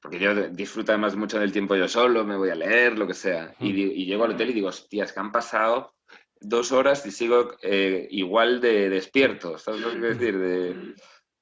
porque 0.01 0.19
yo 0.19 0.35
disfruto 0.51 0.93
además 0.93 1.17
mucho 1.17 1.39
del 1.39 1.53
tiempo 1.53 1.75
yo 1.75 1.89
solo, 1.89 2.25
me 2.25 2.37
voy 2.37 2.51
a 2.51 2.55
leer, 2.55 2.99
lo 2.99 3.07
que 3.07 3.15
sea. 3.15 3.55
Y, 3.61 3.73
di- 3.73 3.93
y 3.95 4.07
llego 4.07 4.25
al 4.25 4.33
hotel 4.33 4.51
y 4.51 4.55
digo, 4.55 4.69
hostias, 4.69 5.13
que 5.13 5.21
han 5.21 5.33
pasado 5.33 5.95
dos 6.41 6.71
horas 6.71 7.05
y 7.07 7.11
sigo 7.11 7.57
eh, 7.63 8.07
igual 8.11 8.61
de 8.61 8.89
despierto. 8.89 9.59
¿Sabes 9.59 9.81
lo 9.81 9.89
que 9.89 9.99
quiero 9.99 10.15
decir? 10.15 10.39
De, 10.39 10.95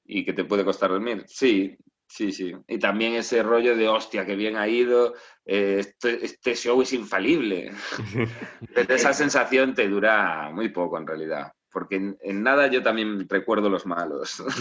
y 0.05 0.25
que 0.25 0.33
te 0.33 0.45
puede 0.45 0.65
costar 0.65 0.89
dormir. 0.89 1.23
Sí, 1.27 1.77
sí, 2.15 2.31
sí. 2.31 2.53
Y 2.67 2.79
también 2.79 3.15
ese 3.15 3.43
rollo 3.43 3.75
de, 3.75 3.87
hostia, 3.89 4.25
que 4.25 4.35
bien 4.35 4.55
ha 4.55 4.67
ido, 4.67 5.13
eh, 5.45 5.77
este, 5.79 6.25
este 6.25 6.55
show 6.55 6.81
es 6.81 6.93
infalible. 6.93 7.71
Pero 8.73 8.95
esa 8.95 9.13
sensación 9.13 9.73
te 9.73 9.87
dura 9.89 10.49
muy 10.53 10.69
poco 10.69 10.97
en 10.97 11.05
realidad. 11.05 11.51
Porque 11.71 11.97
en, 11.97 12.17
en 12.21 12.41
nada 12.41 12.67
yo 12.67 12.81
también 12.81 13.27
recuerdo 13.27 13.69
los 13.69 13.85
malos. 13.85 14.41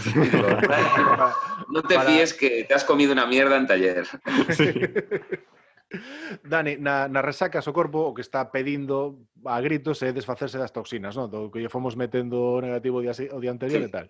No 1.68 1.82
te 1.82 1.98
fíes 2.00 2.34
que 2.34 2.64
te 2.64 2.74
has 2.74 2.84
comido 2.84 3.12
una 3.12 3.26
mierda 3.26 3.56
en 3.56 3.66
taller. 3.66 4.06
Dani, 6.44 6.76
na, 6.76 7.08
na 7.08 7.22
resacas 7.22 7.66
o 7.68 7.72
corpo 7.72 8.10
o 8.10 8.14
que 8.14 8.22
está 8.22 8.50
pedindo 8.50 9.28
a 9.44 9.60
gritos 9.60 10.02
é 10.02 10.12
desfacerse 10.12 10.58
das 10.58 10.72
toxinas, 10.72 11.14
non? 11.16 11.28
Do 11.28 11.52
que 11.52 11.60
lle 11.60 11.72
fomos 11.72 11.94
metendo 11.94 12.58
negativo 12.60 12.98
o 12.98 13.04
día, 13.04 13.12
o 13.12 13.38
día 13.40 13.52
anterior 13.52 13.82
sí. 13.84 13.88
e 13.88 13.92
tal. 13.92 14.06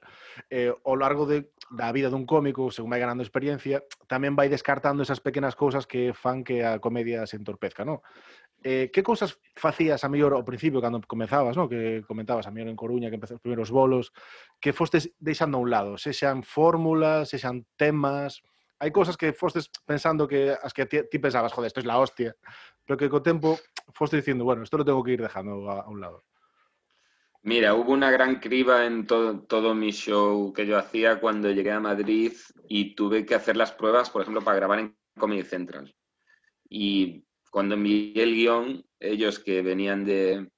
Eh, 0.51 0.71
ao 0.71 0.95
largo 0.95 1.27
de, 1.27 1.51
da 1.71 1.91
vida 1.91 2.09
dun 2.11 2.25
cómico, 2.25 2.71
según 2.71 2.93
vai 2.93 3.03
ganando 3.03 3.27
experiencia, 3.27 3.83
tamén 4.07 4.39
vai 4.39 4.47
descartando 4.49 5.03
esas 5.03 5.21
pequenas 5.21 5.59
cousas 5.59 5.85
que 5.85 6.15
fan 6.15 6.47
que 6.47 6.63
a 6.63 6.79
comedia 6.79 7.27
se 7.27 7.37
entorpezca, 7.37 7.83
non? 7.83 8.01
Eh, 8.65 8.89
que 8.89 9.05
cousas 9.05 9.37
facías 9.53 10.07
a 10.07 10.09
mellor 10.09 10.33
ao 10.33 10.47
principio 10.47 10.81
cando 10.81 11.03
comezabas, 11.05 11.53
non? 11.59 11.69
Que 11.69 12.01
comentabas 12.09 12.49
a 12.49 12.55
mellor 12.55 12.73
en 12.73 12.79
Coruña, 12.81 13.13
que 13.13 13.19
empezas 13.21 13.37
os 13.37 13.45
primeiros 13.45 13.69
bolos, 13.69 14.15
que 14.57 14.73
fostes 14.73 15.13
deixando 15.21 15.59
a 15.59 15.63
un 15.63 15.69
lado, 15.69 15.93
se 16.01 16.17
sean 16.17 16.41
fórmulas, 16.41 17.29
se 17.29 17.37
sean 17.37 17.69
temas, 17.77 18.41
hai 18.85 18.93
cousas 18.93 19.17
que 19.17 19.33
fostes 19.33 19.73
pensando 19.89 20.29
que 20.29 20.53
as 20.53 20.77
que 20.77 20.85
ti, 20.85 21.19
pensabas, 21.19 21.53
joder, 21.57 21.73
isto 21.73 21.81
es 21.81 21.89
la 21.89 21.97
hostia, 21.97 22.37
pero 22.85 23.01
que 23.01 23.09
co 23.09 23.25
tempo 23.25 23.57
fostes 23.97 24.21
dicindo, 24.21 24.45
bueno, 24.45 24.63
isto 24.63 24.77
lo 24.77 24.85
tengo 24.85 25.03
que 25.03 25.17
ir 25.17 25.23
dejando 25.25 25.71
a, 25.71 25.81
a 25.81 25.89
un 25.89 26.01
lado. 26.05 26.23
Mira, 27.43 27.75
hubo 27.75 27.93
una 27.93 28.11
gran 28.11 28.41
criba 28.41 28.87
en 28.87 29.07
todo, 29.07 29.41
todo 29.41 29.75
mi 29.75 29.93
show 29.93 30.53
que 30.53 30.67
yo 30.67 30.79
hacía 30.79 31.21
cuando 31.21 31.51
llegué 31.51 31.73
a 31.73 31.81
Madrid 31.81 32.33
y 32.69 32.95
tuve 32.95 33.25
que 33.27 33.35
hacer 33.35 33.57
las 33.57 33.73
pruebas, 33.73 34.09
por 34.09 34.23
ejemplo, 34.23 34.43
para 34.43 34.57
grabar 34.57 34.79
en 34.79 34.97
Comedy 35.19 35.43
Central. 35.43 35.95
Y 36.69 37.25
cuando 37.51 37.75
envié 37.75 38.23
el 38.23 38.35
guion, 38.35 38.85
ellos 38.99 39.39
que 39.39 39.61
venían 39.61 40.05
de, 40.05 40.49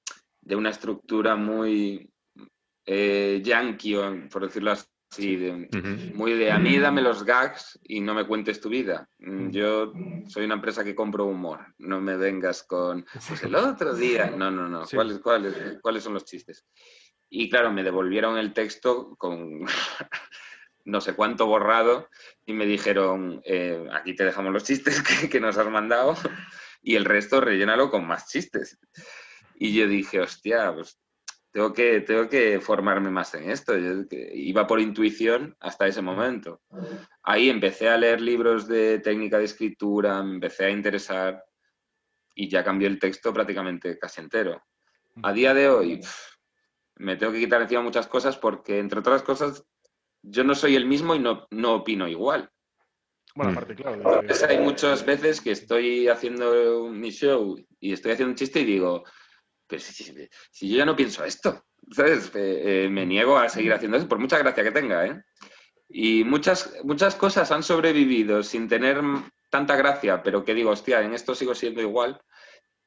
de 0.41 0.55
una 0.55 0.69
estructura 0.69 1.35
muy 1.35 2.09
eh, 2.85 3.41
yankee, 3.43 3.95
por 4.31 4.43
decirlo 4.43 4.71
así, 4.71 4.87
de- 5.15 5.69
muy 6.13 6.33
de 6.33 6.51
a 6.51 6.59
mí 6.59 6.77
dame 6.77 7.01
los 7.01 7.23
gags 7.23 7.79
y 7.83 8.01
no 8.01 8.13
me 8.13 8.25
cuentes 8.27 8.59
tu 8.59 8.69
vida. 8.69 9.09
Mm, 9.19 9.49
Yo 9.51 9.93
soy 10.27 10.45
una 10.45 10.55
empresa 10.55 10.83
que 10.83 10.93
compro 10.95 11.25
humor, 11.25 11.73
no 11.77 12.01
me 12.01 12.17
vengas 12.17 12.63
con, 12.63 13.05
pues 13.27 13.41
el 13.43 13.55
otro 13.55 13.95
día, 13.95 14.29
no, 14.37 14.51
no, 14.51 14.67
no, 14.67 14.85
Sí. 14.85 14.95
¿cuáles, 14.95 15.19
cuáles, 15.19 15.55
cuáles 15.81 16.03
son 16.03 16.13
los 16.13 16.25
chistes? 16.25 16.65
Y 17.29 17.49
claro, 17.49 17.71
me 17.71 17.83
devolvieron 17.83 18.37
el 18.37 18.53
texto 18.53 19.15
con 19.17 19.61
no 20.85 21.01
sé 21.01 21.13
cuánto 21.13 21.45
borrado 21.47 22.09
y 22.45 22.53
me 22.53 22.65
dijeron, 22.65 23.41
eh, 23.45 23.85
aquí 23.93 24.15
te 24.15 24.23
dejamos 24.25 24.53
los 24.53 24.63
chistes 24.63 25.01
que, 25.03 25.29
que 25.29 25.39
nos 25.39 25.57
has 25.57 25.69
mandado 25.69 26.15
y 26.81 26.95
el 26.95 27.05
resto 27.05 27.41
rellénalo 27.41 27.89
con 27.89 28.05
más 28.07 28.27
chistes. 28.29 28.77
Y 29.55 29.73
yo 29.73 29.87
dije, 29.87 30.21
hostia, 30.21 30.73
pues 30.73 30.99
tengo 31.51 31.73
que, 31.73 32.01
tengo 32.01 32.27
que 32.29 32.59
formarme 32.59 33.09
más 33.09 33.33
en 33.33 33.49
esto. 33.49 33.77
Yo 33.77 34.03
iba 34.33 34.67
por 34.67 34.79
intuición 34.79 35.55
hasta 35.59 35.87
ese 35.87 36.01
momento. 36.01 36.61
Ahí 37.23 37.49
empecé 37.49 37.89
a 37.89 37.97
leer 37.97 38.21
libros 38.21 38.67
de 38.67 38.99
técnica 38.99 39.37
de 39.37 39.45
escritura, 39.45 40.21
me 40.23 40.35
empecé 40.35 40.65
a 40.65 40.69
interesar 40.69 41.43
y 42.35 42.47
ya 42.49 42.63
cambió 42.63 42.87
el 42.87 42.99
texto 42.99 43.33
prácticamente 43.33 43.97
casi 43.97 44.21
entero. 44.21 44.61
A 45.23 45.33
día 45.33 45.53
de 45.53 45.69
hoy 45.69 46.01
me 46.95 47.15
tengo 47.15 47.33
que 47.33 47.39
quitar 47.39 47.61
encima 47.61 47.81
muchas 47.81 48.07
cosas 48.07 48.37
porque, 48.37 48.79
entre 48.79 48.99
otras 48.99 49.23
cosas, 49.23 49.65
yo 50.21 50.43
no 50.43 50.53
soy 50.55 50.75
el 50.75 50.85
mismo 50.85 51.15
y 51.15 51.19
no, 51.19 51.47
no 51.51 51.75
opino 51.75 52.07
igual. 52.07 52.49
Bueno, 53.35 53.51
Mm. 53.51 53.55
aparte, 53.55 53.75
claro, 53.75 53.95
Entonces, 53.95 54.43
hay 54.43 54.59
muchas 54.59 55.05
veces 55.05 55.41
que 55.41 55.51
estoy 55.51 56.07
haciendo 56.07 56.89
mi 56.89 57.11
show 57.11 57.55
y 57.79 57.93
estoy 57.93 58.13
haciendo 58.13 58.31
un 58.31 58.37
chiste 58.37 58.61
y 58.61 58.65
digo, 58.65 59.03
pero 59.67 59.81
si, 59.81 59.93
si- 60.03 60.29
si 60.51 60.69
yo 60.69 60.77
ya 60.77 60.85
no 60.85 60.95
pienso 60.95 61.23
esto, 61.25 61.65
¿sabes? 61.91 62.31
Eh, 62.35 62.85
eh, 62.85 62.89
me 62.89 63.05
niego 63.05 63.37
a 63.37 63.49
seguir 63.49 63.73
haciendo 63.73 63.97
eso, 63.97 64.07
por 64.07 64.19
mucha 64.19 64.37
gracia 64.37 64.63
que 64.63 64.71
tenga, 64.71 65.05
¿eh? 65.05 65.23
Y 65.89 66.23
muchas, 66.23 66.73
muchas 66.83 67.15
cosas 67.15 67.51
han 67.51 67.63
sobrevivido 67.63 68.43
sin 68.43 68.67
tener 68.67 69.01
tanta 69.49 69.75
gracia, 69.75 70.21
pero 70.23 70.43
que 70.43 70.53
digo, 70.53 70.71
hostia, 70.71 71.01
en 71.01 71.13
esto 71.13 71.35
sigo 71.35 71.55
siendo 71.55 71.81
igual. 71.81 72.21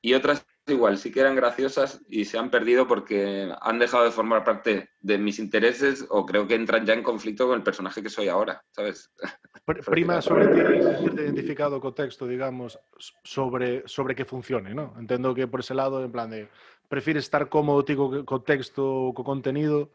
Y 0.02 0.14
otras 0.14 0.44
igual, 0.72 0.98
sí 0.98 1.10
que 1.10 1.20
eran 1.20 1.36
graciosas 1.36 2.00
y 2.08 2.24
se 2.24 2.38
han 2.38 2.50
perdido 2.50 2.86
porque 2.86 3.52
han 3.60 3.78
dejado 3.78 4.04
de 4.04 4.10
formar 4.10 4.44
parte 4.44 4.90
de 5.00 5.18
mis 5.18 5.38
intereses 5.38 6.06
o 6.08 6.24
creo 6.24 6.46
que 6.46 6.54
entran 6.54 6.86
ya 6.86 6.94
en 6.94 7.02
conflicto 7.02 7.46
con 7.46 7.56
el 7.56 7.62
personaje 7.62 8.02
que 8.02 8.08
soy 8.10 8.28
ahora, 8.28 8.62
¿sabes? 8.70 9.12
Pr- 9.66 9.84
prima 9.84 10.20
sobre 10.22 10.48
ti 10.48 10.58
identificado 10.58 11.80
co 11.80 11.92
texto, 11.92 12.26
digamos, 12.26 12.78
sobre, 13.24 13.86
sobre 13.86 14.14
que 14.14 14.24
funcione, 14.24 14.74
¿no? 14.74 14.94
Entendo 14.98 15.34
que 15.34 15.46
por 15.46 15.60
ese 15.60 15.74
lado, 15.74 16.02
en 16.02 16.10
plan 16.12 16.30
de, 16.30 16.48
prefires 16.88 17.24
estar 17.24 17.48
cómodo 17.48 17.84
ti 17.84 17.94
co, 17.94 18.24
co 18.24 18.42
texto, 18.42 19.12
co 19.14 19.22
contenido, 19.22 19.90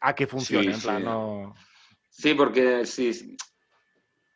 a 0.00 0.14
que 0.14 0.26
funcione, 0.26 0.68
Sí, 0.68 0.72
en 0.74 0.80
plan, 0.80 0.98
sí. 0.98 1.04
no... 1.04 1.54
Sí, 2.08 2.34
porque 2.34 2.86
si, 2.86 3.36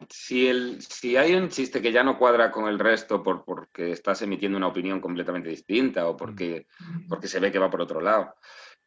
si, 0.09 0.49
el, 0.49 0.81
si 0.81 1.17
hay 1.17 1.35
un 1.35 1.49
chiste 1.49 1.83
que 1.83 1.93
ya 1.93 2.03
no 2.03 2.19
cuadra 2.19 2.51
con 2.51 2.69
el 2.69 2.79
resto 2.79 3.23
por, 3.23 3.45
porque 3.45 3.93
estás 3.93 4.23
emitiendo 4.23 4.57
una 4.59 4.69
opinión 4.69 5.01
completamente 5.01 5.49
distinta 5.51 6.07
o 6.09 6.17
porque, 6.17 6.67
porque 7.09 7.29
se 7.29 7.41
ve 7.41 7.53
que 7.53 7.59
va 7.59 7.71
por 7.71 7.83
otro 7.83 8.01
lado, 8.01 8.35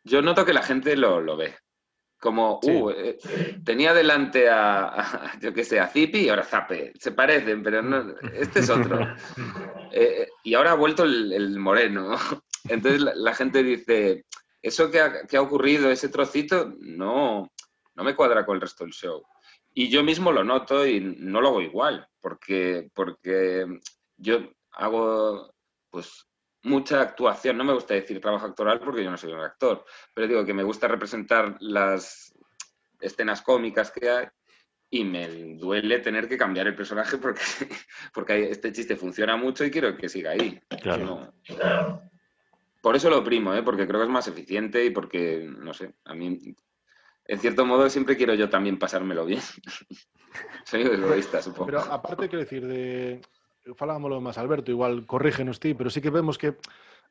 yo 0.03 0.21
noto 0.21 0.45
que 0.45 0.53
la 0.53 0.63
gente 0.63 0.95
lo, 0.95 1.21
lo 1.21 1.37
ve. 1.37 1.55
Como, 2.19 2.59
Sí. 2.63 2.71
uh, 2.71 2.89
eh, 2.91 3.17
tenía 3.65 3.93
delante 3.93 4.49
a, 4.49 4.85
a, 4.85 5.39
yo 5.41 5.53
qué 5.53 5.65
sé, 5.65 5.81
a 5.81 5.87
Zipi 5.87 6.19
y 6.19 6.29
ahora 6.29 6.43
Zape. 6.45 6.93
Se 6.97 7.11
parecen, 7.11 7.61
pero 7.61 7.81
no, 7.81 8.15
este 8.33 8.59
es 8.61 8.69
otro. 8.69 8.99
Eh, 9.95 10.27
y 10.43 10.55
ahora 10.55 10.71
ha 10.71 10.75
vuelto 10.75 11.03
el, 11.03 11.31
el 11.31 11.59
moreno. 11.59 12.15
Entonces 12.67 12.99
la, 13.01 13.13
la 13.13 13.35
gente 13.35 13.61
dice, 13.61 14.25
eso 14.59 14.89
que 14.89 14.99
ha, 15.01 15.27
que 15.27 15.37
ha 15.37 15.41
ocurrido, 15.41 15.91
ese 15.91 16.09
trocito, 16.09 16.73
no, 16.79 17.51
no 17.93 18.03
me 18.03 18.15
cuadra 18.15 18.43
con 18.43 18.55
el 18.55 18.61
resto 18.61 18.85
del 18.85 18.93
show. 18.93 19.21
Y 19.73 19.89
yo 19.89 20.03
mismo 20.03 20.31
lo 20.31 20.43
noto 20.43 20.85
y 20.85 20.99
no 20.99 21.41
lo 21.41 21.49
hago 21.49 21.61
igual, 21.61 22.07
porque, 22.21 22.89
porque 22.93 23.65
yo 24.17 24.39
hago 24.71 25.53
pues 25.89 26.27
mucha 26.63 27.01
actuación, 27.01 27.57
no 27.57 27.63
me 27.63 27.73
gusta 27.73 27.93
decir 27.93 28.21
trabajo 28.21 28.45
actoral 28.45 28.79
porque 28.79 29.03
yo 29.03 29.11
no 29.11 29.17
soy 29.17 29.33
un 29.33 29.39
actor, 29.39 29.85
pero 30.13 30.27
digo 30.27 30.45
que 30.45 30.53
me 30.53 30.63
gusta 30.63 30.87
representar 30.87 31.57
las 31.59 32.33
escenas 33.01 33.41
cómicas 33.41 33.91
que 33.91 34.09
hay 34.09 34.27
y 34.89 35.03
me 35.03 35.27
duele 35.55 35.99
tener 35.99 36.29
que 36.29 36.37
cambiar 36.37 36.67
el 36.67 36.75
personaje 36.75 37.17
porque, 37.17 37.41
porque 38.13 38.51
este 38.51 38.71
chiste 38.71 38.95
funciona 38.95 39.35
mucho 39.35 39.65
y 39.65 39.71
quiero 39.71 39.97
que 39.97 40.07
siga 40.07 40.31
ahí. 40.31 40.61
Claro. 40.81 41.33
No. 41.49 42.11
Por 42.81 42.95
eso 42.95 43.09
lo 43.09 43.19
oprimo, 43.19 43.53
¿eh? 43.55 43.63
porque 43.63 43.87
creo 43.87 44.01
que 44.01 44.05
es 44.05 44.11
más 44.11 44.27
eficiente 44.27 44.83
y 44.85 44.89
porque, 44.89 45.49
no 45.49 45.73
sé, 45.73 45.95
a 46.05 46.13
mí, 46.13 46.55
en 47.25 47.39
cierto 47.39 47.65
modo, 47.65 47.89
siempre 47.89 48.17
quiero 48.17 48.33
yo 48.33 48.49
también 48.49 48.77
pasármelo 48.79 49.25
bien. 49.25 49.41
Soy 50.65 50.81
egoísta, 50.81 51.41
supongo. 51.41 51.65
Pero 51.65 51.79
aparte, 51.81 52.29
quero 52.29 52.41
dicir, 52.41 52.65
de... 52.65 53.21
Falámoslo 53.75 54.19
máis, 54.19 54.35
Alberto, 54.35 54.75
igual 54.75 55.07
corrígenos 55.07 55.55
ti, 55.55 55.71
pero 55.71 55.87
sí 55.87 56.03
que 56.03 56.11
vemos 56.11 56.35
que 56.35 56.59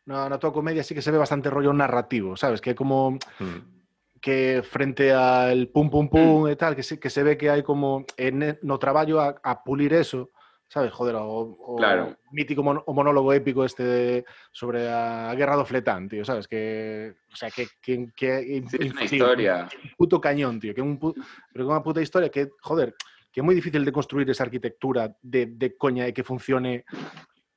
na, 0.04 0.28
na 0.28 0.36
tua 0.36 0.52
comedia 0.52 0.84
sí 0.84 0.92
que 0.92 1.00
se 1.00 1.08
ve 1.08 1.16
bastante 1.16 1.48
rollo 1.48 1.72
narrativo, 1.72 2.36
sabes? 2.36 2.60
Que 2.60 2.74
como 2.76 3.16
Mm. 3.40 3.80
que 4.20 4.62
frente 4.62 5.16
al 5.16 5.72
pum 5.72 5.88
pum 5.88 6.12
pum 6.12 6.46
e 6.46 6.54
tal, 6.54 6.76
que 6.76 6.84
se, 6.84 7.00
que 7.00 7.08
se 7.08 7.24
ve 7.24 7.40
que 7.40 7.48
hai 7.48 7.64
como 7.64 8.04
en, 8.20 8.60
no 8.62 8.76
traballo 8.76 9.16
a, 9.18 9.40
a 9.40 9.64
pulir 9.64 9.96
eso, 9.96 10.30
sabes? 10.72 10.90
Joder, 10.92 11.16
o, 11.16 11.52
o 11.52 11.76
Claro. 11.76 12.16
mítico 12.32 12.62
mon, 12.62 12.80
o 12.86 12.92
monólogo 12.96 13.32
épico 13.36 13.60
este 13.64 13.84
de, 13.84 14.24
sobre 14.50 14.88
a 14.88 15.34
guerra 15.36 15.56
do 15.60 15.68
fletán, 15.68 16.08
tío, 16.08 16.24
sabes? 16.24 16.48
Que, 16.48 17.12
o 17.30 17.36
sea, 17.36 17.50
que, 17.52 17.68
que, 17.82 18.08
que 18.16 18.62
Sí, 18.70 18.76
es 18.80 18.92
una 18.92 19.04
tío, 19.04 19.16
historia. 19.28 19.68
un 19.68 19.90
puto 20.00 20.16
cañón, 20.20 20.58
tío, 20.58 20.72
que 20.74 20.80
un 20.80 20.96
pu- 20.98 21.12
pero 21.52 21.68
unha 21.68 21.84
puta 21.84 22.00
historia 22.00 22.32
que, 22.32 22.48
joder, 22.64 22.96
que 23.28 23.40
é 23.40 23.44
moi 23.44 23.52
difícil 23.52 23.84
de 23.84 23.92
construir 23.92 24.24
esa 24.32 24.48
arquitectura 24.48 25.12
de, 25.20 25.44
de 25.52 25.76
coña 25.76 26.08
e 26.08 26.16
que 26.16 26.24
funcione 26.24 26.88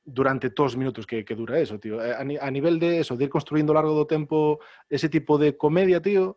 durante 0.04 0.52
todos 0.52 0.76
os 0.76 0.78
minutos 0.78 1.08
que, 1.08 1.24
que 1.24 1.34
dura 1.34 1.56
eso, 1.58 1.80
tío. 1.80 1.96
A, 1.98 2.20
ni- 2.20 2.36
a 2.38 2.50
nivel 2.52 2.76
de 2.76 3.00
eso, 3.00 3.16
de 3.16 3.24
ir 3.26 3.32
construindo 3.32 3.72
ao 3.72 3.80
largo 3.80 3.96
do 3.96 4.04
tempo 4.04 4.60
ese 4.92 5.08
tipo 5.08 5.40
de 5.40 5.56
comedia, 5.56 6.04
tío, 6.04 6.36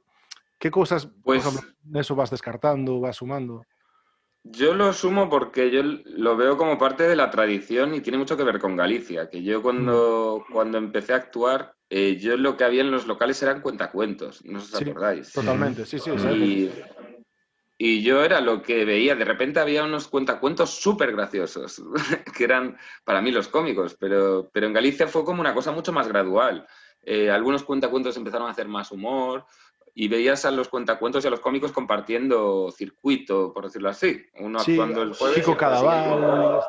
que 0.56 0.72
cousas, 0.72 1.12
Pues- 1.12 1.44
por 1.44 1.60
exemplo, 1.60 1.62
neso 1.92 2.16
vas 2.16 2.32
descartando, 2.32 3.04
vas 3.04 3.20
sumando? 3.20 3.68
Yo 4.44 4.74
lo 4.74 4.94
sumo 4.94 5.30
porque 5.30 5.70
yo 5.70 5.82
lo 5.84 6.38
veo 6.38 6.58
como 6.58 6.78
parte 6.78 7.04
de 7.04 7.16
la 7.16 7.30
tradición 7.30 7.94
y 7.94 8.02
tiene 8.02 8.18
mucho 8.18 8.38
que 8.38 8.44
ver 8.44 8.60
con 8.60 8.76
Galicia, 8.76 9.30
que 9.30 9.44
yo 9.44 9.62
cuando, 9.62 10.46
cuando 10.52 10.78
empecé 10.78 11.14
a 11.14 11.18
actuar, 11.18 11.76
eh, 11.90 12.18
yo 12.18 12.38
lo 12.38 12.56
que 12.56 12.64
había 12.64 12.82
en 12.82 12.92
los 12.92 13.06
locales 13.06 13.42
eran 13.44 13.62
cuentacuentos, 13.62 14.44
no 14.46 14.60
os 14.60 14.70
Sí, 14.70 14.90
acordáis. 14.90 15.34
Totalmente, 15.34 15.86
sí, 15.86 16.00
sí. 16.00 16.10
Y, 16.12 16.72
y 17.78 18.02
yo 18.02 18.24
era 18.24 18.40
lo 18.42 18.62
que 18.62 18.86
veía, 18.86 19.16
de 19.16 19.26
repente 19.26 19.60
había 19.60 19.84
unos 19.84 20.08
cuentacuentos 20.08 20.70
súper 20.70 21.12
graciosos, 21.12 21.82
que 22.38 22.44
eran 22.44 22.78
para 23.04 23.22
mí 23.22 23.32
los 23.32 23.50
cómicos, 23.50 23.96
pero, 24.00 24.50
pero 24.54 24.68
en 24.68 24.74
Galicia 24.74 25.08
fue 25.08 25.26
como 25.26 25.42
una 25.42 25.54
cosa 25.54 25.72
mucho 25.72 25.92
más 25.92 26.08
gradual. 26.08 26.66
Eh, 27.02 27.32
algunos 27.32 27.64
cuentacuentos 27.64 28.18
empezaron 28.18 28.48
a 28.48 28.52
hacer 28.52 28.68
más 28.68 28.92
humor 28.92 29.46
y 29.94 30.08
veías 30.08 30.46
a 30.46 30.52
los 30.52 30.70
cuentacuentos 30.70 31.24
y 31.24 31.28
a 31.28 31.32
los 31.32 31.40
cómicos 31.40 31.72
compartiendo 31.72 32.72
circuito, 32.72 33.54
por 33.54 33.66
decirlo 33.66 33.90
así. 33.90 34.22
Uno 34.40 34.60
Sí, 34.60 34.72
actuando 34.72 35.02
el 35.02 35.14
jueves. 35.14 35.38
Kiko. 35.40 35.58
Cadaval. 35.58 36.62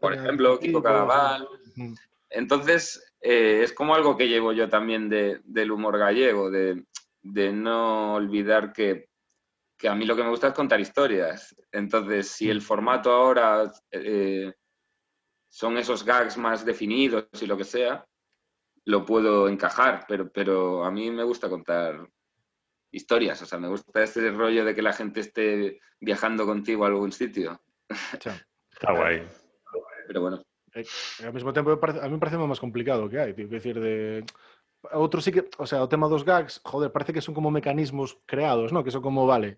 Por 0.00 0.12
ejemplo, 0.14 0.58
Kiko 0.58 0.82
Cadaval. 0.82 1.48
Mm. 1.74 1.94
Entonces, 2.30 3.14
eh, 3.20 3.60
es 3.64 3.72
como 3.72 3.94
algo 3.94 4.16
que 4.16 4.28
llevo 4.28 4.52
yo 4.52 4.68
también 4.68 5.08
de- 5.08 5.40
del 5.44 5.70
humor 5.72 5.98
gallego, 5.98 6.50
de, 6.50 6.84
de 7.22 7.52
no 7.52 8.14
olvidar 8.14 8.72
que, 8.72 9.08
que 9.78 9.88
a 9.88 9.94
mí 9.94 10.04
lo 10.04 10.16
que 10.16 10.22
me 10.24 10.30
gusta 10.30 10.48
es 10.48 10.54
contar 10.54 10.80
historias. 10.80 11.54
Entonces, 11.72 12.28
si 12.28 12.48
el 12.50 12.60
formato 12.62 13.10
ahora 13.12 13.70
eh, 13.90 14.52
son 15.48 15.78
esos 15.78 16.04
gags 16.04 16.36
más 16.36 16.64
definidos 16.64 17.26
y 17.40 17.46
lo 17.46 17.56
que 17.56 17.64
sea, 17.64 18.04
lo 18.84 19.04
puedo 19.04 19.48
encajar, 19.48 20.04
pero, 20.06 20.30
pero 20.30 20.84
a 20.84 20.90
mí 20.90 21.10
me 21.10 21.24
gusta 21.24 21.48
contar 21.48 22.08
historias, 22.96 23.36
o 23.42 23.46
sea, 23.46 23.58
me 23.60 23.68
gusta 23.68 24.02
este 24.02 24.30
rollo 24.32 24.64
de 24.64 24.74
que 24.74 24.80
la 24.80 24.92
gente 24.96 25.20
esté 25.20 25.78
viajando 26.00 26.46
contigo 26.48 26.84
a 26.84 26.88
algún 26.88 27.12
sitio. 27.12 27.60
Está 28.12 28.92
guay. 28.92 29.22
pero 30.06 30.20
bueno. 30.22 30.40
E 30.72 31.30
mesmo 31.32 31.52
tempo, 31.52 31.70
me 31.70 31.76
parece- 31.80 32.00
a 32.00 32.06
mí 32.08 32.12
me 32.16 32.20
parece 32.20 32.36
o 32.40 32.48
máis 32.48 32.60
complicado 32.60 33.08
que 33.08 33.16
hai, 33.20 33.32
tío, 33.36 33.48
que 33.48 33.58
decir 33.60 33.76
de 33.80 34.24
outro 34.92 35.18
sí 35.24 35.32
que, 35.32 35.48
o 35.58 35.66
sea, 35.66 35.80
o 35.82 35.88
tema 35.88 36.06
dos 36.08 36.22
gags, 36.24 36.60
joder, 36.64 36.92
parece 36.92 37.12
que 37.12 37.24
son 37.24 37.32
como 37.34 37.50
mecanismos 37.50 38.20
creados, 38.28 38.70
¿no? 38.72 38.84
Que 38.84 38.92
son 38.92 39.02
como, 39.04 39.24
vale, 39.26 39.56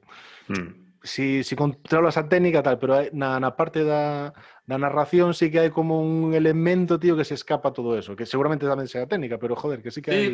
Mm. 0.48 0.94
si, 1.02 1.42
si 1.44 1.54
controlas 1.54 2.16
a 2.16 2.26
técnica 2.30 2.62
tal, 2.62 2.78
pero 2.78 2.96
hai- 2.96 3.10
na, 3.12 3.36
na 3.42 3.52
parte 3.54 3.82
da, 3.84 4.30
da 4.66 4.76
narración 4.78 5.34
sí 5.34 5.50
que 5.50 5.60
hai 5.62 5.70
como 5.74 6.00
un 6.00 6.32
elemento, 6.38 6.96
tío, 7.02 7.18
que 7.18 7.26
se 7.28 7.34
escapa 7.34 7.70
a 7.70 7.76
todo 7.76 7.98
eso, 7.98 8.14
que 8.14 8.24
seguramente 8.26 8.64
tamén 8.66 8.86
sea 8.88 9.04
técnica, 9.10 9.36
pero 9.42 9.58
joder, 9.58 9.82
que 9.82 9.90
sí 9.94 10.00
que 10.02 10.10
hai... 10.14 10.26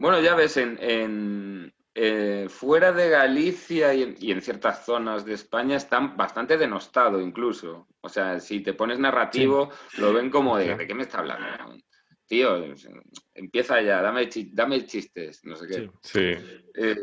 Bueno, 0.00 0.18
ya 0.20 0.34
ves, 0.34 0.56
en, 0.56 0.78
en, 0.80 1.74
eh, 1.94 2.46
fuera 2.48 2.90
de 2.90 3.10
Galicia 3.10 3.92
y 3.92 4.02
en, 4.02 4.16
y 4.18 4.32
en 4.32 4.40
ciertas 4.40 4.86
zonas 4.86 5.26
de 5.26 5.34
España 5.34 5.76
están 5.76 6.16
bastante 6.16 6.56
denostado 6.56 7.20
incluso. 7.20 7.86
O 8.00 8.08
sea, 8.08 8.40
si 8.40 8.60
te 8.60 8.72
pones 8.72 8.98
narrativo, 8.98 9.70
lo 9.98 10.14
ven 10.14 10.30
como 10.30 10.56
de, 10.56 10.74
¿de 10.74 10.86
qué 10.86 10.94
me 10.94 11.02
está 11.02 11.18
hablando? 11.18 11.76
Tío, 12.26 12.64
empieza 13.34 13.82
ya, 13.82 14.00
dame, 14.00 14.26
chi- 14.30 14.50
dame 14.54 14.86
chistes, 14.86 15.44
no 15.44 15.54
sé 15.54 15.66
qué. 15.66 15.74
Sí. 16.02 16.34
Sí. 16.38 16.62
Eh, 16.76 16.96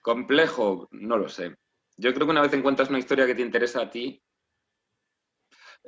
complejo, 0.00 0.88
no 0.92 1.18
lo 1.18 1.28
sé. 1.28 1.56
Yo 1.98 2.14
creo 2.14 2.26
que 2.26 2.30
una 2.30 2.40
vez 2.42 2.54
encuentras 2.54 2.88
una 2.88 3.00
historia 3.00 3.26
que 3.26 3.34
te 3.34 3.42
interesa 3.42 3.82
a 3.82 3.90
ti, 3.90 4.22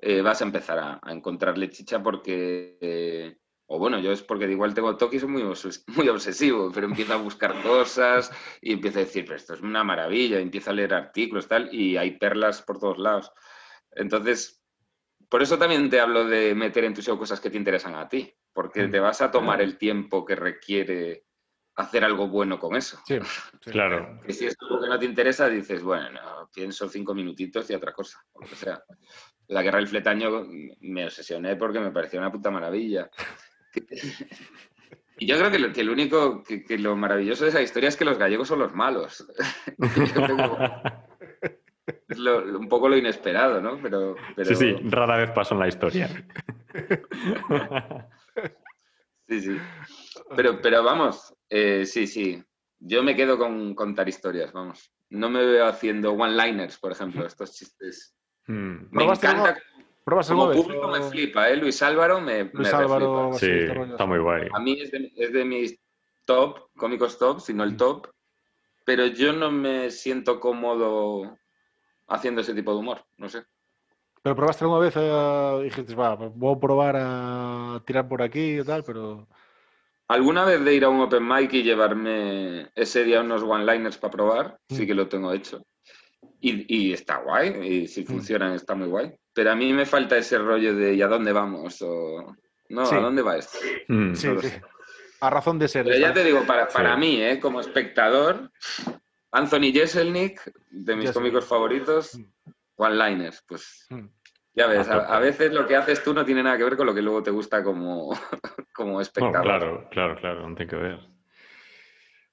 eh, 0.03 0.21
vas 0.21 0.43
a 0.43 0.45
empezar 0.45 0.79
a, 0.79 1.01
a 1.03 1.13
encontrarle 1.13 1.71
chicha 1.71 2.03
porque, 2.03 2.77
eh, 2.81 3.37
o 3.73 3.79
bueno, 3.79 4.01
yo 4.01 4.11
es 4.11 4.21
porque 4.21 4.51
igual 4.51 4.75
tengo 4.75 4.97
toque 4.97 5.17
y 5.17 5.21
soy 5.21 5.29
muy, 5.29 5.45
muy 5.87 6.09
obsesivo, 6.09 6.73
pero 6.75 6.89
empiezo 6.89 7.15
a 7.15 7.19
buscar 7.19 7.63
cosas 7.63 8.33
y 8.61 8.73
empiezo 8.73 8.99
a 8.99 9.03
decir, 9.03 9.25
pero 9.25 9.37
esto 9.37 9.55
es 9.55 9.61
una 9.61 9.85
maravilla, 9.85 10.41
y 10.41 10.43
empiezo 10.43 10.71
a 10.71 10.73
leer 10.73 10.93
artículos 10.93 11.47
tal, 11.47 11.73
y 11.73 11.97
hay 11.97 12.19
perlas 12.19 12.63
por 12.63 12.81
todos 12.81 12.99
lados. 12.99 13.33
Entonces, 13.93 14.61
por 15.29 15.41
eso 15.41 15.57
también 15.57 15.89
te 15.89 16.01
hablo 16.01 16.25
de 16.25 16.53
meter 16.57 16.83
en 16.83 16.95
tu 16.95 17.01
show 17.01 17.17
cosas 17.17 17.41
que 17.41 17.49
te 17.49 17.59
interesan 17.59 17.95
a 17.95 18.09
ti, 18.09 18.35
porque 18.53 18.89
Mm. 18.89 18.91
te 18.91 18.99
vas 18.99 19.23
a 19.23 19.31
tomar 19.31 19.63
el 19.63 19.79
tiempo 19.79 20.25
que 20.25 20.35
requiere 20.35 21.27
hacer 21.77 22.03
algo 22.05 22.27
bueno 22.27 22.59
con 22.59 22.75
eso. 22.75 22.99
Sí, 23.07 23.19
sí. 23.65 23.71
Claro. 23.71 24.21
Que 24.27 24.33
si 24.33 24.47
es 24.47 24.57
algo 24.63 24.81
que 24.81 24.89
no 24.89 24.99
te 24.99 25.07
interesa, 25.07 25.49
dices, 25.49 25.81
bueno, 25.81 26.11
no, 26.11 26.51
pienso 26.53 26.89
cinco 26.89 27.15
minutitos 27.15 27.71
y 27.71 27.75
otra 27.75 27.93
cosa, 27.93 28.19
o 28.33 28.41
lo 28.41 28.49
que 28.49 28.57
sea. 28.57 28.83
La 29.47 29.63
guerra 29.63 29.79
del 29.79 29.89
fletaño 29.89 30.45
me 30.81 31.05
obsesioné 31.05 31.55
porque 31.55 31.79
me 31.79 31.93
parecía 31.93 32.19
una 32.19 32.33
puta 32.33 32.51
maravilla. 32.51 33.09
Y 35.19 35.27
yo 35.27 35.37
creo 35.39 35.51
que 35.51 35.59
lo, 35.59 35.73
que 35.73 35.85
lo 35.85 35.93
único, 35.93 36.43
que, 36.43 36.65
que 36.65 36.79
lo 36.79 36.97
maravilloso 36.97 37.45
de 37.45 37.51
esa 37.51 37.61
historia 37.61 37.89
es 37.91 37.97
que 37.97 38.05
los 38.07 38.17
gallegos 38.19 38.49
son 38.49 38.59
los 38.61 38.75
malos. 38.75 39.27
Es 42.09 42.19
lo- 42.19 42.59
un 42.59 42.69
poco 42.69 42.89
lo 42.89 42.97
inesperado, 42.97 43.61
¿no? 43.61 43.81
Pero, 43.83 44.15
pero 44.37 44.49
Sí, 44.49 44.55
sí, 44.55 44.77
rara 44.85 45.17
vez 45.17 45.31
pasó 45.33 45.55
en 45.55 45.61
la 45.61 45.69
historia. 45.69 46.09
sí, 49.29 49.41
sí. 49.41 49.57
Pero, 50.37 50.61
pero 50.61 50.83
vamos, 50.85 51.35
eh, 51.49 51.85
sí, 51.87 52.07
sí. 52.07 52.43
Yo 52.79 53.03
me 53.03 53.15
quedo 53.17 53.37
con 53.39 53.75
contar 53.75 54.09
historias, 54.09 54.53
vamos. 54.53 54.93
No 55.11 55.29
me 55.31 55.45
veo 55.45 55.67
haciendo 55.67 56.13
one-liners, 56.13 56.79
por 56.79 56.93
ejemplo, 56.93 57.27
estos 57.27 57.53
chistes. 57.55 58.15
Mm. 58.47 58.53
Me 58.83 58.89
¿Probaste 58.91 59.27
encanta, 59.27 59.61
¿Probas 60.11 60.29
como 60.29 60.51
público 60.51 60.89
me 60.89 61.03
flipa, 61.03 61.49
¿eh? 61.51 61.57
Luis 61.57 61.81
Álvaro 61.83 62.21
me, 62.21 62.43
me 62.43 62.51
Luis 62.53 62.75
Álvaro, 62.75 63.31
reflipa. 63.31 63.39
Sí, 63.39 63.47
este 63.61 63.75
rollo, 63.75 63.93
está 63.93 64.07
muy 64.07 64.19
guay. 64.19 64.49
A 64.53 64.59
mí 64.59 64.81
es 64.81 64.91
de, 64.91 65.13
es 65.17 65.33
de 65.33 65.45
mis 65.45 65.81
top, 66.25 66.69
cómicos 66.77 67.17
top, 67.17 67.39
sino 67.39 67.65
Mm. 67.65 67.69
el 67.69 67.77
top, 67.77 68.09
pero 68.85 69.07
yo 69.07 69.33
no 69.33 69.53
me 69.53 69.89
siento 69.93 70.41
cómodo 70.41 71.37
haciendo 72.09 72.41
ese 72.41 72.55
tipo 72.55 72.73
de 72.73 72.79
humor, 72.81 73.05
no 73.19 73.29
sé. 73.29 73.45
Pero 74.21 74.35
probaste 74.35 74.65
alguna 74.65 74.81
vez, 74.81 74.95
eh, 74.97 75.61
dijiste, 75.63 75.95
va, 75.95 76.17
voy 76.17 76.57
a 76.57 76.59
probar 76.59 76.97
a 76.99 77.81
tirar 77.87 78.09
por 78.09 78.21
aquí 78.21 78.59
y 78.59 78.65
tal, 78.65 78.83
pero... 78.83 79.29
Alguna 80.09 80.45
vez 80.45 80.65
de 80.65 80.75
ir 80.75 80.85
a 80.85 80.89
un 80.89 81.03
open 81.03 81.25
mic 81.25 81.53
y 81.53 81.63
llevarme 81.63 82.69
ese 82.75 83.05
día 83.05 83.21
unos 83.21 83.45
one-liners 83.45 83.97
para 83.97 84.11
probar, 84.11 84.59
sí 84.69 84.83
Mm. 84.83 84.87
que 84.89 84.95
lo 84.95 85.07
tengo 85.09 85.33
hecho. 85.33 85.63
Y, 86.41 86.65
y 86.89 86.93
está 86.93 87.17
guay, 87.19 87.49
y 87.67 87.87
si 87.87 88.03
Mm. 88.03 88.07
funcionan 88.07 88.53
está 88.55 88.75
muy 88.75 88.89
guay. 88.89 89.13
Pero 89.33 89.51
a 89.53 89.55
mí 89.55 89.73
me 89.73 89.85
falta 89.87 90.17
ese 90.17 90.39
rollo 90.39 90.75
de 90.75 90.95
¿y 90.95 91.03
a 91.03 91.07
dónde 91.07 91.33
vamos? 91.33 91.81
O, 91.83 92.35
no, 92.71 92.87
Sí. 92.87 92.95
¿a 92.97 93.01
dónde 93.01 93.23
va 93.23 93.37
esto? 93.37 93.59
Mm. 93.89 94.15
Sí, 94.15 94.29
no 94.29 94.41
sí. 94.41 94.49
A 95.21 95.29
razón 95.31 95.59
de 95.59 95.69
ser. 95.69 95.85
Pero 95.85 95.99
ya 95.99 96.13
te 96.15 96.25
digo, 96.25 96.47
para, 96.47 96.67
para 96.69 96.95
Sí. 96.95 97.01
mí, 97.01 97.21
¿eh? 97.23 97.39
como 97.39 97.61
espectador, 97.61 98.51
Anthony 99.33 99.71
Jeselnik, 99.73 100.41
de 100.71 100.97
mis 100.97 101.09
Jeselnik. 101.09 101.15
cómicos 101.15 101.45
favoritos, 101.47 102.15
Mm. 102.19 102.25
one-liners, 102.77 103.45
pues 103.47 103.87
Mm. 103.91 104.07
ya 104.55 104.67
ves, 104.67 104.89
A 104.89 105.19
veces 105.21 105.53
lo 105.53 105.67
que 105.67 105.77
haces 105.77 106.03
tú 106.03 106.15
no 106.15 106.25
tiene 106.25 106.43
nada 106.43 106.57
que 106.57 106.65
ver 106.65 106.77
con 106.77 106.87
lo 106.87 106.95
que 106.95 107.03
luego 107.03 107.23
te 107.23 107.31
gusta 107.31 107.63
como, 107.63 108.11
como 108.75 108.93
No, 108.95 109.01
espectador. 109.01 109.43
claro, 109.43 109.89
claro, 109.91 110.17
claro, 110.17 110.41
non 110.41 110.57
ten 110.57 110.67
que 110.67 110.77
ver. 110.77 110.99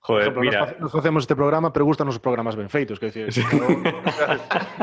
Joder, 0.08 0.34
mira, 0.38 0.76
nos, 0.80 0.90
facemos 0.92 1.24
este 1.24 1.36
programa, 1.36 1.74
pero 1.74 1.84
gustan 1.84 2.08
os 2.08 2.18
programas 2.18 2.56
ben 2.56 2.70
feitos, 2.72 2.96
que 2.98 3.08
decir, 3.12 3.28
Sí. 3.28 3.44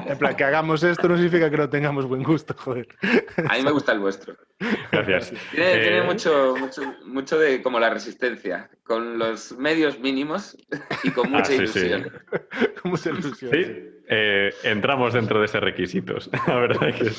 en 0.07 0.19
plan, 0.19 0.37
que 0.37 0.45
hagamos 0.45 0.83
esto 0.83 1.09
no 1.09 1.17
significa 1.17 1.49
que 1.51 1.57
no 1.57 1.69
tengamos 1.69 2.05
buen 2.07 2.23
gusto, 2.23 2.55
joder. 2.59 2.87
A 3.49 3.57
mí 3.57 3.63
me 3.65 3.71
gusta 3.71 3.93
el 3.93 4.01
vuestro. 4.01 4.37
gracias. 4.93 5.33
Tiene, 5.51 5.73
Eh, 5.73 5.81
tiene 5.83 6.03
mucho, 6.03 6.55
mucho, 6.59 6.83
mucho 7.07 7.39
de 7.39 7.63
como 7.63 7.81
la 7.81 7.89
resistencia, 7.89 8.69
con 8.83 9.19
los 9.19 9.57
medios 9.57 9.99
mínimos 9.99 10.57
y 11.03 11.11
con 11.11 11.31
mucha 11.31 11.53
Ah, 11.53 11.57
sí, 11.57 11.67
sí. 11.69 11.79
ilusión. 11.81 12.13
Como 12.83 12.97
se 12.99 13.09
ilusión. 13.11 13.51
Sí, 13.51 13.65
eh, 14.09 14.53
entramos 14.65 15.15
dentro 15.15 15.39
de 15.41 15.47
esos 15.47 15.63
requisitos. 15.63 16.29
A 16.47 16.55
verdade 16.57 16.93
que... 16.93 17.11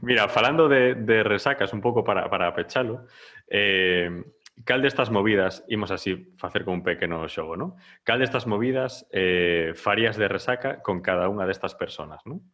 Mira, 0.00 0.26
falando 0.28 0.68
de, 0.68 0.94
de 0.94 1.22
resacas 1.22 1.72
un 1.74 1.82
pouco 1.82 2.02
para, 2.02 2.30
para 2.30 2.54
pechalo, 2.54 3.04
eh, 3.48 4.24
cal 4.64 4.82
destas 4.82 5.10
movidas, 5.10 5.64
imos 5.68 5.90
así 5.90 6.34
facer 6.36 6.64
con 6.64 6.74
un 6.80 6.82
pequeno 6.82 7.26
xogo, 7.28 7.56
non? 7.56 7.76
Cal 8.04 8.20
destas 8.20 8.46
movidas 8.46 9.06
eh, 9.12 9.72
farías 9.74 10.16
de 10.16 10.28
resaca 10.28 10.82
con 10.82 11.00
cada 11.00 11.28
unha 11.28 11.46
destas 11.46 11.76
personas, 11.78 12.24
non? 12.26 12.44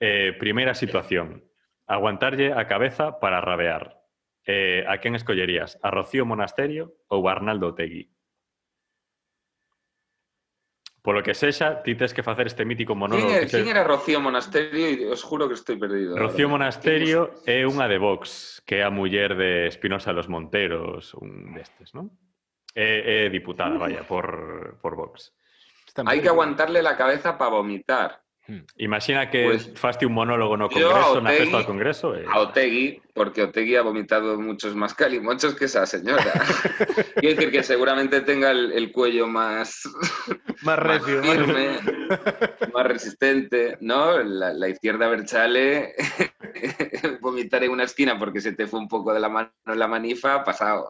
Eh, 0.00 0.36
primeira 0.36 0.74
situación, 0.74 1.46
aguantarlle 1.86 2.52
a 2.52 2.66
cabeza 2.66 3.20
para 3.20 3.40
rabear. 3.40 4.00
Eh, 4.44 4.84
a 4.84 5.00
quen 5.00 5.16
escollerías? 5.16 5.80
A 5.80 5.88
Rocío 5.88 6.28
Monasterio 6.28 7.00
ou 7.08 7.24
a 7.28 7.32
Arnaldo 7.32 7.72
Otegui? 7.72 8.12
Otegui? 11.04 11.12
Polo 11.12 11.22
que 11.22 11.34
sexa, 11.36 11.84
ti 11.84 11.94
tes 11.94 12.16
que 12.16 12.24
facer 12.24 12.46
este 12.48 12.64
mítico 12.64 12.94
monólogo 12.96 13.28
¿Quién, 13.28 13.36
que 13.36 13.44
era, 13.44 13.48
se... 13.48 13.56
quién 13.60 13.68
era 13.68 13.84
Rocío 13.84 14.20
Monasterio? 14.24 14.88
Y 14.88 15.04
os 15.04 15.22
juro 15.22 15.48
que 15.48 15.54
estoy 15.54 15.76
perdido. 15.76 16.16
Rocío 16.16 16.48
ahora. 16.48 16.64
Monasterio 16.64 17.44
é 17.44 17.68
unha 17.68 17.84
de 17.84 18.00
Vox, 18.00 18.64
que 18.64 18.80
é 18.80 18.82
a 18.82 18.90
muller 18.90 19.36
de 19.36 19.68
Espinosa 19.68 20.16
los 20.16 20.32
Monteros, 20.32 21.12
un 21.20 21.52
destes, 21.52 21.92
non? 21.92 22.08
É, 22.72 23.28
é 23.28 23.30
diputada, 23.30 23.76
vaya, 23.76 24.00
por, 24.08 24.80
por 24.80 24.96
Vox. 24.96 25.36
Hay 26.08 26.24
que 26.24 26.32
aguantarle 26.32 26.80
la 26.80 26.96
cabeza 26.96 27.36
para 27.36 27.60
vomitar. 27.60 28.23
Imagina 28.76 29.30
que 29.30 29.44
Pues, 29.44 29.72
faste 29.74 30.04
un 30.04 30.12
monólogo 30.12 30.56
no 30.56 30.68
Congreso, 30.68 31.14
Otegi- 31.22 31.36
festa 31.38 31.58
do 31.58 31.66
Congreso, 31.66 32.14
e... 32.14 32.26
A 32.28 32.40
Otegui, 32.40 33.00
porque 33.14 33.42
Otegui 33.42 33.76
ha 33.76 33.82
vomitado 33.82 34.38
muchos 34.38 34.76
más 34.76 34.92
calimochos 34.92 35.54
que 35.54 35.64
esa 35.64 35.86
señora. 35.86 36.20
Quiero 37.16 37.36
decir 37.36 37.50
que 37.50 37.62
seguramente 37.62 38.20
tenga 38.20 38.50
el, 38.50 38.72
el 38.72 38.92
cuello 38.92 39.26
más, 39.26 39.82
Más 40.62 40.78
recio, 40.78 41.22
más 41.22 41.36
firme, 41.38 41.78
más 42.74 42.86
resistente, 42.86 43.78
¿no? 43.80 44.18
La, 44.22 44.52
la 44.52 44.68
izquierda 44.68 45.08
Berchale, 45.08 45.94
vomitar 47.20 47.64
en 47.64 47.70
una 47.70 47.84
esquina 47.84 48.18
porque 48.18 48.40
se 48.42 48.52
te 48.52 48.66
fue 48.66 48.78
un 48.78 48.88
poco 48.88 49.14
de 49.14 49.20
la 49.20 49.28
mano 49.30 49.50
en 49.66 49.78
la 49.78 49.88
manifa, 49.88 50.44
pasado. 50.44 50.88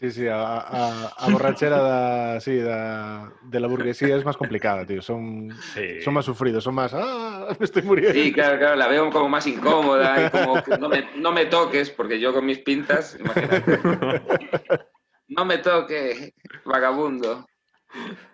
Sí, 0.00 0.10
sí, 0.12 0.28
a, 0.28 0.58
a, 0.58 1.06
a 1.08 1.30
borrachera 1.30 1.78
da, 1.78 2.40
sí, 2.40 2.56
da, 2.58 3.32
de 3.42 3.58
la 3.60 3.66
burguesía 3.66 4.14
es 4.16 4.24
más 4.24 4.36
complicada, 4.36 4.86
tío. 4.86 5.02
Son, 5.02 5.50
Sí. 5.74 6.00
son 6.02 6.14
más 6.14 6.24
sufridos, 6.24 6.62
son 6.62 6.74
más. 6.76 6.92
¡Ah! 6.94 7.48
Me 7.58 7.64
estoy 7.64 7.82
muriendo. 7.82 8.14
Sí, 8.14 8.32
claro, 8.32 8.58
claro, 8.58 8.76
la 8.76 8.86
veo 8.86 9.10
como 9.10 9.28
más 9.28 9.46
incómoda 9.48 10.26
y 10.26 10.30
como 10.30 10.62
no 10.78 10.88
me, 10.88 11.08
no 11.16 11.32
me 11.32 11.46
toques, 11.46 11.90
porque 11.90 12.20
yo 12.20 12.32
con 12.32 12.46
mis 12.46 12.60
pintas, 12.60 13.16
imagínate. 13.18 13.80
No 15.28 15.44
me 15.44 15.58
toques, 15.58 16.32
vagabundo. 16.64 17.44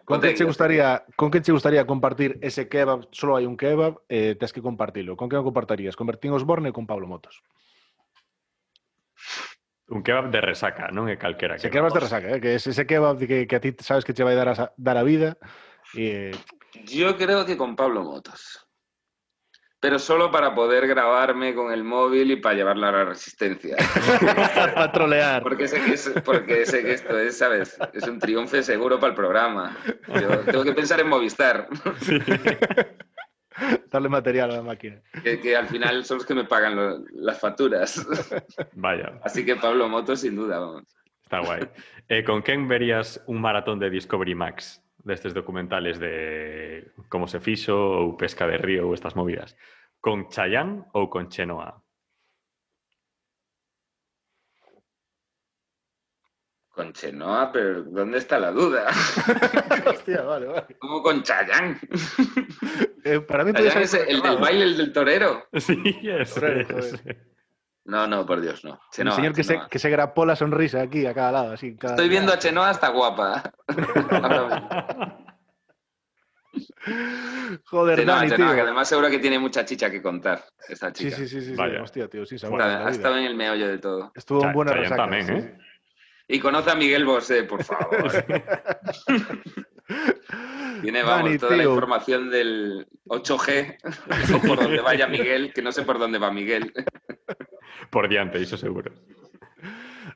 ¿Con 0.05 0.21
qué, 0.21 0.35
te 0.35 0.45
gustaría, 0.45 1.03
¿Con 1.17 1.31
qué 1.31 1.41
te 1.41 1.51
gustaría 1.51 1.87
compartir 1.87 2.39
ese 2.43 2.69
kebab? 2.69 3.09
Solo 3.11 3.37
hay 3.37 3.47
un 3.47 3.57
kebab, 3.57 4.01
eh, 4.09 4.35
tienes 4.39 4.53
que 4.53 4.61
compartirlo. 4.61 5.17
¿Con 5.17 5.29
qué 5.31 5.37
lo 5.37 5.45
compartirías? 5.45 5.97
¿Con 5.97 6.07
Bertín 6.07 6.33
Osborne 6.33 6.69
o 6.69 6.73
con 6.75 6.87
Pablo 6.87 7.07
Motos? 7.07 7.43
Un 9.89 10.03
kebab 10.03 10.31
de 10.33 10.41
resaca, 10.41 10.89
non 10.89 11.13
é 11.13 11.21
calquera 11.21 11.61
Ese 11.61 11.69
kebab. 11.69 11.93
kebab 11.93 11.93
de 11.93 12.01
resaca, 12.09 12.27
eh, 12.33 12.41
que 12.41 12.55
es 12.57 12.65
ese 12.67 12.87
kebab 12.89 13.21
que, 13.21 13.45
que 13.47 13.57
a 13.57 13.61
ti 13.61 13.77
sabes 13.85 14.05
que 14.05 14.15
te 14.17 14.25
va 14.25 14.31
a 14.33 14.35
dar 14.35 14.49
a, 14.49 14.73
dar 14.77 14.97
a 14.97 15.03
vida. 15.05 15.37
Y, 15.93 16.09
eh, 16.09 16.31
Yo 16.89 17.17
creo 17.17 17.45
que 17.45 17.57
con 17.57 17.77
Pablo 17.77 18.03
Motos. 18.03 18.65
Pero 19.79 19.99
solo 19.99 20.31
para 20.33 20.55
poder 20.55 20.87
grabarme 20.89 21.55
con 21.55 21.71
el 21.71 21.85
móvil 21.85 22.31
y 22.31 22.37
para 22.37 22.55
llevarlo 22.57 22.87
a 22.87 22.93
la 22.93 23.05
resistencia. 23.05 23.77
para 24.75 24.91
trolear. 24.91 25.43
Porque 25.43 25.69
sé, 25.69 25.77
que 25.85 25.93
es- 25.93 26.15
porque 26.25 26.65
sé 26.65 26.81
que 26.83 26.95
esto 26.95 27.19
es, 27.19 27.37
¿sabes? 27.37 27.77
Es 27.93 28.09
un 28.09 28.19
triunfo 28.19 28.63
seguro 28.63 28.99
para 28.99 29.11
el 29.11 29.15
programa. 29.15 29.77
Yo 30.09 30.41
tengo 30.49 30.65
que 30.65 30.73
pensar 30.73 30.99
en 31.01 31.09
Movistar, 31.11 31.69
Darle 33.91 34.09
material 34.09 34.51
a 34.51 34.57
la 34.57 34.63
máquina. 34.63 35.01
que, 35.23 35.41
que 35.41 35.57
al 35.57 35.67
final 35.69 36.05
son 36.05 36.19
los 36.19 36.27
que 36.27 36.35
me 36.35 36.45
pagan 36.45 36.75
lo- 36.77 37.05
las 37.15 37.39
facturas. 37.39 38.05
Vaya, 38.75 39.21
Así 39.23 39.45
que 39.45 39.57
Pablo 39.57 39.89
Motos, 39.89 40.21
sin 40.21 40.35
duda, 40.37 40.59
vamos. 40.59 40.83
está 41.23 41.41
guai. 41.41 41.69
Eh, 42.09 42.25
con 42.25 42.43
quen 42.43 42.67
verías 42.69 43.23
un 43.27 43.41
maratón 43.41 43.79
de 43.79 43.91
Discovery 43.91 44.35
Max 44.35 44.83
destes 45.05 45.35
documentales 45.35 45.99
de 46.01 46.91
como 47.09 47.29
se 47.29 47.39
fixo 47.41 47.77
ou 47.77 48.17
pesca 48.17 48.47
de 48.49 48.57
río 48.59 48.89
ou 48.89 48.95
estas 48.97 49.15
movidas? 49.17 49.53
Con 50.01 50.29
Chayanne 50.33 50.85
ou 50.97 51.09
con 51.13 51.29
Chenoa? 51.29 51.84
Con 56.75 56.93
Chenoa, 56.93 57.53
pero 57.53 57.85
¿dónde 57.85 58.19
está 58.19 58.37
la 58.39 58.51
duda? 58.51 58.87
Hostia, 59.87 60.23
vale, 60.23 60.47
vale. 60.47 60.77
¿Cómo 60.79 61.03
con 61.03 61.23
Chayán? 61.23 61.79
Eh, 63.07 63.21
para 63.21 63.45
mí 63.45 63.53
puede 63.53 63.69
Chayán 63.69 63.87
ser 63.87 64.01
es 64.01 64.09
el 64.09 64.23
del 64.23 64.39
baile, 64.39 64.65
el 64.65 64.77
del 64.79 64.91
torero. 64.91 65.47
Sí, 65.59 65.77
ese. 66.05 66.67
No, 67.85 68.07
no, 68.07 68.25
por 68.25 68.41
Dios, 68.41 68.65
no. 68.65 68.71
Un 68.73 68.79
Chenoa, 68.91 69.15
señor 69.17 69.35
que 69.35 69.45
se, 69.45 69.61
que 69.71 69.79
se 69.79 69.91
grapó 69.91 70.25
la 70.25 70.35
sonrisa 70.37 70.81
aquí 70.81 71.05
a 71.05 71.13
cada 71.13 71.31
lado. 71.31 71.53
Así, 71.53 71.67
en 71.67 71.77
cada- 71.77 71.93
Estoy 71.93 72.09
viendo 72.09 72.33
a 72.33 72.39
Chenoa 72.39 72.71
hasta 72.71 72.89
guapa. 72.89 73.53
Joder, 77.67 77.99
Chenoa, 77.99 78.17
Dani, 78.17 78.31
Chenoa, 78.31 78.49
tío. 78.49 78.55
que 78.57 78.61
además 78.63 78.89
seguro 78.89 79.11
que 79.11 79.19
tiene 79.19 79.39
mucha 79.39 79.65
chicha 79.67 79.91
que 79.91 80.01
contar, 80.01 80.43
esta 80.69 80.89
Sí, 80.95 81.05
chica. 81.05 81.17
sí, 81.17 81.29
sí, 81.29 81.41
sí, 81.43 81.47
sí. 81.51 81.55
Vaya. 81.57 81.83
Hostia, 81.83 82.09
tío, 82.09 82.25
sí, 82.25 82.37
la 82.57 82.87
ha 82.87 82.91
estado 82.91 83.19
en 83.19 83.25
el 83.25 83.35
meollo 83.35 83.69
de 83.69 83.79
todo. 83.79 84.13
Estuvo 84.15 84.41
en 84.41 84.47
Cha- 84.49 84.53
buena 84.55 84.73
Chayanne 84.73 85.17
resaca. 85.19 85.23
sí, 85.27 85.33
eh? 85.47 85.59
Y 86.27 86.41
conoce 86.41 86.71
a 86.71 86.75
Miguel 86.75 87.05
Bosé, 87.05 87.45
por 87.45 87.63
favor. 87.63 88.11
Tiene, 90.83 91.03
vamos, 91.03 91.25
Dani, 91.27 91.39
toda 91.39 91.57
la 91.57 91.65
información 91.65 92.31
del 92.31 92.87
8G, 93.07 93.77
o 94.35 94.41
por 94.47 94.63
donde 94.63 94.81
vaya 94.81 95.07
Miguel, 95.07 95.53
que 95.53 95.61
no 95.63 95.73
sé 95.73 95.83
por 95.83 95.99
dónde 95.99 96.19
va 96.19 96.31
Miguel. 96.31 96.73
Por 97.91 98.09
diante, 98.09 98.41
iso 98.41 98.57
seguro. 98.57 98.91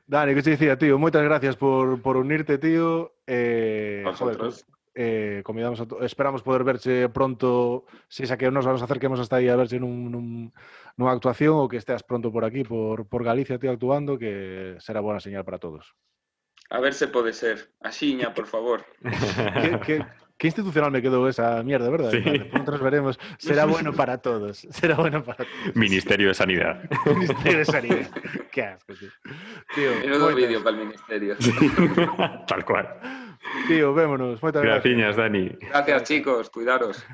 Dani, 0.07 0.33
que 0.33 0.41
te 0.41 0.49
decía, 0.51 0.77
tío, 0.77 0.97
moitas 0.97 1.23
gracias 1.23 1.55
por, 1.55 2.01
por 2.01 2.17
unirte, 2.17 2.57
tío. 2.57 3.13
Eh, 3.27 4.01
joder, 4.03 4.37
Vosotros. 4.37 4.65
Eh, 4.95 5.41
convidamos 5.43 5.79
a 5.81 5.85
esperamos 6.05 6.41
poder 6.41 6.63
verche 6.63 7.09
pronto, 7.09 7.85
se 8.07 8.25
xa 8.25 8.37
que 8.37 8.49
nos 8.51 8.65
nos 8.65 8.81
acerquemos 8.81 9.19
hasta 9.19 9.37
aí 9.37 9.47
a 9.47 9.59
verche 9.59 9.79
nun, 9.79 10.09
nun, 10.09 10.51
nunha 10.97 11.13
actuación 11.13 11.55
ou 11.57 11.69
que 11.69 11.77
esteas 11.77 12.03
pronto 12.03 12.33
por 12.33 12.43
aquí, 12.43 12.67
por, 12.67 13.07
por 13.07 13.21
Galicia, 13.23 13.59
tío, 13.59 13.71
actuando, 13.71 14.17
que 14.17 14.75
será 14.81 14.99
buena 14.99 15.23
señal 15.23 15.45
para 15.45 15.61
todos. 15.61 15.95
A 16.69 16.79
ver 16.79 16.93
si 16.93 17.07
puede 17.07 17.33
ser. 17.33 17.71
Axiña, 17.81 18.33
por 18.33 18.45
favor. 18.45 18.85
¿Qué, 19.01 19.79
qué, 19.85 20.05
qué 20.37 20.47
institucional 20.47 20.91
me 20.91 21.01
quedó 21.01 21.27
esa 21.27 21.61
mierda, 21.63 21.89
¿verdad? 21.89 22.11
Sí. 22.11 22.21
Vale, 22.21 22.45
pronto 22.45 22.71
nos 22.71 22.81
veremos. 22.81 23.19
Será 23.37 23.65
bueno 23.73 23.93
para 23.93 24.19
todos. 24.19 24.67
Será 24.69 24.95
bueno 24.95 25.23
para 25.23 25.45
todos. 25.45 25.75
Ministerio 25.75 26.29
de 26.29 26.33
Sanidad. 26.33 26.81
Ministerio 27.05 27.57
de 27.57 27.65
Sanidad. 27.65 28.09
Qué 28.51 28.63
asco, 28.63 28.93
tío. 28.93 29.09
Tío, 29.75 29.91
Menudo 29.99 30.35
vídeo 30.35 30.63
para 30.63 30.77
el 30.77 30.85
ministerio. 30.85 31.35
Tal 32.47 32.65
cual. 32.65 33.28
Tío, 33.67 33.93
vémonos. 33.93 34.41
Moitas 34.41 34.63
gracias. 34.63 35.15
Dani. 35.15 35.49
Gracias, 35.59 36.03
chicos. 36.03 36.49
Cuidaros. 36.49 37.05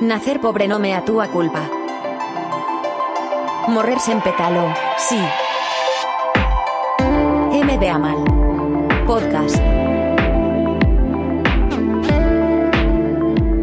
Nacer 0.00 0.40
pobre 0.40 0.66
no 0.66 0.78
me 0.78 0.94
atúa 0.94 1.28
culpa. 1.28 1.68
Morrerse 3.68 4.12
en 4.12 4.20
petalo, 4.20 4.74
sí. 4.96 5.20
M 7.52 7.78
de 7.78 7.88
Amal. 7.88 8.24
Podcast. 9.06 9.79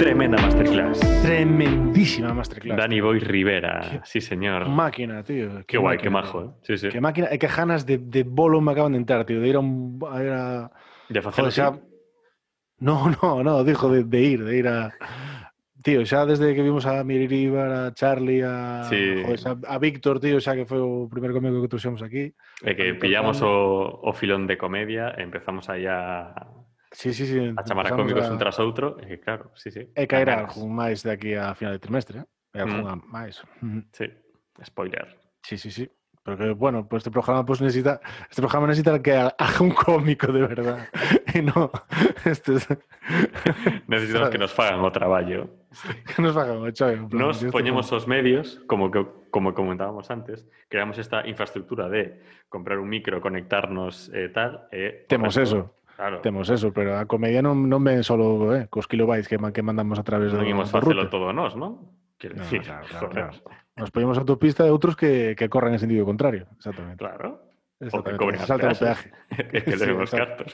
Tremenda 0.08 0.42
masterclass. 0.42 1.00
Tremendísima 1.22 2.34
masterclass. 2.34 2.78
Dani 2.78 3.02
Boy 3.02 3.20
Rivera, 3.20 4.02
sí 4.06 4.22
señor. 4.22 4.70
Máquina, 4.70 5.22
tío. 5.22 5.66
Qué 5.68 5.78
guay, 5.78 5.98
qué 5.98 6.10
majo. 6.10 6.44
¿eh? 6.46 6.50
Sí, 6.62 6.78
sí. 6.78 6.88
Qué 6.88 7.02
máquina, 7.02 7.28
que 7.28 7.48
ganas 7.48 7.86
de, 7.86 7.98
de 7.98 8.24
bolo 8.24 8.62
me 8.62 8.72
acaban 8.72 8.94
de 8.94 9.00
entrar, 9.00 9.26
tío, 9.26 9.42
de 9.42 9.48
ir 9.50 9.58
a 9.58 9.60
un... 9.60 10.00
A 10.10 10.24
ir 10.24 10.30
a... 10.30 10.72
De 11.10 11.22
xa... 11.52 11.78
No, 12.80 13.10
no, 13.22 13.44
no, 13.44 13.64
dijo 13.66 13.90
de, 13.92 14.06
de 14.06 14.22
ir, 14.22 14.46
de 14.46 14.58
ir 14.58 14.68
a... 14.70 14.94
Tío, 15.84 16.06
xa 16.06 16.26
desde 16.26 16.56
que 16.56 16.62
vimos 16.64 16.86
a 16.86 17.04
Miribar, 17.04 17.70
a 17.72 17.94
Charlie, 17.94 18.44
a, 18.44 18.84
Sí. 18.86 19.24
joder, 19.24 19.40
xa- 19.40 19.60
a 19.68 19.78
Víctor, 19.78 20.20
tío, 20.22 20.40
xa 20.40 20.56
que 20.56 20.66
foi 20.66 20.80
o 20.80 21.08
primeiro 21.12 21.36
comigo 21.36 21.62
que 21.62 21.68
trouxemos 21.68 22.00
aquí. 22.02 22.32
É 22.64 22.76
que 22.80 22.96
pillamos 22.96 23.40
o, 23.44 24.00
o 24.04 24.12
filón 24.16 24.48
de 24.48 24.56
comedia 24.58 25.12
empezamos 25.20 25.68
aí 25.70 25.84
a, 25.88 26.32
Sí, 26.98 27.14
sí, 27.14 27.28
sí. 27.30 27.54
a 27.54 27.62
chamar 27.62 27.86
a 27.86 27.94
cómicos 27.94 28.26
un 28.26 28.42
tras 28.42 28.58
outro. 28.58 28.98
E 29.06 29.22
claro, 29.22 29.54
sí, 29.54 29.70
sí. 29.70 29.86
E 29.94 30.10
caerá 30.10 30.42
algún 30.50 30.74
máis 30.74 31.06
de 31.06 31.14
aquí 31.14 31.38
a 31.38 31.54
final 31.54 31.78
de 31.78 31.82
trimestre, 31.86 32.26
eh? 32.26 32.58
E 32.58 32.66
algún 32.66 32.90
Mm. 32.90 33.06
máis. 33.14 33.38
Sí, 33.94 34.10
spoiler. 34.66 35.06
Sí, 35.46 35.62
sí, 35.62 35.70
sí. 35.70 35.86
Porque, 36.26 36.52
bueno, 36.58 36.90
pues 36.90 37.06
este 37.06 37.12
programa 37.14 37.46
pues 37.46 37.62
necesita, 37.62 38.02
este 38.28 38.42
programa 38.42 38.68
necesita 38.68 38.98
que 39.00 39.14
ha- 39.16 39.32
haga 39.38 39.62
un 39.62 39.72
cómico 39.78 40.28
de 40.34 40.42
verdad. 40.42 40.90
Y 41.38 41.42
no, 41.46 41.70
este 42.26 42.56
es- 42.58 42.68
Necesitamos 43.88 44.30
que 44.34 44.38
nos 44.42 44.52
fagan 44.52 44.82
o 44.82 44.92
traballo. 44.92 45.48
que 46.16 46.22
nos 46.22 46.34
choio, 46.74 46.98
en 46.98 47.10
plan, 47.10 47.22
Nos 47.30 47.44
poñemos 47.46 47.92
os 47.94 48.08
medios, 48.08 48.60
como 48.68 48.90
que 48.92 49.06
como 49.30 49.54
comentábamos 49.54 50.10
antes, 50.10 50.48
creamos 50.68 50.98
esta 50.98 51.28
infraestructura 51.28 51.88
de 51.90 52.20
comprar 52.50 52.80
un 52.80 52.90
micro, 52.90 53.22
conectarnos 53.22 54.10
e 54.10 54.30
tal. 54.34 54.66
E 54.74 55.06
o 55.06 55.08
Temos 55.08 55.38
eso, 55.38 55.78
Claro, 55.98 56.22
temos 56.22 56.46
eso, 56.54 56.70
pero 56.70 56.94
a 56.94 57.10
comedia 57.10 57.42
non, 57.42 57.66
non 57.66 57.82
ven 57.82 58.06
solo 58.06 58.54
eh, 58.54 58.70
cos 58.70 58.86
kilobytes 58.86 59.26
que, 59.26 59.42
que 59.42 59.66
mandamos 59.66 59.98
a 59.98 60.06
través 60.06 60.30
do, 60.30 60.38
non 60.38 60.46
imos 60.46 60.70
do 60.70 60.78
facelo 60.78 61.10
todo 61.10 61.34
nós, 61.34 61.58
non? 61.58 61.90
Quero 62.22 62.38
No, 62.38 62.46
decir, 62.46 62.62
claro, 62.62 62.86
claro, 62.86 63.10
joder, 63.10 63.34
Nos 63.82 63.90
poñemos 63.90 64.18
a 64.18 64.22
autopista 64.22 64.62
e 64.62 64.70
outros 64.70 64.94
que, 64.94 65.34
que 65.34 65.50
corren 65.50 65.74
en 65.74 65.82
sentido 65.82 66.06
contrario. 66.06 66.46
Exactamente. 66.62 67.02
claro. 67.02 67.42
O 67.78 68.02
que 68.02 68.14
Exactamente. 68.14 68.38
se 68.38 68.42
as 68.42 68.50
saltan 68.50 68.74
o 68.74 68.78
peaje. 68.78 69.08
Que 69.54 69.72
Sí, 69.78 69.82
levemos 69.86 70.10
exacto. 70.10 70.44
cartos. 70.50 70.52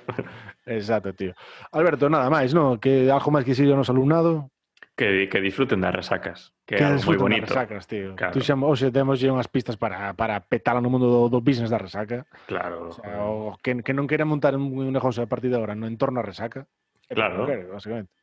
Exacto, 0.67 1.09
tío. 1.15 1.31
Alberto, 1.71 2.11
nada 2.11 2.27
máis, 2.27 2.51
no? 2.51 2.79
Que 2.83 3.07
algo 3.11 3.31
máis 3.31 3.43
que 3.47 3.55
siga 3.55 3.75
o 3.75 3.79
noso 3.79 3.95
alumnado? 3.95 4.51
Que, 4.95 5.27
que 5.29 5.41
disfruten 5.41 5.81
das 5.81 5.93
resacas, 5.93 6.53
que, 6.65 6.77
Que 6.77 6.85
algo 6.85 7.01
moi 7.09 7.17
bonito. 7.17 7.49
das 7.49 7.57
resacas, 7.57 7.89
tío. 7.89 8.13
Claro. 8.13 8.33
Tú 8.33 8.45
xa, 8.45 8.53
hoxe 8.53 8.93
temos 8.93 9.17
unhas 9.25 9.49
pistas 9.49 9.77
para, 9.77 10.13
para 10.13 10.37
petala 10.45 10.81
no 10.81 10.93
mundo 10.93 11.09
do, 11.09 11.21
do 11.33 11.39
business 11.41 11.73
da 11.73 11.81
resaca. 11.81 12.29
Claro. 12.45 12.89
O 12.89 12.93
sea, 12.93 13.25
o 13.25 13.57
que, 13.57 13.81
que 13.81 13.93
non 13.93 14.05
montar 14.29 14.53
un, 14.53 14.69
negocio 14.93 15.25
a 15.25 15.29
partir 15.29 15.49
de 15.49 15.57
agora 15.57 15.73
no 15.73 15.89
entorno 15.89 16.21
a 16.21 16.25
resaca. 16.25 16.69
Claro. 17.09 17.41
porque 17.41 17.57
quere, 17.57 17.65
básicamente. 17.69 18.13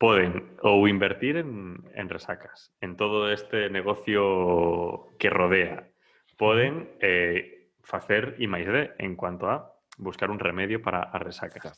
Poden 0.00 0.56
ou 0.64 0.88
invertir 0.88 1.36
en, 1.36 1.84
en 1.92 2.08
resacas, 2.08 2.72
en 2.80 2.96
todo 2.96 3.28
este 3.32 3.68
negocio 3.68 5.12
que 5.20 5.28
rodea. 5.28 5.92
Poden 6.40 6.96
eh, 7.04 7.68
facer 7.84 8.36
I 8.40 8.48
máis 8.48 8.68
D 8.68 8.96
en 9.00 9.16
cuanto 9.16 9.48
a 9.48 9.76
buscar 10.00 10.32
un 10.32 10.40
remedio 10.40 10.80
para 10.80 11.08
resacas. 11.20 11.76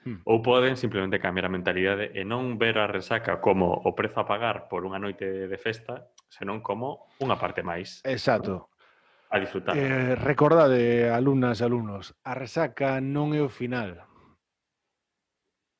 Hmm. 0.00 0.24
Ou 0.24 0.40
poden 0.40 0.80
simplemente 0.80 1.20
cambiar 1.20 1.46
a 1.46 1.52
mentalidade 1.52 2.08
e 2.16 2.24
non 2.24 2.56
ver 2.56 2.80
a 2.80 2.88
resaca 2.88 3.36
como 3.44 3.84
o 3.84 3.92
prezo 3.92 4.24
a 4.24 4.28
pagar 4.28 4.64
por 4.72 4.88
unha 4.88 4.96
noite 4.96 5.44
de 5.44 5.58
festa, 5.60 6.08
senón 6.32 6.64
como 6.64 7.12
unha 7.20 7.36
parte 7.36 7.60
máis. 7.60 8.00
Exacto. 8.08 8.72
A 9.28 9.36
disfrutar. 9.36 9.76
Eh, 9.76 10.16
recordade, 10.16 11.12
alumnas 11.12 11.60
e 11.60 11.68
alumnos, 11.68 12.16
a 12.24 12.32
resaca 12.32 12.96
non 13.04 13.36
é 13.36 13.44
o 13.44 13.52
final. 13.52 14.00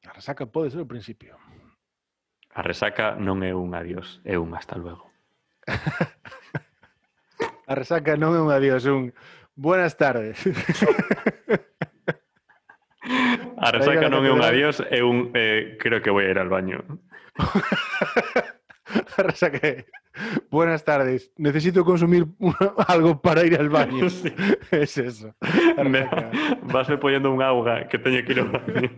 A 0.04 0.12
resaca 0.12 0.44
pode 0.44 0.76
ser 0.76 0.84
o 0.84 0.90
principio. 0.90 1.40
A 2.52 2.60
resaca 2.60 3.16
non 3.16 3.40
é 3.40 3.56
un 3.56 3.72
adiós, 3.72 4.20
é 4.28 4.36
un 4.36 4.52
hasta 4.52 4.76
luego. 4.76 5.08
a 7.70 7.72
resaca 7.72 8.20
non 8.20 8.36
é 8.36 8.40
un 8.44 8.52
adiós, 8.52 8.84
é 8.84 8.92
un 8.92 9.16
buenas 9.56 9.96
tardes. 9.96 10.44
A 13.60 13.70
resaca 13.70 14.08
Traiga 14.08 14.08
non 14.08 14.24
é 14.24 14.32
un 14.32 14.40
adiós, 14.40 14.80
é 14.88 15.04
un 15.04 15.36
eh, 15.36 15.76
creo 15.76 16.00
que 16.00 16.08
voy 16.08 16.24
a 16.24 16.32
ir 16.32 16.40
al 16.40 16.48
baño. 16.48 16.80
A 17.36 19.20
resaca 19.28 19.60
é, 19.60 19.84
buenas 20.50 20.82
tardes. 20.82 21.30
Necesito 21.36 21.84
consumir 21.84 22.24
algo 22.88 23.20
para 23.20 23.44
ir 23.44 23.60
al 23.60 23.68
baño. 23.68 24.08
Sí. 24.10 24.32
Es 24.72 24.96
eso. 24.96 25.36
A 25.76 25.84
Me, 25.84 26.08
vasme 26.62 26.96
poñendo 26.96 27.30
un 27.30 27.42
auga 27.42 27.86
que 27.86 27.98
teño 27.98 28.24
que 28.24 28.32
ir 28.32 28.40
ao 28.40 28.48
baño. 28.56 28.90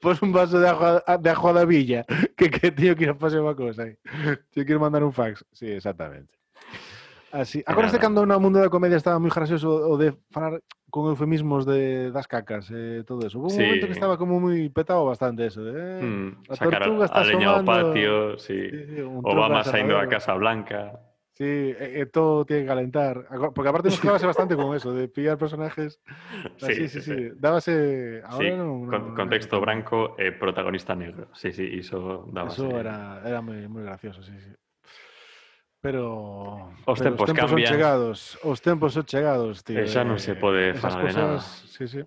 Pos 0.00 0.20
un 0.20 0.32
vaso 0.32 0.60
de 0.60 0.68
agua, 0.68 1.02
de 1.02 1.30
agua 1.30 1.52
da 1.52 1.64
villa 1.64 2.04
que, 2.36 2.50
que 2.50 2.70
teño 2.70 2.94
que 2.94 3.08
ir 3.08 3.10
a 3.10 3.16
facer 3.16 3.40
unha 3.40 3.56
cousa 3.56 3.88
aí. 3.88 3.96
Teño 4.52 4.68
que 4.68 4.72
ir 4.76 4.78
mandar 4.78 5.00
un 5.00 5.16
fax. 5.16 5.48
Sí, 5.56 5.72
exactamente. 5.72 6.37
Así. 7.32 7.60
Nada. 7.98 8.04
cando 8.08 8.24
no 8.24 8.40
mundo 8.40 8.58
da 8.60 8.72
comedia 8.72 8.96
estaba 8.96 9.20
moi 9.20 9.28
gracioso 9.28 9.68
o 9.68 10.00
de 10.00 10.16
falar 10.32 10.64
con 10.88 11.12
eufemismos 11.12 11.68
de 11.68 12.08
das 12.08 12.24
cacas 12.24 12.72
e 12.72 13.04
todo 13.04 13.28
eso. 13.28 13.36
Hubo 13.36 13.52
un 13.52 13.56
Sí. 13.56 13.60
momento 13.60 13.84
que 13.86 13.92
estaba 13.92 14.16
como 14.16 14.40
moi 14.40 14.56
petado 14.72 15.04
bastante 15.04 15.44
eso. 15.44 15.60
Eh, 15.60 16.00
Mm, 16.00 16.48
a 16.48 16.56
tortuga 16.56 17.04
está 17.04 17.20
asomando. 17.20 17.68
patio, 17.68 18.38
sí. 18.40 18.56
sí, 18.72 18.80
sí, 18.96 19.00
Obama 19.04 19.60
saindo 19.60 20.00
da. 20.00 20.08
Casa 20.08 20.32
Blanca. 20.40 21.04
Sí, 21.38 21.44
e, 21.44 22.02
e 22.02 22.06
todo 22.10 22.42
tiene 22.48 22.64
que 22.66 22.72
calentar. 22.74 23.28
Porque 23.54 23.68
aparte 23.70 23.92
mezclábase 23.94 24.26
bastante 24.26 24.56
con 24.56 24.72
eso, 24.80 24.90
de 24.96 25.06
pillar 25.06 25.36
personajes. 25.38 26.00
Así, 26.64 26.88
sí, 26.88 26.98
sí, 27.04 27.14
Dábase. 27.36 28.22
Ahora 28.24 28.42
Sí, 28.42 28.56
con- 28.56 28.90
non- 28.90 29.14
contexto 29.14 29.60
non- 29.60 29.62
branco 29.68 30.16
e 30.18 30.32
protagonista 30.32 30.96
negro. 30.98 31.28
Sí, 31.36 31.52
sí, 31.52 31.62
iso 31.78 32.24
daba 32.32 32.48
Eso 32.50 32.72
era, 32.74 33.20
era 33.22 33.38
moi, 33.44 33.68
moi 33.70 33.84
gracioso, 33.84 34.18
sí, 34.24 34.32
sí. 34.40 34.50
Pero 35.80 36.74
os 36.86 36.98
tempos, 36.98 37.22
pero 37.22 37.22
os 37.22 37.26
tempos 37.30 37.32
cambian. 37.32 37.48
son 37.48 37.62
chegados, 37.62 38.18
os 38.42 38.58
tempos 38.60 38.90
son 38.92 39.04
chegados, 39.06 39.62
tío. 39.62 39.78
E 39.78 39.86
xa 39.86 40.02
non 40.02 40.18
eh, 40.18 40.24
se 40.26 40.34
pode 40.34 40.74
eh, 40.74 40.74
falar 40.74 41.06
de 41.06 41.14
cosas, 41.14 41.22
nada. 41.22 41.38
Sí, 41.70 41.84
sí. 41.86 42.02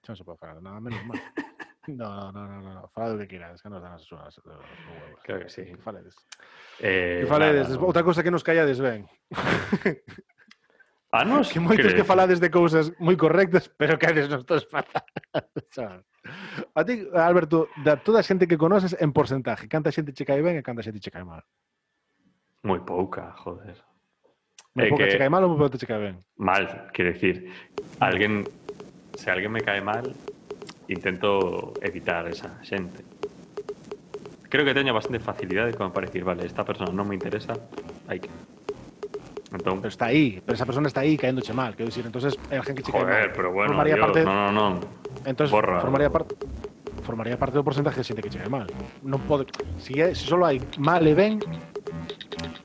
Xa 0.00 0.16
non 0.16 0.18
se 0.18 0.24
pode 0.24 0.38
falar 0.40 0.56
de 0.56 0.64
nada, 0.64 0.80
menos 0.80 1.02
mal. 1.04 1.20
No, 1.88 2.30
no, 2.30 2.46
no, 2.46 2.62
no, 2.62 2.74
no. 2.74 2.88
Fala 2.94 3.10
do 3.10 3.18
que 3.18 3.26
quieras, 3.26 3.58
que 3.58 3.66
nos 3.66 3.82
dan 3.82 3.98
as 3.98 4.06
súas 4.06 4.38
huevos. 4.38 4.62
Claro 5.26 5.42
que 5.42 5.50
sí. 5.50 5.66
Que 5.66 5.82
faledes. 5.82 6.14
Eh, 6.78 7.22
que 7.22 7.26
faledes. 7.26 7.74
Nada. 7.74 7.82
Outra 7.82 8.06
cosa 8.06 8.22
que 8.22 8.30
nos 8.30 8.46
callades 8.46 8.78
ben. 8.78 9.10
Ah, 11.10 11.22
a 11.22 11.24
nos? 11.26 11.50
Que 11.52 11.58
moitos 11.58 11.90
crees. 11.90 11.98
que 11.98 12.06
falades 12.06 12.38
de 12.38 12.54
cousas 12.54 12.94
moi 13.02 13.18
correctas, 13.18 13.66
pero 13.66 13.98
que 13.98 14.06
eres 14.06 14.30
nos 14.30 14.46
dos 14.46 14.62
patas. 14.70 15.02
A 16.78 16.86
ti, 16.86 17.02
Alberto, 17.18 17.66
da 17.82 17.98
toda 17.98 18.22
a 18.22 18.26
xente 18.26 18.46
que 18.46 18.54
conoces 18.54 18.94
en 19.02 19.10
porcentaje, 19.10 19.66
canta 19.66 19.90
xente 19.90 20.14
che 20.14 20.22
cae 20.22 20.38
ben 20.38 20.54
e 20.54 20.62
canta 20.62 20.86
xente 20.86 21.02
che 21.02 21.10
cae 21.10 21.26
mal? 21.26 21.42
Moi 22.62 22.80
pouca, 22.86 23.34
joder. 23.42 23.76
Moi 24.74 24.86
É 24.86 24.90
pouca 24.90 25.04
que- 25.04 25.12
che 25.12 25.20
cae 25.20 25.30
mal 25.32 25.42
ou 25.44 25.50
moi 25.50 25.58
pouca 25.58 25.78
che 25.78 25.86
cae 25.90 26.00
ben? 26.00 26.16
Mal, 26.38 26.64
quiero 26.94 27.10
decir, 27.12 27.50
alguén 27.98 28.46
se 29.14 29.28
alguén 29.30 29.52
me 29.52 29.62
cae 29.66 29.82
mal, 29.82 30.14
intento 30.88 31.76
evitar 31.82 32.26
esa 32.30 32.62
xente. 32.62 33.02
Creo 34.52 34.64
que 34.66 34.76
teño 34.76 34.94
bastante 34.94 35.20
facilidade 35.20 35.74
como 35.74 35.92
para 35.92 36.06
decir, 36.06 36.24
vale, 36.24 36.44
esta 36.44 36.64
persona 36.64 36.92
non 36.92 37.08
me 37.08 37.16
interesa, 37.18 37.58
hai 38.06 38.20
que. 38.22 38.30
Entón, 39.52 39.84
Pero 39.84 39.92
está 39.92 40.06
aí, 40.08 40.40
pero 40.44 40.54
esa 40.56 40.64
persona 40.64 40.88
está 40.88 41.00
aí 41.04 41.18
caéndoche 41.20 41.52
mal, 41.52 41.74
quero 41.76 41.90
dicir, 41.90 42.06
entonces 42.06 42.38
é 42.48 42.56
alguén 42.56 42.76
que 42.78 42.84
che 42.86 42.92
cae 42.94 43.04
mal. 43.04 43.10
joder, 43.12 43.28
pero 43.36 43.48
bueno, 43.52 43.74
formaría 43.74 43.96
Dios, 43.96 44.06
parte, 44.06 44.20
no, 44.24 44.32
no, 44.32 44.48
no. 44.54 44.68
entonces 45.26 45.52
borra. 45.52 45.80
formaría 45.82 46.10
parte 46.14 46.30
formaría 47.02 47.36
parte 47.36 47.56
do 47.58 47.66
porcentaje 47.66 47.98
de 48.00 48.06
xente 48.06 48.22
que 48.22 48.30
che 48.32 48.40
cae 48.40 48.48
mal. 48.48 48.68
Non 49.02 49.20
pode, 49.26 49.44
si, 49.76 49.98
si 50.14 50.24
solo 50.24 50.46
hai 50.48 50.62
mal 50.78 51.02
e 51.04 51.12
ben, 51.16 51.42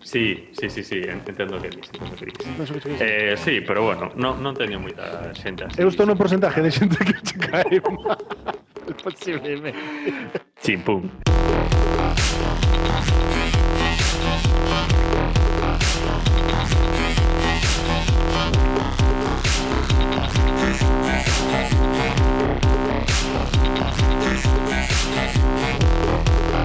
Sí, 0.01 0.49
sí, 0.57 0.69
sí, 0.69 0.84
sí, 0.84 1.01
entendo 1.03 1.61
que 1.61 1.69
dices. 1.69 1.91
entendo 1.93 2.15
que 2.15 2.25
dis. 2.25 2.38
Sei 2.67 2.97
que 2.97 3.34
eh, 3.34 3.38
sí, 3.38 3.61
pero 3.61 3.84
bueno, 3.84 4.11
no, 4.15 4.36
non 4.39 4.55
teño 4.55 4.80
moita 4.80 5.36
xente 5.36 5.67
así. 5.67 5.84
Eu 5.84 5.91
estou 5.91 6.07
no 6.07 6.15
porcentaje 6.15 6.63
de 6.63 6.71
xente 6.71 6.95
que 7.03 7.15
che 7.28 7.36
cae 7.36 7.78
mal, 7.84 8.15
posiblemente. 9.03 9.75
Chimpum. 10.63 11.11
Thank 25.67 26.07